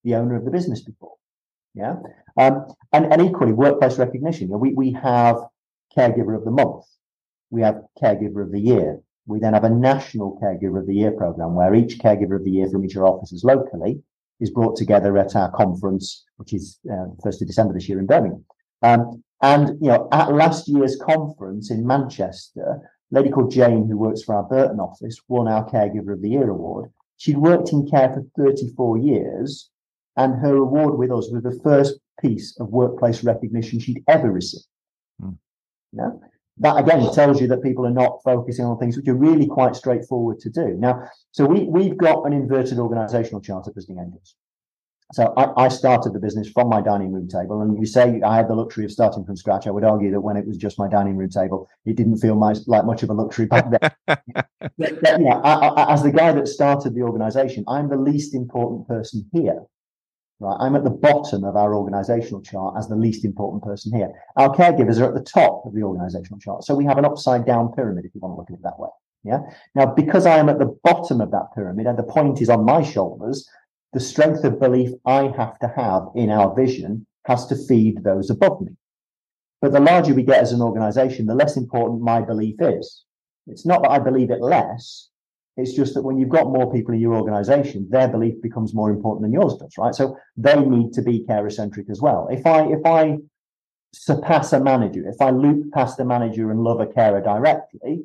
the 0.03 0.15
owner 0.15 0.35
of 0.35 0.43
the 0.43 0.51
business 0.51 0.81
before. 0.81 1.15
Yeah, 1.73 1.95
um, 2.37 2.67
and 2.91 3.13
and 3.13 3.21
equally, 3.21 3.53
workplace 3.53 3.97
recognition. 3.97 4.47
You 4.47 4.53
know, 4.53 4.57
we 4.57 4.73
we 4.73 4.91
have 4.91 5.37
caregiver 5.97 6.35
of 6.35 6.43
the 6.43 6.51
month, 6.51 6.83
we 7.49 7.61
have 7.61 7.81
caregiver 8.01 8.43
of 8.43 8.51
the 8.51 8.59
year, 8.59 8.99
we 9.27 9.39
then 9.39 9.53
have 9.53 9.63
a 9.63 9.69
national 9.69 10.39
caregiver 10.41 10.79
of 10.79 10.87
the 10.87 10.95
year 10.95 11.11
program 11.11 11.55
where 11.55 11.73
each 11.73 11.99
caregiver 11.99 12.35
of 12.35 12.43
the 12.43 12.51
year 12.51 12.69
from 12.69 12.85
each 12.85 12.95
of 12.95 13.01
our 13.01 13.07
offices 13.07 13.43
locally 13.43 14.01
is 14.39 14.51
brought 14.51 14.75
together 14.75 15.17
at 15.17 15.35
our 15.35 15.51
conference, 15.51 16.25
which 16.37 16.53
is 16.53 16.79
uh, 16.91 17.05
first 17.23 17.41
of 17.41 17.47
December 17.47 17.73
this 17.73 17.89
year 17.89 17.99
in 17.99 18.05
Birmingham. 18.05 18.45
Um, 18.81 19.23
and 19.41 19.69
you 19.81 19.89
know, 19.89 20.07
at 20.11 20.33
last 20.33 20.67
year's 20.67 20.97
conference 20.97 21.71
in 21.71 21.85
Manchester, 21.85 22.81
a 23.11 23.15
lady 23.15 23.29
called 23.29 23.51
Jane, 23.51 23.87
who 23.87 23.97
works 23.97 24.23
for 24.23 24.35
our 24.35 24.43
Burton 24.43 24.79
office, 24.79 25.19
won 25.27 25.47
our 25.47 25.69
Caregiver 25.69 26.13
of 26.13 26.21
the 26.21 26.29
Year 26.29 26.49
award. 26.49 26.91
She'd 27.17 27.37
worked 27.37 27.71
in 27.71 27.87
care 27.87 28.13
for 28.13 28.25
34 28.37 28.97
years, 28.97 29.69
and 30.17 30.35
her 30.39 30.55
award 30.55 30.97
with 30.97 31.11
us 31.11 31.29
was 31.31 31.43
the 31.43 31.59
first 31.63 31.99
piece 32.21 32.57
of 32.59 32.69
workplace 32.69 33.23
recognition 33.23 33.79
she'd 33.79 34.03
ever 34.07 34.31
received. 34.31 34.65
Mm. 35.21 35.37
Yeah? 35.93 36.09
That 36.57 36.77
again 36.77 37.11
tells 37.13 37.41
you 37.41 37.47
that 37.47 37.63
people 37.63 37.85
are 37.85 37.91
not 37.91 38.21
focusing 38.23 38.65
on 38.65 38.77
things 38.77 38.95
which 38.95 39.07
are 39.07 39.15
really 39.15 39.47
quite 39.47 39.75
straightforward 39.75 40.39
to 40.39 40.49
do. 40.49 40.75
Now, 40.79 41.09
so 41.31 41.45
we, 41.45 41.63
we've 41.63 41.97
got 41.97 42.25
an 42.25 42.33
inverted 42.33 42.79
organizational 42.79 43.41
chart 43.41 43.67
at 43.67 43.75
Visiting 43.75 43.99
Angels. 43.99 44.35
So 45.13 45.33
I, 45.37 45.65
I, 45.65 45.67
started 45.67 46.13
the 46.13 46.19
business 46.19 46.49
from 46.49 46.67
my 46.67 46.81
dining 46.81 47.11
room 47.11 47.27
table, 47.27 47.61
and 47.61 47.77
you 47.77 47.85
say 47.85 48.21
I 48.25 48.35
had 48.37 48.47
the 48.47 48.55
luxury 48.55 48.85
of 48.85 48.91
starting 48.91 49.23
from 49.23 49.35
scratch. 49.35 49.67
I 49.67 49.71
would 49.71 49.83
argue 49.83 50.09
that 50.11 50.21
when 50.21 50.35
it 50.35 50.47
was 50.47 50.57
just 50.57 50.79
my 50.79 50.87
dining 50.87 51.15
room 51.15 51.29
table, 51.29 51.69
it 51.85 51.95
didn't 51.95 52.17
feel 52.17 52.33
much, 52.35 52.57
like 52.65 52.85
much 52.85 53.03
of 53.03 53.11
a 53.11 53.13
luxury 53.13 53.45
back 53.45 53.69
then. 53.69 53.91
but, 54.07 55.01
but, 55.01 55.21
yeah, 55.21 55.37
I, 55.43 55.67
I, 55.67 55.93
as 55.93 56.01
the 56.01 56.11
guy 56.11 56.31
that 56.31 56.47
started 56.47 56.95
the 56.95 57.03
organization, 57.03 57.63
I'm 57.67 57.87
the 57.87 57.97
least 57.97 58.33
important 58.33 58.87
person 58.87 59.29
here. 59.31 59.61
Right, 60.41 60.57
I'm 60.59 60.75
at 60.75 60.83
the 60.83 60.89
bottom 60.89 61.45
of 61.45 61.55
our 61.55 61.73
organizational 61.73 62.41
chart 62.41 62.75
as 62.77 62.89
the 62.89 62.95
least 62.95 63.23
important 63.23 63.63
person 63.63 63.93
here. 63.95 64.11
Our 64.35 64.53
caregivers 64.53 64.99
are 64.99 65.07
at 65.07 65.13
the 65.13 65.23
top 65.23 65.65
of 65.65 65.73
the 65.73 65.83
organizational 65.83 66.39
chart. 66.39 66.65
So 66.65 66.75
we 66.75 66.83
have 66.85 66.97
an 66.97 67.05
upside 67.05 67.45
down 67.45 67.71
pyramid, 67.71 68.03
if 68.03 68.13
you 68.13 68.19
want 68.19 68.33
to 68.33 68.39
look 68.39 68.49
at 68.49 68.55
it 68.55 68.63
that 68.63 68.77
way. 68.77 68.89
Yeah. 69.23 69.39
Now, 69.75 69.85
because 69.85 70.25
I 70.25 70.37
am 70.37 70.49
at 70.49 70.59
the 70.59 70.77
bottom 70.83 71.21
of 71.21 71.31
that 71.31 71.53
pyramid 71.55 71.87
and 71.87 71.97
the 71.97 72.03
point 72.03 72.41
is 72.41 72.49
on 72.49 72.65
my 72.65 72.83
shoulders, 72.83 73.49
the 73.93 73.99
strength 74.01 74.43
of 74.43 74.59
belief 74.59 74.91
I 75.05 75.33
have 75.37 75.57
to 75.59 75.71
have 75.73 76.03
in 76.15 76.29
our 76.29 76.53
vision 76.53 77.07
has 77.25 77.47
to 77.47 77.55
feed 77.55 78.03
those 78.03 78.29
above 78.29 78.61
me. 78.61 78.73
But 79.61 79.71
the 79.71 79.79
larger 79.79 80.13
we 80.13 80.23
get 80.23 80.41
as 80.41 80.51
an 80.51 80.61
organization, 80.61 81.25
the 81.25 81.33
less 81.33 81.55
important 81.55 82.01
my 82.01 82.21
belief 82.21 82.57
is. 82.59 83.05
It's 83.47 83.65
not 83.65 83.83
that 83.83 83.91
I 83.91 83.99
believe 83.99 84.31
it 84.31 84.41
less. 84.41 85.09
It's 85.57 85.73
just 85.73 85.93
that 85.93 86.01
when 86.01 86.17
you've 86.17 86.29
got 86.29 86.47
more 86.47 86.71
people 86.71 86.93
in 86.93 86.99
your 86.99 87.15
organization, 87.15 87.87
their 87.89 88.09
belief 88.09 88.41
becomes 88.41 88.73
more 88.73 88.89
important 88.89 89.23
than 89.23 89.31
yours 89.31 89.55
does, 89.55 89.73
right? 89.77 89.95
So 89.95 90.17
they 90.35 90.59
need 90.59 90.91
to 90.93 91.01
be 91.01 91.25
carer 91.25 91.49
centric 91.49 91.89
as 91.89 92.01
well. 92.01 92.27
If 92.29 92.45
I 92.45 92.65
if 92.67 92.85
I 92.85 93.17
surpass 93.93 94.51
a 94.51 94.59
manager, 94.59 95.07
if 95.07 95.21
I 95.21 95.29
loop 95.29 95.71
past 95.71 95.95
the 95.97 96.03
manager 96.03 96.51
and 96.51 96.61
love 96.61 96.81
a 96.81 96.87
carer 96.87 97.21
directly, 97.21 98.03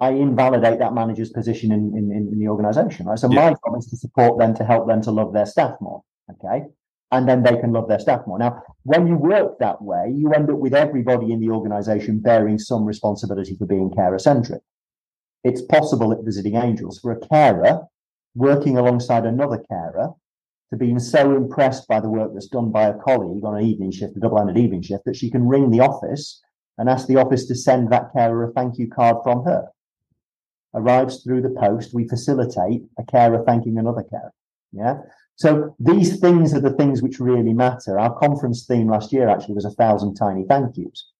I 0.00 0.10
invalidate 0.10 0.78
that 0.80 0.92
manager's 0.92 1.30
position 1.30 1.72
in, 1.72 1.96
in, 1.96 2.12
in 2.12 2.38
the 2.38 2.48
organization, 2.48 3.06
right? 3.06 3.18
So 3.18 3.30
yeah. 3.30 3.40
my 3.40 3.50
job 3.50 3.78
is 3.78 3.86
to 3.86 3.96
support 3.96 4.38
them 4.38 4.54
to 4.56 4.64
help 4.64 4.86
them 4.86 5.00
to 5.02 5.10
love 5.10 5.32
their 5.32 5.46
staff 5.46 5.76
more. 5.80 6.02
Okay. 6.30 6.66
and 7.12 7.28
then 7.28 7.42
they 7.42 7.56
can 7.56 7.72
love 7.72 7.88
their 7.88 7.98
staff 7.98 8.26
more. 8.26 8.38
Now, 8.38 8.62
when 8.84 9.06
you 9.06 9.16
work 9.16 9.58
that 9.58 9.82
way, 9.82 10.12
you 10.14 10.32
end 10.32 10.50
up 10.50 10.56
with 10.56 10.74
everybody 10.74 11.30
in 11.30 11.40
the 11.40 11.50
organization 11.50 12.20
bearing 12.20 12.58
some 12.58 12.84
responsibility 12.84 13.54
for 13.56 13.66
being 13.66 13.90
carer 13.94 14.18
centric. 14.18 14.62
It's 15.44 15.62
possible 15.62 16.12
at 16.12 16.24
Visiting 16.24 16.56
Angels 16.56 16.98
for 16.98 17.12
a 17.12 17.28
carer 17.28 17.82
working 18.34 18.78
alongside 18.78 19.26
another 19.26 19.62
carer 19.68 20.10
to 20.70 20.76
be 20.76 20.98
so 20.98 21.36
impressed 21.36 21.86
by 21.86 22.00
the 22.00 22.08
work 22.08 22.32
that's 22.32 22.48
done 22.48 22.70
by 22.70 22.84
a 22.88 22.98
colleague 22.98 23.44
on 23.44 23.56
an 23.56 23.64
evening 23.64 23.90
shift, 23.90 24.16
a 24.16 24.20
double-handed 24.20 24.56
evening 24.56 24.82
shift, 24.82 25.04
that 25.04 25.16
she 25.16 25.30
can 25.30 25.46
ring 25.46 25.70
the 25.70 25.80
office 25.80 26.40
and 26.78 26.88
ask 26.88 27.06
the 27.06 27.16
office 27.16 27.46
to 27.46 27.54
send 27.54 27.92
that 27.92 28.12
carer 28.14 28.44
a 28.44 28.52
thank 28.52 28.78
you 28.78 28.88
card 28.88 29.16
from 29.22 29.44
her. 29.44 29.68
Arrives 30.74 31.22
through 31.22 31.42
the 31.42 31.54
post, 31.60 31.92
we 31.92 32.08
facilitate 32.08 32.82
a 32.98 33.04
carer 33.04 33.44
thanking 33.44 33.76
another 33.76 34.02
carer. 34.02 34.32
Yeah. 34.72 35.00
So 35.36 35.76
these 35.78 36.18
things 36.20 36.54
are 36.54 36.60
the 36.60 36.72
things 36.72 37.02
which 37.02 37.20
really 37.20 37.52
matter. 37.52 37.98
Our 37.98 38.18
conference 38.18 38.64
theme 38.64 38.88
last 38.88 39.12
year 39.12 39.28
actually 39.28 39.54
was 39.54 39.66
a 39.66 39.70
thousand 39.70 40.14
tiny 40.14 40.44
thank 40.48 40.76
yous. 40.78 41.11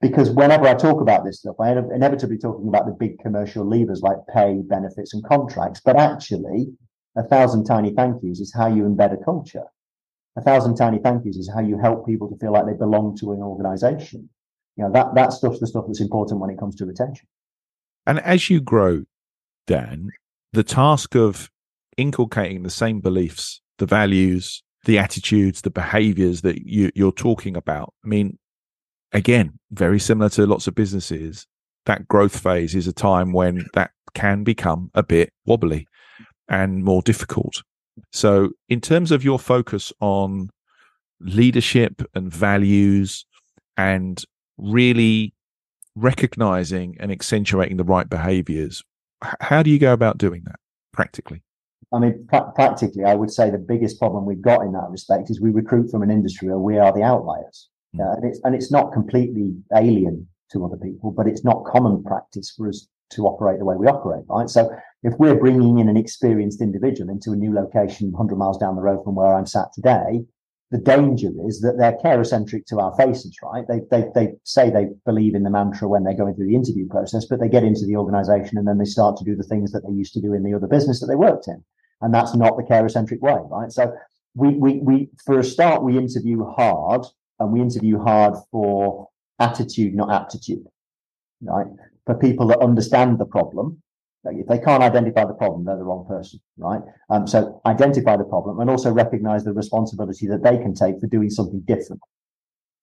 Because 0.00 0.30
whenever 0.30 0.66
I 0.66 0.74
talk 0.74 1.00
about 1.00 1.24
this 1.24 1.38
stuff, 1.38 1.56
I 1.60 1.70
end 1.70 1.78
up 1.78 1.86
inevitably 1.94 2.38
talking 2.38 2.68
about 2.68 2.86
the 2.86 2.92
big 2.92 3.18
commercial 3.18 3.64
levers 3.64 4.02
like 4.02 4.18
pay, 4.32 4.60
benefits, 4.62 5.14
and 5.14 5.24
contracts. 5.24 5.80
But 5.82 5.96
actually, 5.96 6.68
a 7.16 7.22
thousand 7.22 7.64
tiny 7.64 7.94
thank 7.94 8.22
yous 8.22 8.40
is 8.40 8.52
how 8.54 8.66
you 8.66 8.82
embed 8.82 9.18
a 9.18 9.24
culture. 9.24 9.64
A 10.36 10.42
thousand 10.42 10.76
tiny 10.76 10.98
thank 10.98 11.24
yous 11.24 11.36
is 11.36 11.50
how 11.52 11.60
you 11.60 11.78
help 11.78 12.06
people 12.06 12.28
to 12.28 12.36
feel 12.36 12.52
like 12.52 12.66
they 12.66 12.74
belong 12.74 13.16
to 13.20 13.32
an 13.32 13.40
organization. 13.40 14.28
You 14.76 14.84
know, 14.84 14.92
that, 14.92 15.14
that 15.14 15.32
stuff's 15.32 15.60
the 15.60 15.66
stuff 15.66 15.84
that's 15.86 16.02
important 16.02 16.40
when 16.40 16.50
it 16.50 16.58
comes 16.58 16.76
to 16.76 16.84
retention. 16.84 17.26
And 18.06 18.20
as 18.20 18.50
you 18.50 18.60
grow, 18.60 19.04
Dan, 19.66 20.10
the 20.52 20.62
task 20.62 21.16
of 21.16 21.50
inculcating 21.96 22.62
the 22.62 22.70
same 22.70 23.00
beliefs, 23.00 23.62
the 23.78 23.86
values, 23.86 24.62
the 24.84 24.98
attitudes, 24.98 25.62
the 25.62 25.70
behaviors 25.70 26.42
that 26.42 26.66
you, 26.66 26.90
you're 26.94 27.12
talking 27.12 27.56
about. 27.56 27.94
I 28.04 28.08
mean, 28.08 28.38
again, 29.12 29.58
very 29.70 29.98
similar 29.98 30.28
to 30.30 30.46
lots 30.46 30.66
of 30.66 30.74
businesses, 30.74 31.46
that 31.86 32.08
growth 32.08 32.38
phase 32.38 32.74
is 32.74 32.86
a 32.86 32.92
time 32.92 33.32
when 33.32 33.66
that 33.74 33.90
can 34.14 34.44
become 34.44 34.90
a 34.94 35.02
bit 35.02 35.30
wobbly 35.44 35.86
and 36.48 36.84
more 36.84 37.02
difficult. 37.02 37.62
So, 38.12 38.50
in 38.68 38.80
terms 38.80 39.10
of 39.10 39.24
your 39.24 39.38
focus 39.38 39.92
on 40.00 40.50
leadership 41.20 42.02
and 42.14 42.32
values 42.32 43.24
and 43.76 44.22
really 44.58 45.34
recognizing 45.94 46.96
and 47.00 47.10
accentuating 47.10 47.78
the 47.78 47.84
right 47.84 48.08
behaviors, 48.08 48.82
how 49.40 49.62
do 49.62 49.70
you 49.70 49.78
go 49.78 49.92
about 49.92 50.18
doing 50.18 50.42
that 50.44 50.56
practically? 50.92 51.42
I 51.92 51.98
mean, 51.98 52.26
pra- 52.28 52.52
practically, 52.54 53.04
I 53.04 53.14
would 53.14 53.30
say 53.30 53.50
the 53.50 53.58
biggest 53.58 53.98
problem 53.98 54.26
we've 54.26 54.42
got 54.42 54.62
in 54.62 54.72
that 54.72 54.90
respect 54.90 55.30
is 55.30 55.40
we 55.40 55.50
recruit 55.50 55.90
from 55.90 56.02
an 56.02 56.10
industry 56.10 56.48
where 56.48 56.58
we 56.58 56.78
are 56.78 56.92
the 56.92 57.02
outliers. 57.02 57.68
Yeah, 57.98 58.12
and 58.14 58.24
it's 58.24 58.40
and 58.44 58.54
it's 58.54 58.70
not 58.70 58.92
completely 58.92 59.56
alien 59.74 60.28
to 60.52 60.64
other 60.64 60.76
people, 60.76 61.10
but 61.10 61.26
it's 61.26 61.44
not 61.44 61.64
common 61.64 62.02
practice 62.04 62.52
for 62.56 62.68
us 62.68 62.86
to 63.10 63.26
operate 63.26 63.58
the 63.58 63.64
way 63.64 63.76
we 63.76 63.86
operate, 63.86 64.24
right? 64.28 64.48
So 64.48 64.70
if 65.02 65.14
we're 65.18 65.36
bringing 65.36 65.78
in 65.78 65.88
an 65.88 65.96
experienced 65.96 66.60
individual 66.60 67.10
into 67.10 67.32
a 67.32 67.36
new 67.36 67.54
location 67.54 68.10
100 68.10 68.36
miles 68.36 68.58
down 68.58 68.74
the 68.74 68.82
road 68.82 69.04
from 69.04 69.14
where 69.14 69.34
I'm 69.34 69.46
sat 69.46 69.72
today, 69.72 70.24
the 70.72 70.78
danger 70.78 71.30
is 71.46 71.60
that 71.60 71.76
they're 71.78 71.96
carer 72.02 72.24
centric 72.24 72.66
to 72.66 72.80
our 72.80 72.92
faces, 72.96 73.36
right? 73.42 73.64
They, 73.68 73.80
they, 73.90 74.08
they 74.14 74.32
say 74.42 74.70
they 74.70 74.88
believe 75.04 75.36
in 75.36 75.44
the 75.44 75.50
mantra 75.50 75.86
when 75.86 76.02
they're 76.02 76.16
going 76.16 76.34
through 76.34 76.48
the 76.48 76.56
interview 76.56 76.88
process, 76.88 77.24
but 77.24 77.38
they 77.38 77.48
get 77.48 77.62
into 77.62 77.86
the 77.86 77.96
organization 77.96 78.58
and 78.58 78.66
then 78.66 78.78
they 78.78 78.84
start 78.84 79.16
to 79.18 79.24
do 79.24 79.36
the 79.36 79.44
things 79.44 79.70
that 79.72 79.86
they 79.86 79.94
used 79.94 80.12
to 80.14 80.20
do 80.20 80.32
in 80.34 80.42
the 80.42 80.54
other 80.54 80.66
business 80.66 80.98
that 81.00 81.06
they 81.06 81.14
worked 81.14 81.46
in. 81.46 81.62
And 82.00 82.12
that's 82.12 82.34
not 82.34 82.56
the 82.56 82.64
carer 82.64 82.88
centric 82.88 83.22
way, 83.22 83.38
right? 83.48 83.70
So 83.70 83.92
we, 84.34 84.54
we, 84.54 84.80
we, 84.82 85.08
for 85.24 85.38
a 85.38 85.44
start, 85.44 85.84
we 85.84 85.96
interview 85.96 86.44
hard 86.44 87.06
and 87.38 87.52
we 87.52 87.60
interview 87.60 87.98
hard 87.98 88.34
for 88.50 89.08
attitude, 89.38 89.94
not 89.94 90.10
aptitude, 90.10 90.66
right? 91.42 91.66
For 92.06 92.14
people 92.14 92.46
that 92.48 92.60
understand 92.60 93.18
the 93.18 93.26
problem. 93.26 93.82
If 94.28 94.48
they 94.48 94.58
can't 94.58 94.82
identify 94.82 95.24
the 95.24 95.34
problem, 95.34 95.64
they're 95.64 95.76
the 95.76 95.84
wrong 95.84 96.04
person, 96.08 96.40
right? 96.58 96.80
Um, 97.10 97.28
so 97.28 97.60
identify 97.64 98.16
the 98.16 98.24
problem 98.24 98.58
and 98.58 98.68
also 98.68 98.90
recognize 98.90 99.44
the 99.44 99.52
responsibility 99.52 100.26
that 100.26 100.42
they 100.42 100.58
can 100.58 100.74
take 100.74 100.98
for 100.98 101.06
doing 101.06 101.30
something 101.30 101.60
different. 101.60 102.02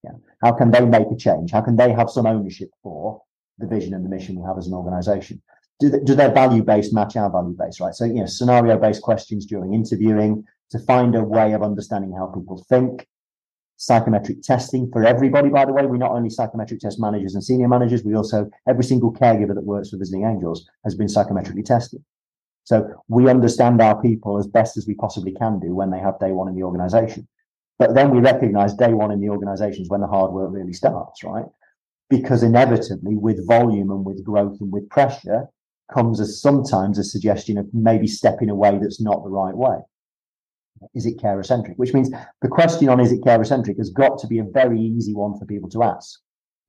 Yeah. 0.06 0.12
How 0.42 0.54
can 0.54 0.72
they 0.72 0.86
make 0.86 1.08
a 1.12 1.18
change? 1.18 1.52
How 1.52 1.60
can 1.60 1.76
they 1.76 1.92
have 1.92 2.10
some 2.10 2.26
ownership 2.26 2.70
for 2.82 3.22
the 3.58 3.68
vision 3.68 3.94
and 3.94 4.06
the 4.06 4.10
mission 4.10 4.40
we 4.40 4.46
have 4.46 4.58
as 4.58 4.68
an 4.68 4.74
organization? 4.74 5.42
Do, 5.82 6.00
do 6.06 6.16
their 6.16 6.32
value 6.32 6.64
base 6.64 6.94
match 6.94 7.18
our 7.18 7.30
value 7.30 7.58
base, 7.58 7.82
right? 7.82 7.94
So, 7.94 8.06
you 8.06 8.16
know, 8.16 8.26
scenario 8.26 8.78
based 8.78 9.02
questions 9.02 9.46
during 9.46 9.74
interviewing 9.74 10.46
to 10.72 10.80
find 10.80 11.14
a 11.16 11.24
way 11.24 11.52
of 11.54 11.62
understanding 11.62 12.14
how 12.18 12.28
people 12.28 12.64
think, 12.70 13.06
psychometric 13.86 14.42
testing 14.42 14.90
for 14.92 15.04
everybody, 15.06 15.50
by 15.50 15.66
the 15.66 15.74
way. 15.74 15.86
We 15.86 15.98
not 15.98 16.12
only 16.12 16.30
psychometric 16.30 16.80
test 16.80 17.02
managers 17.02 17.36
and 17.36 17.44
senior 17.44 17.68
managers, 17.68 18.04
we 18.04 18.16
also, 18.16 18.50
every 18.68 18.86
single 18.86 19.12
caregiver 19.12 19.54
that 19.54 19.66
works 19.66 19.90
for 19.90 19.98
Visiting 19.98 20.24
Angels 20.24 20.66
has 20.86 20.96
been 20.96 21.08
psychometrically 21.08 21.66
tested. 21.66 22.02
So 22.64 22.88
we 23.10 23.30
understand 23.30 23.82
our 23.82 24.02
people 24.02 24.40
as 24.40 24.48
best 24.48 24.78
as 24.78 24.88
we 24.88 24.94
possibly 24.94 25.34
can 25.34 25.60
do 25.60 25.76
when 25.76 25.92
they 25.92 26.00
have 26.00 26.18
day 26.20 26.32
one 26.32 26.48
in 26.48 26.56
the 26.56 26.64
organization. 26.64 27.28
But 27.78 27.94
then 27.94 28.12
we 28.12 28.20
recognize 28.20 28.74
day 28.74 28.94
one 28.94 29.12
in 29.12 29.20
the 29.20 29.30
organization 29.30 29.84
is 29.84 29.90
when 29.90 30.00
the 30.00 30.08
hard 30.08 30.32
work 30.32 30.52
really 30.54 30.72
starts, 30.72 31.22
right? 31.22 31.46
Because 32.10 32.42
inevitably, 32.42 33.18
with 33.18 33.46
volume 33.46 33.92
and 33.92 34.06
with 34.06 34.24
growth 34.24 34.62
and 34.62 34.72
with 34.72 34.88
pressure, 34.90 35.50
comes 35.94 36.22
as 36.22 36.42
sometimes 36.42 36.98
a 36.98 37.04
suggestion 37.04 37.58
of 37.58 37.68
maybe 37.74 38.08
stepping 38.08 38.50
away 38.50 38.80
that's 38.82 39.02
not 39.02 39.24
the 39.24 39.30
right 39.30 39.58
way 39.58 39.80
is 40.94 41.06
it 41.06 41.20
carer 41.20 41.44
centric? 41.44 41.78
Which 41.78 41.94
means 41.94 42.10
the 42.42 42.48
question 42.48 42.90
on 42.90 43.00
is 43.00 43.12
it 43.12 43.24
carer 43.24 43.46
centric 43.46 43.78
has 43.78 43.90
got 43.90 44.18
to 44.20 44.28
be 44.28 44.40
a 44.40 44.44
very 44.44 44.80
easy 44.80 45.14
one 45.14 45.38
for 45.38 45.46
people 45.46 45.70
to 45.70 45.84
ask. 45.84 46.20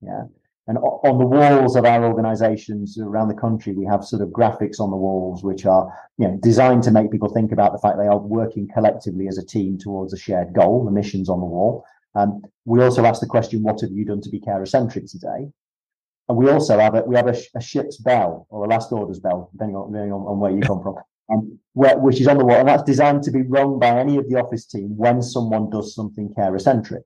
Yeah. 0.01 0.23
And 0.67 0.79
on 0.79 1.19
the 1.19 1.25
walls 1.25 1.75
of 1.75 1.85
our 1.85 2.03
organizations 2.03 2.97
around 2.97 3.27
the 3.27 3.35
country, 3.35 3.73
we 3.73 3.85
have 3.85 4.03
sort 4.03 4.23
of 4.23 4.29
graphics 4.29 4.79
on 4.79 4.89
the 4.89 4.97
walls, 4.97 5.43
which 5.43 5.65
are, 5.67 5.93
you 6.17 6.27
know, 6.27 6.39
designed 6.41 6.81
to 6.83 6.91
make 6.91 7.11
people 7.11 7.29
think 7.29 7.51
about 7.51 7.71
the 7.71 7.77
fact 7.77 7.99
they 7.99 8.07
are 8.07 8.17
working 8.17 8.67
collectively 8.73 9.27
as 9.27 9.37
a 9.37 9.45
team 9.45 9.77
towards 9.77 10.11
a 10.11 10.17
shared 10.17 10.53
goal. 10.53 10.83
The 10.83 10.91
mission's 10.91 11.29
on 11.29 11.39
the 11.39 11.45
wall. 11.45 11.85
Um, 12.15 12.41
we 12.65 12.81
also 12.81 13.05
ask 13.05 13.21
the 13.21 13.27
question, 13.27 13.61
what 13.61 13.81
have 13.81 13.91
you 13.91 14.05
done 14.05 14.21
to 14.21 14.29
be 14.29 14.39
carer 14.39 14.65
centric 14.65 15.05
today? 15.05 15.51
And 16.27 16.37
we 16.37 16.49
also 16.49 16.79
have 16.79 16.95
a, 16.95 17.03
we 17.03 17.15
have 17.15 17.27
a, 17.27 17.37
a, 17.55 17.61
ship's 17.61 17.97
bell 17.97 18.47
or 18.49 18.65
a 18.65 18.67
last 18.67 18.91
orders 18.91 19.19
bell, 19.19 19.49
depending 19.51 19.75
on, 19.75 19.91
depending 19.91 20.13
on, 20.13 20.21
on 20.21 20.39
where 20.39 20.51
you 20.51 20.61
come 20.61 20.81
from 20.81 20.95
um, 21.31 21.59
where, 21.73 21.97
which 21.97 22.21
is 22.21 22.27
on 22.27 22.37
the 22.37 22.45
wall, 22.45 22.57
and 22.57 22.67
that's 22.67 22.83
designed 22.83 23.23
to 23.23 23.31
be 23.31 23.41
rung 23.41 23.79
by 23.79 23.99
any 23.99 24.17
of 24.17 24.29
the 24.29 24.35
office 24.35 24.65
team 24.65 24.95
when 24.97 25.21
someone 25.21 25.69
does 25.69 25.95
something 25.95 26.33
carer 26.35 26.59
centric. 26.59 27.03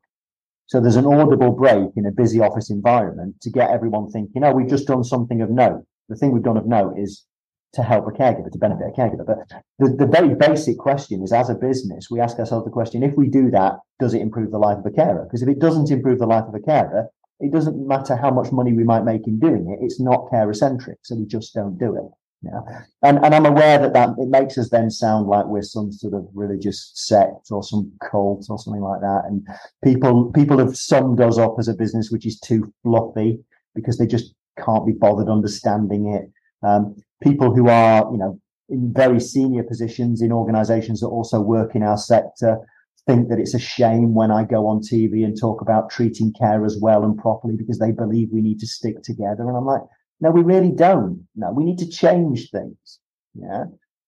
So 0.68 0.80
there's 0.80 0.98
an 0.98 1.06
audible 1.06 1.52
break 1.52 1.90
in 1.96 2.06
a 2.06 2.12
busy 2.12 2.40
office 2.40 2.70
environment 2.70 3.42
to 3.42 3.50
get 3.50 3.72
everyone 3.72 4.12
thinking, 4.12 4.44
oh, 4.44 4.54
we've 4.54 4.70
just 4.70 4.88
done 4.88 5.04
something 5.04 5.42
of 5.42 5.50
note. 5.50 5.84
The 6.10 6.16
thing 6.16 6.32
we've 6.32 6.44
done 6.44 6.58
of 6.58 6.68
note 6.68 6.96
is 6.98 7.26
to 7.74 7.84
help 7.84 8.08
a 8.08 8.12
caregiver, 8.12 8.52
to 8.52 8.58
benefit 8.58 8.88
a 8.88 9.00
caregiver. 9.00 9.26
But 9.26 9.38
the, 9.78 9.96
the 9.96 10.08
very 10.08 10.36
basic 10.36 10.78
question 10.78 11.24
is 11.24 11.32
as 11.32 11.50
a 11.50 11.56
business, 11.56 12.08
we 12.10 12.20
ask 12.20 12.38
ourselves 12.38 12.66
the 12.66 12.72
question, 12.72 13.04
if 13.04 13.16
we 13.16 13.30
do 13.30 13.50
that, 13.52 13.80
does 14.00 14.14
it 14.14 14.22
improve 14.22 14.52
the 14.52 14.58
life 14.58 14.78
of 14.78 14.86
a 14.86 14.92
carer? 14.92 15.24
Because 15.26 15.42
if 15.42 15.50
it 15.50 15.60
doesn't 15.60 15.92
improve 15.92 16.20
the 16.20 16.26
life 16.26 16.46
of 16.48 16.56
a 16.56 16.60
carer, 16.60 17.08
it 17.40 17.52
doesn't 17.52 17.88
matter 17.88 18.16
how 18.16 18.32
much 18.32 18.52
money 18.52 18.74
we 18.74 18.84
might 18.84 19.06
make 19.06 19.28
in 19.28 19.40
doing 19.40 19.70
it. 19.70 19.84
It's 19.84 20.00
not 20.00 20.30
carer 20.30 20.54
centric. 20.54 20.98
So 21.04 21.16
we 21.16 21.26
just 21.26 21.54
don't 21.54 21.78
do 21.78 21.96
it. 21.96 22.12
Yeah. 22.42 22.62
And, 23.04 23.18
and 23.24 23.36
I'm 23.36 23.46
aware 23.46 23.78
that, 23.80 23.94
that 23.94 24.10
it 24.18 24.30
makes 24.30 24.58
us 24.58 24.70
then 24.70 24.90
sound 24.90 25.28
like 25.28 25.46
we're 25.46 25.62
some 25.62 25.92
sort 25.92 26.14
of 26.14 26.26
religious 26.34 26.92
sect 26.96 27.48
or 27.52 27.64
some 27.64 27.92
cult 28.10 28.46
or 28.50 28.58
something 28.58 28.82
like 28.82 29.02
that. 29.02 29.24
And 29.26 29.46
people, 29.84 30.32
people 30.32 30.58
have 30.60 30.78
summed 30.78 31.20
us 31.20 31.38
up 31.38 31.56
as 31.60 31.68
a 31.68 31.74
business 31.74 32.12
which 32.12 32.26
is 32.26 32.40
too 32.40 32.74
fluffy 32.84 33.40
because 33.76 33.98
they 33.98 34.08
just 34.08 34.34
can't 34.64 34.86
be 34.86 34.94
bothered 34.94 35.28
understanding 35.28 36.14
it. 36.14 36.32
Um, 36.66 36.96
people 37.22 37.54
who 37.54 37.68
are, 37.68 38.10
you 38.12 38.18
know, 38.18 38.40
in 38.70 38.94
very 38.94 39.20
senior 39.20 39.64
positions 39.64 40.22
in 40.22 40.32
organizations 40.32 41.02
that 41.02 41.08
also 41.08 41.42
work 41.42 41.76
in 41.76 41.84
our 41.84 41.98
sector 41.98 42.60
think 43.06 43.30
that 43.30 43.40
it's 43.40 43.56
a 43.56 43.60
shame 43.60 44.14
when 44.14 44.32
I 44.32 44.44
go 44.44 44.68
on 44.68 44.82
TV 44.82 45.26
and 45.26 45.38
talk 45.38 45.62
about 45.62 45.90
treating 45.90 46.32
care 46.34 46.64
as 46.64 46.78
well 46.80 47.04
and 47.04 47.18
properly 47.18 47.56
because 47.58 47.80
they 47.80 47.92
believe 47.92 48.30
we 48.32 48.42
need 48.42 48.60
to 48.60 48.68
stick 48.68 49.02
together. 49.02 49.48
And 49.48 49.58
I'm 49.58 49.66
like, 49.66 49.82
no, 50.22 50.32
we 50.32 50.42
really 50.42 50.72
don't. 50.72 51.28
No, 51.36 51.52
we 51.52 51.64
need 51.64 51.78
to 51.80 51.90
change 51.90 52.50
things. 52.52 53.00
Yeah. 53.34 53.66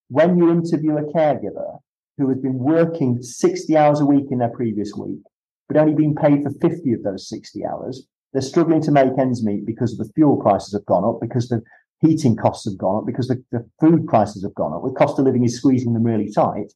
When 0.10 0.38
you 0.38 0.52
interview 0.52 0.98
a 0.98 1.04
caregiver 1.04 1.80
who 2.18 2.28
has 2.30 2.40
been 2.40 2.58
working 2.60 3.22
60 3.22 3.78
hours 3.78 4.02
a 4.02 4.06
week 4.06 4.26
in 4.30 4.40
their 4.40 4.50
previous 4.50 4.94
week, 4.94 5.22
but 5.68 5.78
only 5.78 5.94
been 5.94 6.16
paid 6.16 6.44
for 6.44 6.52
50 6.52 6.94
of 6.94 7.04
those 7.04 7.30
60 7.30 7.66
hours, 7.66 8.08
they're 8.34 8.42
struggling 8.42 8.82
to 8.82 8.92
make 8.92 9.18
ends 9.18 9.44
meet 9.44 9.66
because 9.66 9.98
the 9.98 10.10
fuel 10.16 10.38
prices 10.38 10.74
have 10.74 10.86
gone 10.86 11.06
up, 11.06 11.20
because 11.22 11.48
the 11.48 11.62
heating 12.02 12.36
costs 12.36 12.66
have 12.66 12.78
gone 12.78 12.98
up, 12.98 13.06
because 13.06 13.28
the, 13.28 13.42
the 13.52 13.66
food 13.80 14.06
prices 14.08 14.44
have 14.44 14.56
gone 14.56 14.74
up. 14.74 14.84
The 14.84 14.98
cost 14.98 15.18
of 15.18 15.26
living 15.26 15.46
is 15.46 15.58
squeezing 15.58 15.94
them 15.94 16.04
really 16.04 16.32
tight. 16.32 16.74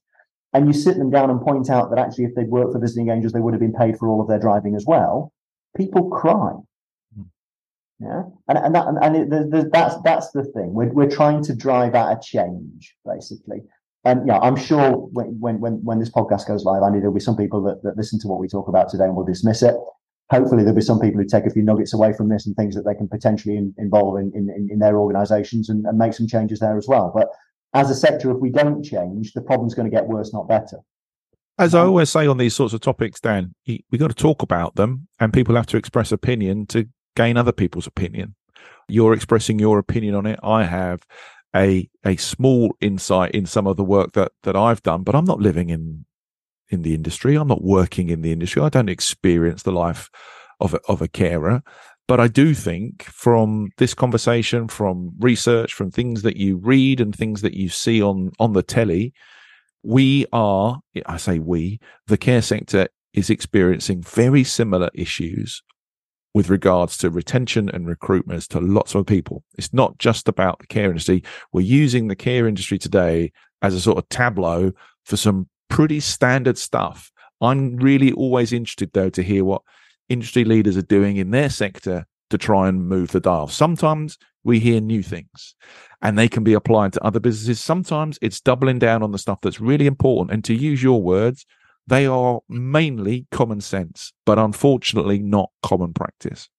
And 0.53 0.67
you 0.67 0.73
sit 0.73 0.97
them 0.97 1.09
down 1.09 1.29
and 1.29 1.41
point 1.41 1.69
out 1.69 1.89
that 1.89 1.99
actually, 1.99 2.25
if 2.25 2.35
they'd 2.35 2.47
worked 2.47 2.71
for 2.71 2.79
visiting 2.79 3.09
angels, 3.09 3.33
they 3.33 3.41
would 3.41 3.53
have 3.53 3.59
been 3.59 3.73
paid 3.73 3.97
for 3.97 4.07
all 4.07 4.21
of 4.21 4.29
their 4.29 4.39
driving 4.39 4.75
as 4.75 4.85
well. 4.87 5.33
People 5.75 6.09
cry 6.09 6.53
yeah, 7.99 8.23
and 8.47 8.57
and 8.57 8.75
that 8.75 8.87
and, 8.87 8.97
and 9.01 9.15
it, 9.15 9.29
the, 9.29 9.47
the, 9.49 9.69
that's 9.71 9.95
that's 10.03 10.31
the 10.31 10.43
thing. 10.43 10.73
We're 10.73 10.91
we're 10.91 11.09
trying 11.09 11.43
to 11.45 11.55
drive 11.55 11.95
out 11.95 12.11
a 12.11 12.19
change, 12.21 12.95
basically. 13.05 13.61
and 14.05 14.27
yeah, 14.27 14.37
I'm 14.37 14.55
sure 14.55 14.91
when, 14.91 15.39
when 15.39 15.59
when 15.59 15.83
when 15.83 15.99
this 15.99 16.11
podcast 16.11 16.47
goes 16.47 16.63
live, 16.63 16.83
I 16.83 16.89
know 16.89 16.99
there'll 16.99 17.13
be 17.13 17.19
some 17.19 17.35
people 17.35 17.61
that, 17.63 17.81
that 17.83 17.97
listen 17.97 18.19
to 18.19 18.27
what 18.27 18.39
we 18.39 18.47
talk 18.47 18.67
about 18.67 18.89
today 18.89 19.05
and 19.05 19.15
will 19.15 19.25
dismiss 19.25 19.63
it. 19.63 19.75
Hopefully, 20.31 20.63
there'll 20.63 20.75
be 20.75 20.81
some 20.81 20.99
people 20.99 21.19
who 21.21 21.27
take 21.27 21.45
a 21.45 21.49
few 21.49 21.63
nuggets 21.63 21.93
away 21.93 22.13
from 22.13 22.29
this 22.29 22.45
and 22.45 22.55
things 22.55 22.75
that 22.75 22.83
they 22.83 22.93
can 22.93 23.07
potentially 23.07 23.57
in, 23.57 23.73
involve 23.77 24.17
in, 24.19 24.31
in, 24.35 24.69
in 24.71 24.79
their 24.79 24.97
organisations 24.97 25.69
and, 25.69 25.85
and 25.85 25.97
make 25.97 26.13
some 26.13 26.27
changes 26.27 26.59
there 26.59 26.77
as 26.77 26.87
well. 26.87 27.11
But 27.13 27.29
as 27.73 27.89
a 27.89 27.95
sector, 27.95 28.31
if 28.31 28.37
we 28.37 28.49
don't 28.49 28.83
change, 28.83 29.33
the 29.33 29.41
problem's 29.41 29.73
going 29.75 29.89
to 29.89 29.95
get 29.95 30.07
worse, 30.07 30.33
not 30.33 30.47
better. 30.47 30.77
As 31.57 31.73
I 31.73 31.81
always 31.81 32.09
say 32.09 32.27
on 32.27 32.37
these 32.37 32.55
sorts 32.55 32.73
of 32.73 32.81
topics, 32.81 33.19
Dan, 33.19 33.53
we've 33.67 33.99
got 33.99 34.09
to 34.09 34.15
talk 34.15 34.41
about 34.41 34.75
them, 34.75 35.07
and 35.19 35.31
people 35.31 35.55
have 35.55 35.67
to 35.67 35.77
express 35.77 36.11
opinion 36.11 36.65
to 36.67 36.87
gain 37.15 37.37
other 37.37 37.51
people's 37.51 37.87
opinion. 37.87 38.35
You're 38.87 39.13
expressing 39.13 39.59
your 39.59 39.79
opinion 39.79 40.15
on 40.15 40.25
it. 40.25 40.39
I 40.43 40.63
have 40.63 41.01
a 41.55 41.89
a 42.05 42.17
small 42.17 42.75
insight 42.81 43.31
in 43.31 43.45
some 43.45 43.67
of 43.67 43.77
the 43.77 43.83
work 43.83 44.13
that 44.13 44.31
that 44.43 44.55
I've 44.55 44.83
done, 44.83 45.03
but 45.03 45.15
I'm 45.15 45.25
not 45.25 45.39
living 45.39 45.69
in 45.69 46.05
in 46.69 46.81
the 46.81 46.93
industry. 46.93 47.35
I'm 47.35 47.47
not 47.47 47.63
working 47.63 48.09
in 48.09 48.21
the 48.21 48.31
industry. 48.31 48.61
I 48.61 48.69
don't 48.69 48.89
experience 48.89 49.63
the 49.63 49.71
life 49.71 50.09
of 50.59 50.73
a, 50.73 50.79
of 50.87 51.01
a 51.01 51.07
carer. 51.07 51.63
But 52.07 52.19
I 52.19 52.27
do 52.27 52.53
think 52.53 53.03
from 53.03 53.69
this 53.77 53.95
conversation, 53.95 54.67
from 54.67 55.11
research, 55.19 55.73
from 55.73 55.89
things 55.89 56.21
that 56.21 56.37
you 56.37 56.57
read 56.57 57.01
and 57.01 57.15
things 57.15 57.41
that 57.41 57.55
you 57.55 57.69
see 57.69 58.01
on 58.01 58.31
on 58.39 58.53
the 58.53 58.61
telly, 58.61 59.13
we 59.81 60.25
are, 60.31 60.79
I 61.05 61.17
say 61.17 61.39
we, 61.39 61.79
the 62.07 62.17
care 62.17 62.41
sector 62.41 62.89
is 63.13 63.29
experiencing 63.29 64.01
very 64.01 64.43
similar 64.43 64.89
issues 64.93 65.63
with 66.35 66.49
regards 66.49 66.97
to 66.97 67.09
retention 67.09 67.69
and 67.69 67.87
recruitment 67.87 68.35
as 68.35 68.45
to 68.45 68.59
lots 68.59 68.93
of 68.93 69.05
people. 69.05 69.41
It's 69.57 69.73
not 69.73 69.97
just 69.99 70.27
about 70.27 70.59
the 70.59 70.67
care 70.67 70.89
industry. 70.89 71.23
We're 71.53 71.61
using 71.61 72.09
the 72.09 72.15
care 72.15 72.45
industry 72.45 72.77
today 72.77 73.31
as 73.61 73.73
a 73.73 73.79
sort 73.79 73.97
of 73.97 74.09
tableau 74.09 74.73
for 75.05 75.15
some 75.15 75.47
pretty 75.69 76.01
standard 76.01 76.57
stuff. 76.57 77.09
I'm 77.39 77.77
really 77.77 78.11
always 78.11 78.51
interested, 78.51 78.91
though, 78.93 79.09
to 79.11 79.23
hear 79.23 79.45
what 79.45 79.61
industry 80.09 80.43
leaders 80.43 80.75
are 80.75 80.81
doing 80.81 81.15
in 81.15 81.31
their 81.31 81.49
sector 81.49 82.05
to 82.31 82.37
try 82.37 82.67
and 82.67 82.85
move 82.85 83.13
the 83.13 83.21
dial. 83.21 83.47
Sometimes 83.47 84.17
we 84.43 84.59
hear 84.59 84.81
new 84.81 85.03
things 85.03 85.55
and 86.01 86.17
they 86.17 86.27
can 86.27 86.43
be 86.43 86.53
applied 86.53 86.91
to 86.93 87.03
other 87.03 87.21
businesses. 87.21 87.61
Sometimes 87.61 88.19
it's 88.21 88.41
doubling 88.41 88.77
down 88.77 89.03
on 89.03 89.13
the 89.13 89.17
stuff 89.17 89.39
that's 89.41 89.61
really 89.61 89.87
important. 89.87 90.33
And 90.33 90.43
to 90.43 90.53
use 90.53 90.83
your 90.83 91.01
words, 91.01 91.45
they 91.87 92.05
are 92.05 92.41
mainly 92.49 93.27
common 93.31 93.61
sense, 93.61 94.13
but 94.25 94.39
unfortunately 94.39 95.19
not 95.19 95.51
common 95.61 95.93
practice. 95.93 96.49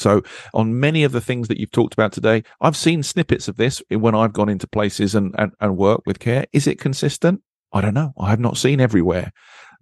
So, 0.00 0.22
on 0.52 0.80
many 0.80 1.04
of 1.04 1.12
the 1.12 1.20
things 1.20 1.48
that 1.48 1.58
you've 1.58 1.70
talked 1.70 1.94
about 1.94 2.12
today, 2.12 2.42
I've 2.60 2.76
seen 2.76 3.02
snippets 3.02 3.46
of 3.46 3.56
this 3.56 3.80
when 3.90 4.14
I've 4.14 4.32
gone 4.32 4.48
into 4.48 4.66
places 4.66 5.14
and, 5.14 5.34
and, 5.38 5.52
and 5.60 5.76
work 5.76 6.00
with 6.04 6.18
care. 6.18 6.46
Is 6.52 6.66
it 6.66 6.80
consistent? 6.80 7.42
I 7.72 7.80
don't 7.80 7.94
know. 7.94 8.12
I 8.18 8.30
have 8.30 8.40
not 8.40 8.56
seen 8.56 8.80
everywhere. 8.80 9.32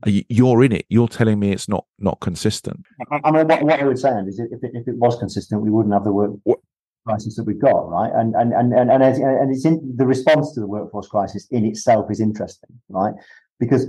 Uh, 0.06 0.10
you're 0.28 0.64
in 0.64 0.72
it. 0.72 0.84
You're 0.88 1.08
telling 1.08 1.38
me 1.38 1.52
it's 1.52 1.68
not 1.68 1.86
not 1.98 2.20
consistent. 2.20 2.84
I 3.10 3.30
mean, 3.30 3.46
what, 3.46 3.62
what 3.62 3.80
I 3.80 3.84
would 3.84 3.98
say 3.98 4.10
is, 4.26 4.38
if 4.38 4.62
it, 4.62 4.72
if 4.74 4.88
it 4.88 4.96
was 4.96 5.16
consistent, 5.18 5.62
we 5.62 5.70
wouldn't 5.70 5.94
have 5.94 6.04
the 6.04 6.12
work 6.12 6.32
crisis 7.06 7.36
that 7.36 7.44
we've 7.44 7.60
got, 7.60 7.88
right? 7.88 8.10
And 8.14 8.34
and 8.34 8.52
and 8.52 8.72
and 8.72 8.90
and, 8.90 9.02
and 9.02 9.54
it's 9.54 9.64
in 9.64 9.94
the 9.96 10.06
response 10.06 10.52
to 10.54 10.60
the 10.60 10.66
workforce 10.66 11.08
crisis 11.08 11.46
in 11.50 11.64
itself 11.64 12.10
is 12.10 12.20
interesting, 12.20 12.70
right? 12.88 13.14
Because 13.62 13.86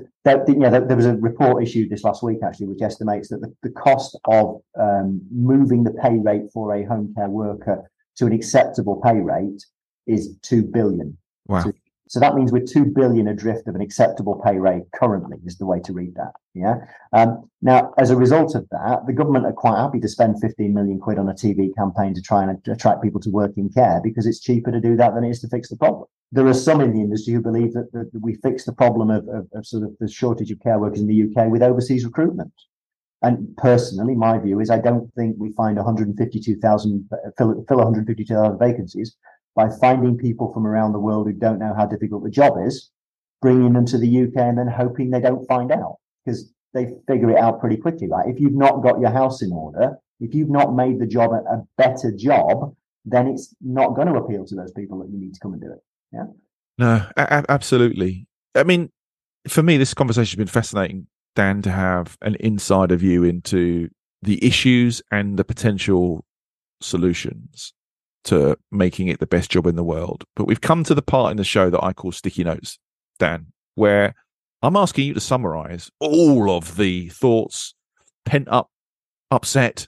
know, 0.55 0.69
there, 0.69 0.95
was 0.95 1.07
a 1.07 1.15
report 1.15 1.63
issued 1.63 1.89
this 1.89 2.03
last 2.03 2.21
week 2.21 2.37
actually, 2.45 2.67
which 2.67 2.83
estimates 2.83 3.29
that 3.29 3.41
the, 3.41 3.51
the 3.63 3.71
cost 3.71 4.15
of 4.25 4.61
um, 4.79 5.19
moving 5.31 5.83
the 5.83 5.89
pay 5.93 6.19
rate 6.19 6.43
for 6.53 6.75
a 6.75 6.85
home 6.85 7.11
care 7.17 7.27
worker 7.27 7.89
to 8.17 8.27
an 8.27 8.33
acceptable 8.33 9.01
pay 9.03 9.15
rate 9.15 9.65
is 10.05 10.37
two 10.43 10.61
billion. 10.61 11.17
Wow. 11.47 11.63
So, 11.63 11.73
so 12.07 12.19
that 12.19 12.35
means 12.35 12.51
we're 12.51 12.63
two 12.63 12.85
billion 12.85 13.27
adrift 13.27 13.67
of 13.67 13.73
an 13.73 13.81
acceptable 13.81 14.39
pay 14.45 14.59
rate 14.59 14.83
currently, 14.93 15.39
is 15.43 15.57
the 15.57 15.65
way 15.65 15.79
to 15.85 15.91
read 15.91 16.13
that. 16.17 16.33
Yeah. 16.53 16.75
Um, 17.11 17.49
now, 17.63 17.93
as 17.97 18.11
a 18.11 18.15
result 18.15 18.53
of 18.53 18.69
that, 18.69 19.07
the 19.07 19.13
government 19.13 19.47
are 19.47 19.53
quite 19.53 19.79
happy 19.79 19.99
to 20.01 20.07
spend 20.07 20.39
15 20.39 20.71
million 20.71 20.99
quid 20.99 21.17
on 21.17 21.29
a 21.29 21.33
TV 21.33 21.73
campaign 21.75 22.13
to 22.13 22.21
try 22.21 22.43
and 22.43 22.61
attract 22.67 23.01
people 23.01 23.21
to 23.21 23.31
work 23.31 23.53
in 23.57 23.69
care 23.69 24.01
because 24.03 24.27
it's 24.27 24.39
cheaper 24.39 24.71
to 24.71 24.79
do 24.79 24.95
that 24.97 25.15
than 25.15 25.23
it 25.23 25.31
is 25.31 25.39
to 25.39 25.47
fix 25.47 25.69
the 25.69 25.77
problem 25.77 26.05
there 26.33 26.47
are 26.47 26.53
some 26.53 26.81
in 26.81 26.93
the 26.93 26.99
industry 26.99 27.31
who 27.31 27.41
believe 27.41 27.73
that, 27.73 27.91
that 27.93 28.09
we 28.19 28.33
fix 28.33 28.65
the 28.65 28.73
problem 28.73 29.11
of, 29.11 29.27
of, 29.29 29.47
of, 29.53 29.65
sort 29.67 29.83
of 29.83 29.91
the 29.99 30.09
shortage 30.09 30.49
of 30.49 30.59
care 30.61 30.79
workers 30.79 30.99
in 30.99 31.05
the 31.05 31.23
UK 31.23 31.47
with 31.47 31.61
overseas 31.61 32.05
recruitment. 32.05 32.51
And 33.21 33.55
personally, 33.55 34.15
my 34.15 34.39
view 34.39 34.59
is 34.59 34.71
I 34.71 34.79
don't 34.79 35.13
think 35.13 35.35
we 35.37 35.53
find 35.53 35.77
152,000 35.77 37.09
fill, 37.37 37.63
fill 37.67 37.77
152,000 37.77 38.57
vacancies 38.57 39.15
by 39.55 39.69
finding 39.79 40.17
people 40.17 40.51
from 40.51 40.65
around 40.65 40.93
the 40.93 40.99
world 40.99 41.27
who 41.27 41.33
don't 41.33 41.59
know 41.59 41.75
how 41.77 41.85
difficult 41.85 42.23
the 42.23 42.31
job 42.31 42.53
is, 42.65 42.89
bringing 43.39 43.73
them 43.73 43.85
to 43.85 43.99
the 43.99 44.23
UK 44.23 44.37
and 44.37 44.57
then 44.57 44.67
hoping 44.67 45.11
they 45.11 45.21
don't 45.21 45.47
find 45.47 45.71
out 45.71 45.97
because 46.25 46.51
they 46.73 46.87
figure 47.07 47.29
it 47.29 47.37
out 47.37 47.59
pretty 47.59 47.77
quickly. 47.77 48.07
Right? 48.09 48.27
If 48.27 48.39
you've 48.39 48.55
not 48.55 48.81
got 48.81 48.99
your 48.99 49.11
house 49.11 49.43
in 49.43 49.51
order, 49.51 49.97
if 50.19 50.33
you've 50.33 50.49
not 50.49 50.75
made 50.75 50.99
the 50.99 51.05
job 51.05 51.31
a, 51.31 51.43
a 51.53 51.63
better 51.77 52.11
job, 52.11 52.75
then 53.05 53.27
it's 53.27 53.53
not 53.61 53.95
going 53.95 54.07
to 54.07 54.15
appeal 54.15 54.45
to 54.45 54.55
those 54.55 54.71
people 54.71 54.97
that 54.99 55.11
you 55.11 55.19
need 55.19 55.35
to 55.35 55.39
come 55.39 55.53
and 55.53 55.61
do 55.61 55.71
it. 55.71 55.83
Yeah. 56.13 56.25
No, 56.77 57.05
a- 57.17 57.45
absolutely. 57.49 58.27
I 58.55 58.63
mean, 58.63 58.89
for 59.47 59.63
me, 59.63 59.77
this 59.77 59.93
conversation 59.93 60.37
has 60.37 60.45
been 60.45 60.51
fascinating, 60.51 61.07
Dan, 61.35 61.61
to 61.63 61.71
have 61.71 62.17
an 62.21 62.35
insider 62.39 62.95
view 62.95 63.23
into 63.23 63.89
the 64.21 64.43
issues 64.45 65.01
and 65.11 65.37
the 65.37 65.43
potential 65.43 66.23
solutions 66.81 67.73
to 68.25 68.57
making 68.71 69.09
it 69.09 69.19
the 69.19 69.27
best 69.27 69.51
job 69.51 69.67
in 69.67 69.75
the 69.75 69.83
world. 69.83 70.23
But 70.35 70.47
we've 70.47 70.61
come 70.61 70.83
to 70.85 70.95
the 70.95 71.01
part 71.01 71.31
in 71.31 71.37
the 71.37 71.43
show 71.43 71.69
that 71.69 71.83
I 71.83 71.93
call 71.93 72.11
sticky 72.11 72.45
notes, 72.45 72.79
Dan, 73.19 73.47
where 73.75 74.15
I'm 74.61 74.77
asking 74.77 75.07
you 75.07 75.13
to 75.13 75.19
summarize 75.19 75.91
all 75.99 76.49
of 76.49 76.77
the 76.77 77.09
thoughts, 77.09 77.75
pent 78.25 78.47
up, 78.47 78.69
upset, 79.29 79.87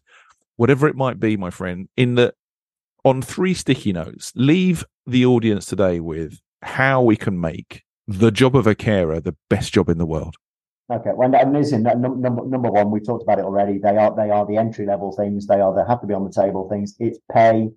whatever 0.58 0.88
it 0.88 0.98
might 0.98 1.20
be, 1.20 1.38
my 1.38 1.50
friend, 1.50 1.88
in 1.96 2.16
the 2.16 2.34
on 3.06 3.22
three 3.22 3.54
sticky 3.54 3.94
notes, 3.94 4.34
leave 4.36 4.84
the 5.06 5.26
audience 5.26 5.68
today 5.68 6.00
with 6.00 6.42
how 6.64 7.02
we 7.02 7.16
can 7.16 7.40
make 7.40 7.84
the 8.08 8.32
job 8.32 8.56
of 8.56 8.68
a 8.68 8.76
carer 8.76 9.22
the 9.22 9.36
best 9.50 9.72
job 9.72 9.88
in 9.88 10.00
the 10.00 10.06
world. 10.06 10.36
Okay, 10.92 11.12
well, 11.16 11.34
and 11.36 11.54
listen, 11.54 11.84
number, 11.84 12.46
number 12.46 12.70
one, 12.70 12.92
we've 12.92 13.06
talked 13.06 13.24
about 13.24 13.40
it 13.40 13.46
already. 13.46 13.80
They 13.80 13.98
are 13.98 14.16
they 14.16 14.30
are 14.30 14.46
the 14.46 14.58
entry 14.58 14.86
level 14.86 15.12
things. 15.16 15.48
They 15.48 15.60
are 15.60 15.74
they 15.74 15.88
have 15.88 16.02
to 16.02 16.08
be 16.08 16.14
on 16.14 16.24
the 16.24 16.32
table 16.32 16.68
things. 16.70 16.96
It's 17.00 17.18
pay, 17.32 17.70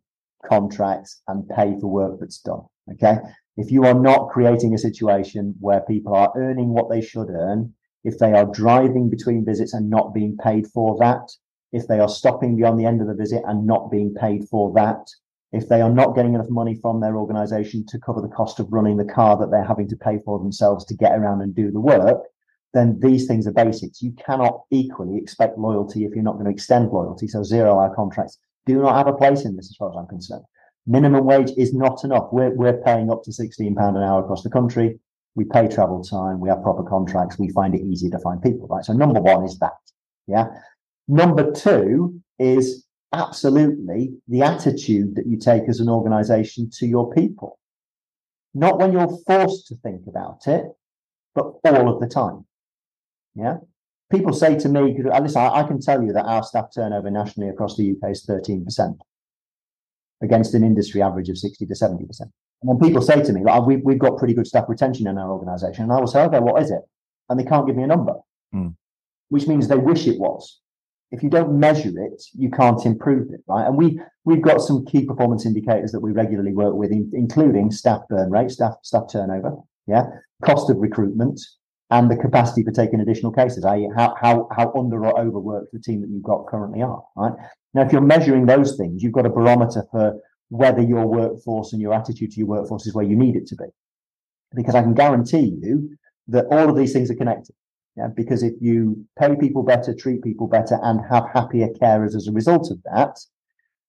contracts, 0.47 1.23
and 1.27 1.49
pay 1.49 1.75
for 1.81 1.87
work 1.87 2.21
that's 2.21 2.39
done. 2.41 2.63
Okay, 2.93 3.17
if 3.57 3.71
you 3.71 3.85
are 3.85 3.95
not 3.95 4.29
creating 4.29 4.75
a 4.75 4.79
situation 4.79 5.55
where 5.61 5.81
people 5.81 6.15
are 6.15 6.33
earning 6.37 6.69
what 6.71 6.91
they 6.91 7.01
should 7.01 7.31
earn, 7.31 7.73
if 8.05 8.19
they 8.19 8.33
are 8.33 8.47
driving 8.47 9.09
between 9.09 9.45
visits 9.45 9.73
and 9.73 9.89
not 9.89 10.13
being 10.13 10.37
paid 10.37 10.67
for 10.67 10.99
that, 10.99 11.31
if 11.73 11.87
they 11.87 12.01
are 12.01 12.09
stopping 12.09 12.57
beyond 12.57 12.79
the 12.79 12.87
end 12.87 13.01
of 13.01 13.07
the 13.07 13.15
visit 13.15 13.43
and 13.47 13.67
not 13.67 13.91
being 13.91 14.15
paid 14.15 14.49
for 14.49 14.73
that, 14.75 15.07
if 15.53 15.69
they 15.69 15.81
are 15.81 15.91
not 15.91 16.15
getting 16.15 16.35
enough 16.35 16.51
money 16.51 16.79
from 16.81 17.01
their 17.01 17.17
organization 17.17 17.85
to 17.87 17.99
cover 17.99 18.21
the 18.21 18.29
cost 18.29 18.61
of 18.61 18.71
running 18.71 18.97
the 18.97 19.05
car 19.05 19.37
that 19.39 19.51
they're 19.51 19.65
having 19.65 19.89
to 19.89 19.97
pay 19.97 20.19
for 20.25 20.39
themselves 20.39 20.85
to 20.87 20.95
get 20.95 21.13
around 21.13 21.41
and 21.41 21.55
do 21.55 21.71
the 21.71 21.81
work, 21.81 22.23
then 22.75 22.99
these 23.01 23.27
things 23.27 23.47
are 23.47 23.53
basics. 23.53 24.03
You 24.03 24.13
cannot 24.13 24.65
equally 24.71 25.17
expect 25.17 25.59
loyalty 25.59 26.05
if 26.05 26.15
you're 26.15 26.23
not 26.23 26.35
going 26.35 26.45
to 26.45 26.51
extend 26.51 26.91
loyalty. 26.91 27.27
So 27.27 27.43
zero 27.43 27.79
hour 27.79 27.95
contracts 27.95 28.39
do 28.67 28.81
not 28.81 28.97
have 28.97 29.07
a 29.07 29.17
place 29.17 29.45
in 29.45 29.57
this 29.57 29.71
as 29.71 29.77
far 29.77 29.91
as 29.91 29.97
I'm 29.97 30.07
concerned. 30.07 30.45
Minimum 30.87 31.25
wage 31.25 31.51
is 31.57 31.75
not 31.75 32.05
enough. 32.05 32.29
We're, 32.33 32.55
we're 32.55 32.83
paying 32.83 33.11
up 33.11 33.23
to 33.25 33.31
£16 33.31 33.61
an 33.61 34.03
hour 34.03 34.23
across 34.23 34.43
the 34.43 34.51
country. 34.51 34.99
We 35.35 35.45
pay 35.45 35.69
travel 35.69 36.03
time. 36.03 36.41
We 36.41 36.49
have 36.49 36.63
proper 36.63 36.83
contracts. 36.83 37.39
We 37.39 37.51
find 37.51 37.75
it 37.75 37.83
easier 37.83 38.11
to 38.11 38.19
find 38.19 38.43
people, 38.43 38.67
right? 38.69 38.85
So 38.85 38.93
number 38.93 39.21
one 39.21 39.45
is 39.45 39.59
that. 39.59 39.73
Yeah. 40.27 40.49
Number 41.09 41.51
two 41.51 42.21
is 42.39 42.87
absolutely 43.13 44.13
the 44.29 44.43
attitude 44.43 45.17
that 45.17 45.27
you 45.27 45.39
take 45.39 45.69
as 45.69 45.81
an 45.81 45.89
organization 45.89 46.69
to 46.79 46.87
your 46.87 47.11
people. 47.13 47.59
Not 48.55 48.79
when 48.79 48.93
you're 48.93 49.19
forced 49.27 49.67
to 49.69 49.77
think 49.77 50.03
about 50.07 50.47
it, 50.47 50.67
but 51.35 51.55
all 51.65 51.93
of 51.93 52.01
the 52.01 52.07
time. 52.07 52.45
Yeah. 53.35 53.57
People 54.11 54.33
say 54.33 54.59
to 54.59 54.69
me, 54.69 54.97
listen, 55.21 55.41
I, 55.43 55.63
can 55.65 55.81
tell 55.81 56.03
you 56.03 56.13
that 56.13 56.25
our 56.25 56.43
staff 56.43 56.67
turnover 56.75 57.11
nationally 57.11 57.51
across 57.51 57.77
the 57.77 57.91
UK 57.91 58.11
is 58.11 58.27
13% 58.27 58.99
against 60.23 60.55
an 60.55 60.65
industry 60.65 61.03
average 61.03 61.29
of 61.29 61.39
60 61.39 61.67
to 61.67 61.75
70%. 61.75 62.21
And 62.21 62.31
when 62.63 62.79
people 62.79 63.03
say 63.03 63.23
to 63.23 63.33
me, 63.33 63.45
like, 63.45 63.65
we, 63.67 63.77
we've 63.77 63.99
got 63.99 64.19
pretty 64.19 64.35
good 64.35 64.47
staff 64.47 64.65
retention 64.69 65.07
in 65.07 65.19
our 65.19 65.31
organization, 65.31 65.85
and 65.85 65.93
I 65.93 66.01
will 66.01 66.07
say, 66.07 66.23
okay, 66.23 66.41
what 66.41 66.61
is 66.63 66.71
it? 66.71 66.81
And 67.29 67.39
they 67.39 67.45
can't 67.45 67.67
give 67.67 67.77
me 67.77 67.83
a 67.83 67.87
number, 67.87 68.15
mm. 68.55 68.75
which 69.29 69.47
means 69.47 69.69
they 69.69 69.77
wish 69.77 70.07
it 70.07 70.19
was 70.19 70.59
if 71.11 71.23
you 71.23 71.31
don't 71.31 71.59
measure 71.59 71.93
it, 71.97 72.23
you 72.35 72.51
can't 72.51 72.85
improve 72.85 73.33
it, 73.33 73.41
right? 73.47 73.67
And 73.67 73.77
we 73.77 74.01
we've 74.25 74.43
got 74.43 74.61
some 74.61 74.85
key 74.87 75.05
performance 75.07 75.47
indicators 75.47 75.93
that 75.93 76.01
we 76.01 76.13
regularly 76.13 76.53
work 76.53 76.75
with, 76.75 76.91
in, 76.91 77.11
including 77.15 77.71
staff 77.71 78.03
burn 78.09 78.31
rate, 78.31 78.51
staff 78.51 78.75
staff 78.83 79.05
turnover, 79.11 79.57
yeah, 79.87 80.05
cost 80.45 80.71
of 80.71 80.77
recruitment, 80.79 81.41
and 81.91 82.11
the 82.11 82.17
capacity 82.17 82.63
for 82.63 82.73
taking 82.73 83.01
additional 83.01 83.33
cases, 83.33 83.65
i.e., 83.65 83.89
how 83.97 84.15
how 84.21 84.49
how 84.55 84.73
under 84.75 85.05
or 85.05 85.19
overworked 85.19 85.73
the 85.73 85.81
team 85.81 86.01
that 86.03 86.11
you've 86.11 86.23
got 86.23 86.47
currently 86.47 86.83
are, 86.83 87.03
right? 87.17 87.33
Now, 87.75 87.83
if 87.83 87.93
you're 87.93 88.01
measuring 88.03 88.47
those 88.47 88.77
things, 88.77 89.03
you've 89.03 89.13
got 89.13 89.27
a 89.27 89.31
barometer 89.31 89.85
for 89.91 90.15
whether 90.51 90.83
your 90.83 91.07
workforce 91.07 91.73
and 91.73 91.83
your 91.83 91.95
attitude 91.95 92.31
to 92.33 92.39
your 92.39 92.47
workforce 92.49 92.87
is 92.87 92.95
where 92.95 93.05
you 93.05 93.17
need 93.17 93.37
it 93.37 93.47
to 93.47 93.57
be. 93.57 93.67
because 94.55 94.75
I 94.75 94.83
can 94.83 94.95
guarantee 94.95 95.57
you 95.63 95.97
that 96.29 96.47
all 96.51 96.69
of 96.69 96.77
these 96.77 96.93
things 96.93 97.11
are 97.11 97.15
connected. 97.15 97.55
Yeah, 97.99 98.09
because 98.15 98.45
if 98.45 98.55
you 98.61 99.05
pay 99.19 99.35
people 99.35 99.65
better, 99.65 99.93
treat 99.93 100.23
people 100.23 100.47
better, 100.47 100.79
and 100.83 101.01
have 101.11 101.25
happier 101.35 101.69
carers 101.83 102.15
as 102.15 102.29
a 102.29 102.33
result 102.33 102.71
of 102.71 102.79
that, 102.85 103.19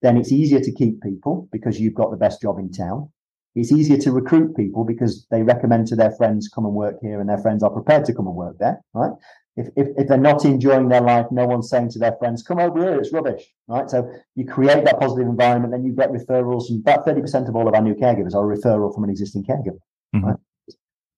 then 0.02 0.18
it's 0.18 0.32
easier 0.32 0.60
to 0.60 0.72
keep 0.72 1.02
people 1.04 1.48
because 1.52 1.80
you've 1.80 1.94
got 1.94 2.10
the 2.10 2.18
best 2.18 2.42
job 2.42 2.58
in 2.58 2.72
town. 2.72 3.12
It's 3.54 3.72
easier 3.72 3.98
to 3.98 4.12
recruit 4.12 4.56
people 4.56 4.84
because 4.84 5.28
they 5.30 5.44
recommend 5.44 5.88
to 5.88 5.96
their 5.96 6.12
friends 6.12 6.50
come 6.54 6.66
and 6.66 6.74
work 6.74 6.96
here, 7.04 7.20
and 7.20 7.30
their 7.30 7.38
friends 7.38 7.62
are 7.62 7.70
prepared 7.70 8.06
to 8.06 8.14
come 8.16 8.26
and 8.26 8.36
work 8.36 8.58
there, 8.58 8.82
right? 8.96 9.12
If, 9.58 9.68
if, 9.76 9.88
if 9.96 10.08
they're 10.08 10.18
not 10.18 10.44
enjoying 10.44 10.88
their 10.88 11.02
life, 11.02 11.28
no 11.30 11.46
one's 11.46 11.70
saying 11.70 11.90
to 11.92 12.00
their 12.00 12.16
friends, 12.18 12.42
come 12.42 12.60
over 12.60 12.80
here, 12.80 13.00
it's 13.00 13.14
rubbish, 13.14 13.44
right? 13.68 13.90
So 13.90 14.12
you 14.34 14.46
create 14.46 14.86
that 14.86 15.00
positive 15.00 15.28
environment, 15.28 15.72
then 15.72 15.84
you 15.84 15.92
get 15.92 16.10
referrals. 16.10 16.70
And 16.70 16.80
about 16.80 17.06
30% 17.06 17.48
of 17.48 17.56
all 17.56 17.68
of 17.68 17.76
our 17.76 17.82
new 17.82 17.94
caregivers 17.94 18.34
are 18.34 18.52
a 18.52 18.58
referral 18.58 18.94
from 18.94 19.04
an 19.04 19.12
existing 19.12 19.44
caregiver, 19.44 19.80
mm-hmm. 20.16 20.26
right? 20.26 20.38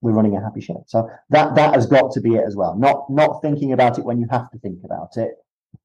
We're 0.01 0.13
running 0.13 0.35
a 0.35 0.41
happy 0.41 0.61
share. 0.61 0.83
So 0.87 1.07
that, 1.29 1.55
that 1.55 1.75
has 1.75 1.85
got 1.85 2.11
to 2.13 2.21
be 2.21 2.35
it 2.35 2.43
as 2.45 2.55
well. 2.55 2.75
Not, 2.77 3.09
not 3.09 3.41
thinking 3.41 3.71
about 3.71 3.99
it 3.99 4.05
when 4.05 4.19
you 4.19 4.27
have 4.31 4.49
to 4.51 4.59
think 4.59 4.79
about 4.83 5.15
it, 5.15 5.35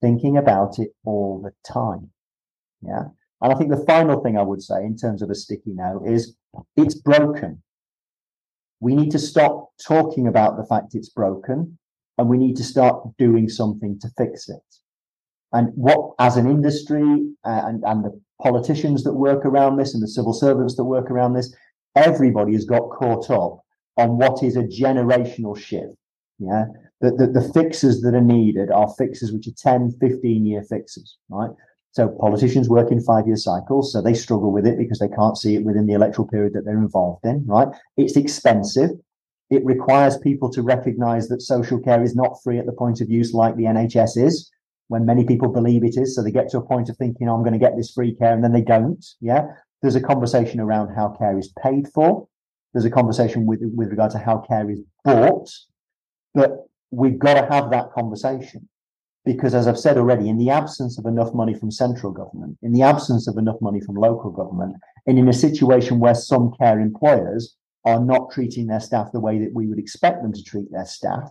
thinking 0.01 0.37
about 0.37 0.79
it 0.79 0.91
all 1.05 1.41
the 1.43 1.53
time. 1.71 2.11
Yeah. 2.83 3.05
And 3.43 3.53
I 3.53 3.57
think 3.57 3.71
the 3.71 3.85
final 3.85 4.23
thing 4.23 4.39
I 4.39 4.43
would 4.43 4.63
say 4.63 4.85
in 4.85 4.97
terms 4.97 5.23
of 5.23 5.31
a 5.31 5.35
sticky 5.35 5.75
note 5.75 6.07
is 6.07 6.35
it's 6.77 6.95
broken. 6.95 7.63
We 8.81 8.95
need 8.95 9.11
to 9.11 9.19
stop 9.19 9.71
talking 9.87 10.27
about 10.27 10.57
the 10.57 10.65
fact 10.65 10.95
it's 10.95 11.11
broken 11.11 11.79
and 12.19 12.29
we 12.29 12.39
need 12.39 12.57
to 12.57 12.65
start 12.65 13.17
doing 13.19 13.49
something 13.49 13.99
to 14.01 14.09
fix 14.17 14.49
it. 14.49 14.63
And 15.53 15.71
what, 15.75 16.15
as 16.19 16.37
an 16.37 16.49
industry 16.49 17.29
uh, 17.45 17.63
and, 17.65 17.85
and 17.85 18.05
the 18.05 18.21
politicians 18.43 19.05
that 19.05 19.15
work 19.15 19.45
around 19.45 19.77
this 19.77 19.95
and 19.95 20.03
the 20.03 20.09
civil 20.09 20.33
servants 20.33 20.77
that 20.77 20.85
work 20.85 21.11
around 21.11 21.35
this, 21.35 21.55
everybody 21.95 22.53
has 22.55 22.65
got 22.65 22.91
caught 22.91 23.31
up 23.31 23.61
on 23.97 24.19
what 24.19 24.43
is 24.43 24.57
a 24.57 24.63
generational 24.63 25.57
shift. 25.57 25.97
Yeah. 26.39 26.67
The, 27.01 27.11
the, 27.11 27.27
the 27.41 27.53
fixes 27.53 28.01
that 28.03 28.15
are 28.15 28.21
needed 28.21 28.71
are 28.71 28.89
fixes 28.97 29.33
which 29.33 29.47
are 29.49 29.53
10, 29.57 29.93
15 30.01 30.47
year 30.47 30.63
fixes, 30.63 31.17
right? 31.29 31.51
So 31.93 32.09
politicians 32.09 32.69
work 32.69 32.91
in 32.91 33.01
five 33.01 33.27
year 33.27 33.37
cycles, 33.37 33.93
so 33.93 34.03
they 34.03 34.13
struggle 34.13 34.53
with 34.53 34.67
it 34.67 34.79
because 34.79 34.99
they 34.99 35.09
can't 35.09 35.39
see 35.39 35.55
it 35.55 35.65
within 35.65 35.87
the 35.87 35.95
electoral 35.95 36.29
period 36.29 36.53
that 36.53 36.65
they're 36.65 36.79
involved 36.79 37.25
in, 37.25 37.45
right? 37.47 37.69
It's 37.97 38.17
expensive. 38.17 38.91
It 39.49 39.65
requires 39.65 40.19
people 40.19 40.51
to 40.51 40.63
recognize 40.63 41.29
that 41.29 41.41
social 41.41 41.79
care 41.79 42.03
is 42.03 42.15
not 42.15 42.37
free 42.43 42.59
at 42.59 42.67
the 42.67 42.73
point 42.73 43.01
of 43.01 43.09
use 43.09 43.33
like 43.33 43.57
the 43.57 43.65
NHS 43.65 44.23
is, 44.23 44.51
when 44.89 45.07
many 45.07 45.25
people 45.25 45.49
believe 45.49 45.85
it 45.85 45.97
is. 45.97 46.15
So 46.15 46.23
they 46.23 46.31
get 46.31 46.51
to 46.51 46.59
a 46.59 46.67
point 46.67 46.89
of 46.89 46.97
thinking, 46.97 47.29
oh, 47.29 47.35
I'm 47.35 47.43
going 47.43 47.53
to 47.53 47.59
get 47.59 47.77
this 47.77 47.93
free 47.93 48.15
care, 48.15 48.35
and 48.35 48.43
then 48.45 48.53
they 48.53 48.63
don't. 48.63 49.05
Yeah. 49.21 49.47
There's 49.83 49.97
a 49.97 50.01
conversation 50.01 50.61
around 50.61 50.95
how 50.95 51.17
care 51.19 51.39
is 51.39 51.53
paid 51.63 51.89
for. 51.95 52.27
There's 52.77 52.85
a 52.85 52.91
conversation 52.91 53.47
with, 53.47 53.61
with 53.75 53.89
regard 53.89 54.11
to 54.11 54.19
how 54.19 54.37
care 54.37 54.69
is 54.71 54.81
bought. 55.03 55.49
But 56.35 56.67
we've 56.91 57.19
got 57.19 57.41
to 57.41 57.51
have 57.51 57.71
that 57.71 57.91
conversation 57.93 58.69
because 59.25 59.55
as 59.55 59.67
I've 59.67 59.79
said 59.79 59.97
already, 59.97 60.29
in 60.29 60.37
the 60.37 60.51
absence 60.51 60.99
of 60.99 61.07
enough 61.07 61.33
money 61.33 61.55
from 61.55 61.71
central 61.71 62.13
government, 62.13 62.59
in 62.61 62.73
the 62.73 62.83
absence 62.83 63.27
of 63.29 63.39
enough 63.39 63.57
money 63.63 63.81
from 63.81 63.95
local 63.95 64.31
government, 64.31 64.77
and 65.07 65.19
in 65.19 65.27
a 65.27 65.33
situation 65.33 66.01
where 66.01 66.15
some 66.15 66.53
care 66.61 66.79
employers 66.79 67.57
are 67.87 67.99
not 67.99 68.31
treating 68.31 68.67
their 68.67 68.81
staff 68.81 69.11
the 69.11 69.21
way 69.21 69.39
that 69.39 69.55
we 69.55 69.67
would 69.67 69.79
expect 69.79 70.21
them 70.21 70.35
to 70.35 70.43
treat 70.45 70.71
their 70.71 70.85
staff. 70.85 71.31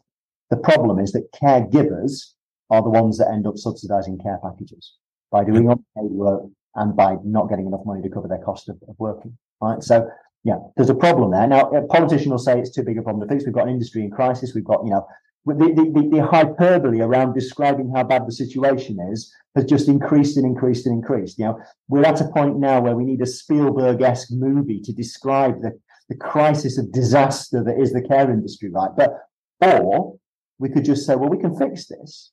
The 0.49 0.57
problem 0.57 0.97
is 0.97 1.11
that 1.11 1.31
caregivers 1.31 2.33
are 2.71 2.81
the 2.81 2.89
ones 2.89 3.19
that 3.19 3.29
end 3.29 3.45
up 3.45 3.57
subsidizing 3.57 4.17
care 4.17 4.39
packages 4.41 4.93
by 5.31 5.43
doing 5.43 5.69
unpaid 5.69 6.11
work 6.11 6.41
and 6.73 6.95
by 6.95 7.17
not 7.23 7.49
getting 7.49 7.67
enough 7.67 7.85
money 7.85 8.01
to 8.01 8.09
cover 8.09 8.27
their 8.27 8.43
cost 8.43 8.67
of, 8.67 8.77
of 8.89 8.95
working. 8.97 9.37
Right. 9.61 9.83
So 9.83 10.09
yeah, 10.45 10.59
there's 10.77 10.89
a 10.89 10.95
problem 10.95 11.31
there. 11.31 11.47
Now, 11.47 11.69
a 11.71 11.85
politician 11.87 12.31
will 12.31 12.37
say 12.37 12.57
it's 12.57 12.69
too 12.69 12.83
big 12.83 12.97
a 12.97 13.01
problem 13.01 13.27
to 13.27 13.33
fix. 13.33 13.45
We've 13.45 13.53
got 13.53 13.67
an 13.67 13.73
industry 13.73 14.03
in 14.03 14.11
crisis. 14.11 14.53
We've 14.55 14.63
got, 14.63 14.85
you 14.85 14.91
know, 14.91 15.05
the, 15.45 15.53
the, 15.53 16.09
the, 16.11 16.25
hyperbole 16.25 17.01
around 17.01 17.33
describing 17.33 17.91
how 17.93 18.03
bad 18.03 18.25
the 18.25 18.31
situation 18.31 18.97
is 19.11 19.31
has 19.55 19.65
just 19.65 19.87
increased 19.87 20.37
and 20.37 20.45
increased 20.45 20.87
and 20.87 20.95
increased. 20.95 21.37
You 21.37 21.45
know, 21.45 21.59
we're 21.87 22.05
at 22.05 22.21
a 22.21 22.29
point 22.29 22.57
now 22.57 22.79
where 22.79 22.95
we 22.95 23.05
need 23.05 23.21
a 23.21 23.27
Spielberg-esque 23.27 24.31
movie 24.31 24.81
to 24.81 24.93
describe 24.93 25.61
the 25.61 25.79
the 26.09 26.15
crisis 26.15 26.77
of 26.77 26.91
disaster 26.91 27.63
that 27.63 27.79
is 27.79 27.91
the 27.91 28.01
care 28.01 28.29
industry, 28.29 28.69
right? 28.69 28.91
But, 28.95 29.17
or 29.61 30.17
we 30.59 30.69
could 30.69 30.85
just 30.85 31.05
say, 31.05 31.15
well, 31.15 31.29
we 31.29 31.39
can 31.39 31.57
fix 31.57 31.87
this. 31.87 32.31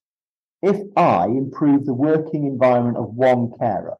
If 0.62 0.78
I 0.96 1.26
improve 1.26 1.86
the 1.86 1.94
working 1.94 2.46
environment 2.46 2.96
of 2.96 3.14
one 3.14 3.52
carer, 3.58 3.96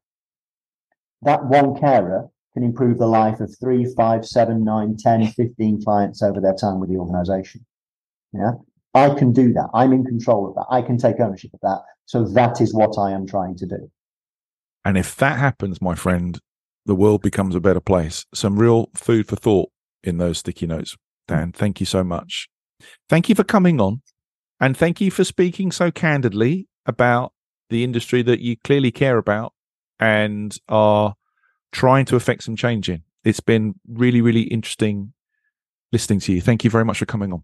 that 1.22 1.44
one 1.44 1.78
carer 1.78 2.28
can 2.55 2.62
improve 2.62 2.98
the 2.98 3.07
life 3.07 3.40
of 3.40 3.55
three, 3.59 3.86
five, 3.96 4.26
seven, 4.26 4.64
nine, 4.64 4.96
10, 4.96 5.28
15 5.28 5.82
clients 5.82 6.22
over 6.22 6.40
their 6.40 6.55
time 6.55 6.80
with 6.80 6.90
the 6.90 6.96
organization. 6.96 7.64
Yeah. 8.32 8.53
I 8.94 9.14
can 9.14 9.32
do 9.32 9.53
that. 9.55 9.68
I'm 9.72 9.92
in 9.92 10.05
control 10.05 10.48
of 10.48 10.55
that. 10.55 10.66
I 10.70 10.82
can 10.82 10.98
take 10.98 11.18
ownership 11.18 11.53
of 11.55 11.61
that. 11.62 11.82
So 12.05 12.24
that 12.24 12.61
is 12.61 12.74
what 12.74 12.98
I 12.98 13.12
am 13.12 13.26
trying 13.26 13.57
to 13.57 13.66
do. 13.66 13.90
And 14.84 14.98
if 14.98 15.16
that 15.16 15.38
happens, 15.38 15.80
my 15.80 15.94
friend, 15.94 16.38
the 16.84 16.94
world 16.94 17.22
becomes 17.22 17.55
a 17.55 17.61
better 17.61 17.80
place. 17.80 18.26
Some 18.34 18.59
real 18.59 18.90
food 18.94 19.28
for 19.28 19.36
thought 19.36 19.70
in 20.05 20.18
those 20.18 20.38
sticky 20.38 20.66
notes. 20.66 20.96
Dan, 21.28 21.53
thank 21.53 21.80
you 21.80 21.86
so 21.86 22.05
much. 22.05 22.48
Thank 23.09 23.28
you 23.28 23.34
for 23.34 23.44
coming 23.44 23.80
on 23.80 24.03
and 24.61 24.76
thank 24.76 25.00
you 25.00 25.11
for 25.11 25.24
speaking 25.24 25.72
so 25.72 25.90
candidly 25.90 26.68
about 26.84 27.32
the 27.70 27.84
industry 27.84 28.22
that 28.22 28.40
you 28.40 28.57
clearly 28.64 28.90
care 28.90 29.16
about 29.16 29.55
and 29.98 30.59
are 30.68 31.14
trying 31.72 32.04
to 32.06 32.16
affect 32.16 32.44
some 32.44 32.56
change 32.56 32.88
in. 32.88 33.02
It's 33.24 33.40
been 33.40 33.74
really, 33.88 34.20
really 34.20 34.42
interesting 34.42 35.12
listening 35.92 36.20
to 36.20 36.32
you. 36.32 36.40
Thank 36.40 36.64
you 36.64 36.70
very 36.70 36.84
much 36.84 36.98
for 36.98 37.06
coming 37.06 37.32
on. 37.32 37.42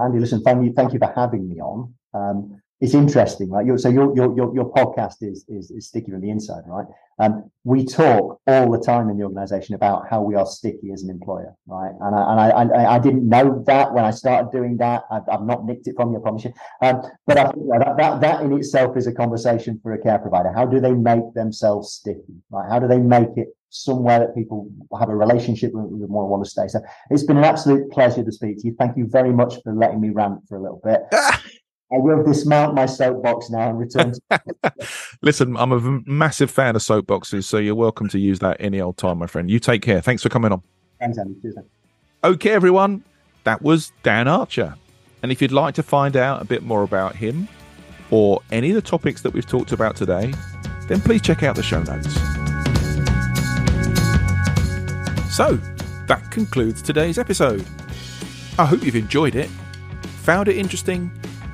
Andy, 0.00 0.18
listen, 0.18 0.42
thank 0.42 0.64
you, 0.64 0.72
thank 0.72 0.92
you 0.92 0.98
for 0.98 1.12
having 1.14 1.48
me 1.48 1.60
on. 1.60 1.94
Um, 2.14 2.60
it's 2.80 2.94
interesting, 2.94 3.50
right? 3.50 3.66
so 3.78 3.88
your, 3.88 4.14
your 4.14 4.36
your 4.36 4.54
your 4.54 4.72
podcast 4.72 5.16
is 5.20 5.44
is, 5.48 5.70
is 5.72 5.88
sticky 5.88 6.12
from 6.12 6.20
the 6.20 6.30
inside, 6.30 6.62
right? 6.66 6.86
Um, 7.18 7.50
we 7.64 7.84
talk 7.84 8.40
all 8.46 8.70
the 8.70 8.78
time 8.78 9.08
in 9.10 9.18
the 9.18 9.24
organisation 9.24 9.74
about 9.74 10.08
how 10.08 10.22
we 10.22 10.36
are 10.36 10.46
sticky 10.46 10.92
as 10.92 11.02
an 11.02 11.10
employer, 11.10 11.54
right? 11.66 11.90
And 12.00 12.14
I 12.14 12.30
and 12.30 12.40
I 12.40 12.82
I, 12.82 12.94
I 12.94 12.98
didn't 13.00 13.28
know 13.28 13.64
that 13.66 13.92
when 13.92 14.04
I 14.04 14.12
started 14.12 14.52
doing 14.52 14.76
that. 14.76 15.02
I've, 15.10 15.28
I've 15.28 15.42
not 15.42 15.64
nicked 15.64 15.88
it 15.88 15.96
from 15.96 16.12
you, 16.12 16.18
I 16.18 16.22
promise 16.22 16.44
you. 16.44 16.52
Um, 16.80 17.02
but 17.26 17.36
I 17.36 17.44
that, 17.46 17.94
that 17.96 18.20
that 18.20 18.42
in 18.42 18.52
itself 18.52 18.96
is 18.96 19.08
a 19.08 19.12
conversation 19.12 19.80
for 19.82 19.94
a 19.94 20.00
care 20.00 20.20
provider. 20.20 20.52
How 20.52 20.64
do 20.64 20.78
they 20.78 20.92
make 20.92 21.34
themselves 21.34 21.92
sticky, 21.94 22.36
right? 22.50 22.70
How 22.70 22.78
do 22.78 22.86
they 22.86 23.00
make 23.00 23.36
it 23.36 23.48
somewhere 23.70 24.20
that 24.20 24.36
people 24.36 24.70
have 24.98 25.08
a 25.08 25.16
relationship 25.16 25.72
with, 25.74 26.08
want, 26.08 26.28
want 26.28 26.44
to 26.44 26.50
stay? 26.50 26.68
So 26.68 26.80
it's 27.10 27.24
been 27.24 27.38
an 27.38 27.44
absolute 27.44 27.90
pleasure 27.90 28.22
to 28.22 28.30
speak 28.30 28.58
to 28.58 28.68
you. 28.68 28.76
Thank 28.78 28.96
you 28.96 29.08
very 29.08 29.32
much 29.32 29.54
for 29.64 29.74
letting 29.74 30.00
me 30.00 30.10
rant 30.10 30.46
for 30.48 30.56
a 30.56 30.62
little 30.62 30.80
bit. 30.84 31.00
I 31.90 31.96
will 31.96 32.22
dismount 32.22 32.74
my 32.74 32.84
soapbox 32.84 33.48
now 33.48 33.70
and 33.70 33.78
return. 33.78 34.12
To- 34.30 34.72
Listen, 35.22 35.56
I'm 35.56 35.72
a 35.72 35.80
massive 36.06 36.50
fan 36.50 36.76
of 36.76 36.82
soapboxes, 36.82 37.44
so 37.44 37.56
you're 37.56 37.74
welcome 37.74 38.08
to 38.10 38.18
use 38.18 38.40
that 38.40 38.58
any 38.60 38.78
old 38.80 38.98
time, 38.98 39.18
my 39.18 39.26
friend. 39.26 39.50
You 39.50 39.58
take 39.58 39.80
care. 39.80 40.02
Thanks 40.02 40.22
for 40.22 40.28
coming 40.28 40.52
on. 40.52 40.62
Thanks, 41.00 41.16
Andy. 41.18 41.34
Cheers, 41.40 41.56
Okay, 42.24 42.50
everyone. 42.50 43.04
That 43.44 43.62
was 43.62 43.92
Dan 44.02 44.28
Archer. 44.28 44.74
And 45.22 45.32
if 45.32 45.40
you'd 45.40 45.52
like 45.52 45.74
to 45.76 45.82
find 45.82 46.14
out 46.16 46.42
a 46.42 46.44
bit 46.44 46.62
more 46.62 46.82
about 46.82 47.16
him 47.16 47.48
or 48.10 48.42
any 48.52 48.68
of 48.70 48.74
the 48.74 48.82
topics 48.82 49.22
that 49.22 49.32
we've 49.32 49.46
talked 49.46 49.72
about 49.72 49.96
today, 49.96 50.32
then 50.88 51.00
please 51.00 51.22
check 51.22 51.42
out 51.42 51.56
the 51.56 51.62
show 51.62 51.82
notes. 51.82 52.14
So, 55.34 55.58
that 56.06 56.30
concludes 56.30 56.82
today's 56.82 57.16
episode. 57.18 57.64
I 58.58 58.66
hope 58.66 58.82
you've 58.82 58.96
enjoyed 58.96 59.36
it, 59.36 59.48
found 60.22 60.48
it 60.48 60.56
interesting, 60.56 61.10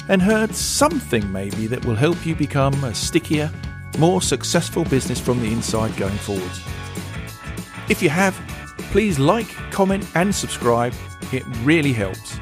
and 0.09 0.20
heard 0.20 0.55
something 0.55 1.30
maybe 1.32 1.66
that 1.66 1.84
will 1.84 1.94
help 1.94 2.26
you 2.26 2.34
become 2.34 2.74
a 2.84 2.94
stickier, 2.94 3.50
more 3.98 4.20
successful 4.20 4.84
business 4.84 5.20
from 5.20 5.40
the 5.40 5.50
inside 5.50 5.96
going 5.96 6.16
forwards. 6.16 6.61
If 7.88 8.02
you 8.02 8.09
have, 8.09 8.34
please 8.90 9.18
like, 9.18 9.48
comment, 9.70 10.07
and 10.14 10.34
subscribe. 10.34 10.94
It 11.32 11.44
really 11.62 11.92
helps. 11.92 12.38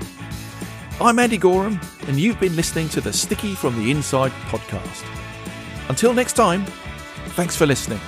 I'm 1.00 1.18
Andy 1.18 1.38
Goram, 1.38 1.80
and 2.06 2.18
you've 2.18 2.38
been 2.38 2.54
listening 2.54 2.88
to 2.90 3.00
the 3.00 3.12
Sticky 3.12 3.54
from 3.54 3.76
the 3.76 3.90
Inside 3.90 4.32
podcast. 4.48 5.04
Until 5.88 6.14
next 6.14 6.34
time, 6.34 6.64
thanks 7.34 7.56
for 7.56 7.66
listening. 7.66 8.00